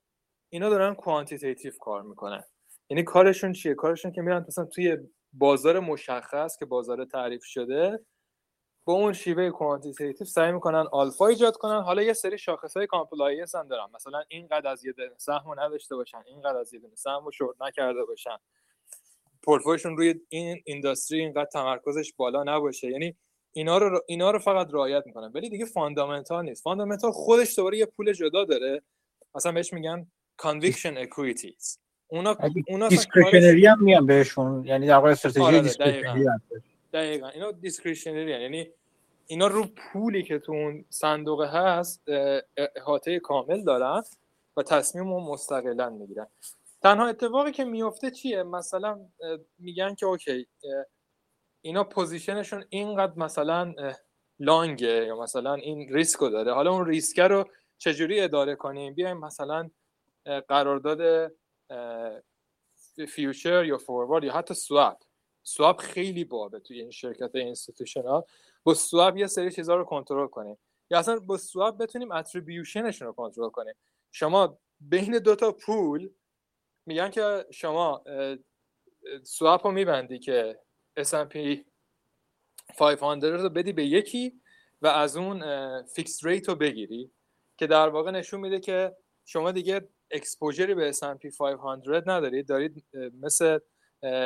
[0.49, 2.45] اینا دارن quantitative کار می‌کنن.
[2.91, 4.99] یعنی کارشون چیه؟ کارشون که میرن مثلا توی
[5.33, 8.07] بازار مشخص که بازار تعریف شده
[8.86, 11.80] با اون شیوه quantitative سعی می‌کنن آلفا ایجاد کنن.
[11.80, 13.86] حالا یه سری شاخص های compliance هم دارن.
[13.94, 17.56] مثلا اینقدر از یه دونه سهم نداشته باشن اینقدر از یه دونه سهم رو شورت
[17.60, 18.36] نکرده باشن.
[19.42, 22.90] پورتفولیوشون روی این industry اینقدر تمرکزش بالا نباشه.
[22.90, 23.16] یعنی
[23.52, 25.32] اینا رو اینا رو فقط رعایت می‌کنن.
[25.34, 26.62] ولی دیگه fundamental نیست.
[26.62, 28.82] fundamental خودش دوباره یه pool جدا داره.
[29.34, 30.06] مثلا بهش میگن
[30.36, 32.36] conviction equities اونا
[32.68, 34.64] اونا discretionary هم میان بهشون.
[34.64, 36.27] یعنی در واقع استراتژی آره، discretionary
[36.97, 37.28] دقیقا.
[37.28, 38.70] اینا discretionary یعنی
[39.27, 42.05] اینا رو پولی که تو اون صندوق هست
[42.77, 44.02] احاطه کامل دارن
[44.56, 46.27] و تصمیم رو مستقلا می‌گیرن.
[46.82, 49.01] تنها اتفاقی که میفته چیه؟ مثلا
[49.59, 50.47] میگن که okay
[51.64, 53.74] اینا position شون اینقدر مثلا
[54.39, 56.55] long ه یا مثلا این ریسک رو داره.
[56.55, 57.44] حالا اون ریسک رو
[57.78, 59.70] چجوری اداره کنیم؟ بیایم مثلا
[60.48, 61.32] قرارداد
[63.09, 64.98] future یا forward یا حتی swap
[65.47, 68.23] swap خیلی بابه توی این شرکت institutional.
[68.64, 70.59] با swap یه سری چیزها رو کنترل کنیم
[70.90, 73.74] یا اصلا با swap بتونیم attribution شون رو کنترل کنیم
[74.12, 76.10] شما بین دوتا pool
[76.86, 78.05] میگن که شما
[79.23, 80.60] swap رو میبندی که
[80.98, 81.59] S&P
[82.78, 84.40] 500 رو بدی به یکی
[84.82, 85.43] و از اون
[85.82, 87.12] fixed rate رو بگیری.
[87.59, 92.86] که در واقع نشون میده که شما دیگه exposure ی به S&P 500 ندارید دارید
[93.20, 93.59] مثل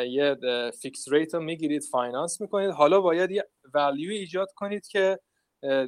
[0.08, 0.36] یه
[0.82, 2.70] fixed rate رو می‌گیرید finance می‌کنید.
[2.70, 5.20] حالا باید یه ولیو ایجاد کنید که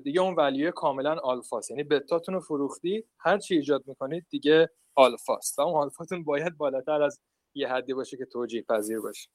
[0.04, 5.58] دیگه اون ولیو کاملا آلفاست یعنی بتاتون رو فروختی هر چی ایجاد می‌کنید دیگه آلفاست
[5.58, 7.20] و اون آلفاتون باید بالاتر از
[7.54, 9.30] یه حدی باشه که توجیه پذیر باشه.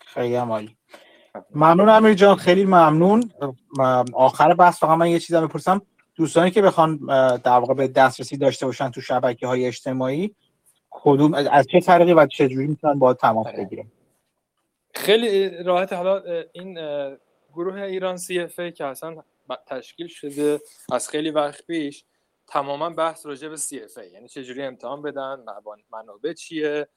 [0.00, 0.76] خیلی عالی.
[1.54, 2.36] ممنون امیر جان.
[2.36, 3.30] خیلی ممنون.
[4.14, 5.82] آخر بحث فقط من یه چیزا می‌پرسم
[6.20, 6.96] دوستانی که بخوان
[7.36, 10.34] در واقع به دسترسی داشته باشن تو شبکه های اجتماعی
[10.90, 13.64] کدوم از چه طریقی و چه جوری می‌تونن با تماس آره.
[13.64, 13.86] بگیرن؟
[14.94, 16.22] خیلی راحت حالا
[16.52, 16.74] این
[17.52, 19.22] گروه ایران سی اف که اصلا
[19.66, 20.60] تشکیل شده
[20.92, 22.04] از خیلی وقت پیش
[22.46, 25.44] تماما بحث راجع به سی اف یعنی چجوری امتحان بدن
[25.92, 26.88] منابع چیه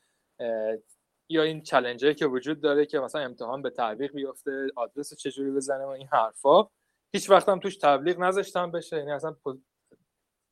[1.29, 5.85] یا این چلنجری که وجود داره که مثلا امتحان به تعویق بیفته آدرس چجوری بزنه
[5.85, 6.67] و این حرفا.
[7.13, 8.97] هیچ وقت هم توش تبلیغ نذاشتم بشه.
[8.97, 9.35] یعنی اصلا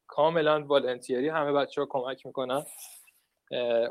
[0.07, 2.65] کاملا voluntary همه بچه ها کمک می‌کنن.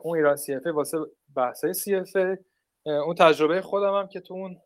[0.02, 0.98] اون ایران CFA واسه
[1.36, 2.16] بحث CFA
[2.86, 4.60] اون تجربه خودم هم که تو اون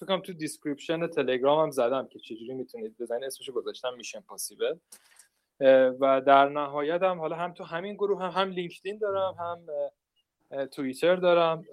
[0.00, 3.24] فکرم تو description تلگرام هم زدم که چجوری می‌تونید بزنید.
[3.24, 4.74] اسمشو گذاشتم Mission Possible.
[6.00, 11.16] و در نهایت هم حالا هم تو همین گروه هم هم لینکدین دارم هم توییتر
[11.16, 11.64] دارم.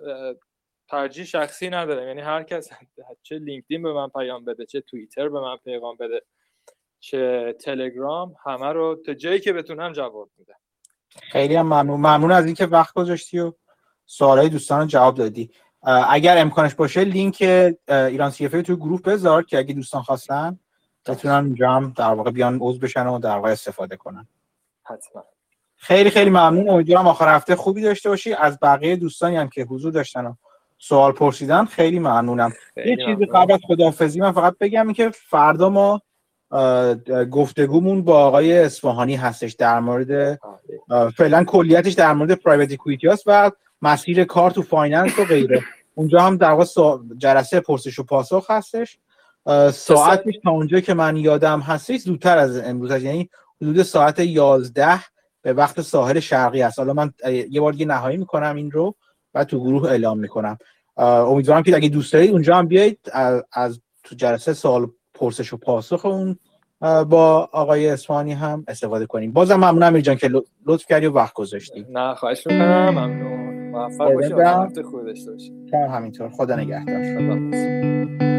[0.93, 2.07] ترجیح شخصی ندارم.
[2.07, 2.69] یعنی هر کس
[3.23, 6.21] چه لینکدین به من پیام بده چه توییتر به من پیغام بده
[6.99, 10.55] چه تلگرام همه رو تا جایی که بتونم جواب میدم.
[11.31, 11.99] خیلی هم ممنون.
[11.99, 13.53] ممنون از اینکه وقت گذاشتی و
[14.05, 15.51] سوالای دوستان رو جواب دادی.
[16.09, 17.37] اگر امکانش باشه لینک
[17.89, 20.59] ایران سی اف تو گروه بذار که اگه دوستان خواستن
[21.07, 24.27] بتونن اونجا هم در واقع بیان عضو بشن و در واقع استفاده کنن.
[24.83, 25.23] حتما.
[25.75, 26.69] خیلی خیلی ممنون.
[26.69, 28.33] امیدوارم آخر هفته خوبی داشته باشی.
[28.33, 30.33] از بقیه دوستانی هم که حضور داشتن و
[30.87, 32.53] سوال پرسیدن خیلی ممنونم.
[32.77, 36.01] یه چیزی قبل از خداحافظی من فقط بگم که فردا ما
[37.31, 40.39] گفتگومون با آقای اصفهانی هستش در مورد
[41.17, 43.51] فعلا کلیتش در مورد private equity هست و
[43.81, 45.63] مسیر کار تو finance و غیره.
[45.95, 46.65] اونجا هم در واقع
[47.17, 48.97] جلسه پرسش و پاسخ هستش.
[49.71, 53.03] ساعتش تا اونجا که من یادم هستش زودتر از امروز هست.
[53.03, 53.29] یعنی
[53.61, 54.99] حدود ساعت 11
[55.41, 57.13] به وقت ساحل شرقی است حالا من
[57.49, 58.95] یه بار دیگه نهایی می‌کنم این رو.
[59.33, 60.57] و تو گروه اعلام می‌کنم.
[60.97, 62.99] امیدوارم که اگه دوست دارید اونجا هم بیایید
[63.53, 66.37] از تو جلسه سوال پرسش و پاسخ اون
[66.81, 69.31] با آقای اسفانی هم استفاده کنیم.
[69.31, 70.29] بازم ممنونم امیر جان که
[70.65, 71.85] لطف کردی و وقت گذاشتی.
[71.89, 72.89] نه خواهش می‌کنم.
[72.89, 73.69] ممنون.
[73.69, 74.33] موفق باشی.
[75.73, 76.29] همینطور.
[76.29, 78.32] خدا نگهدار.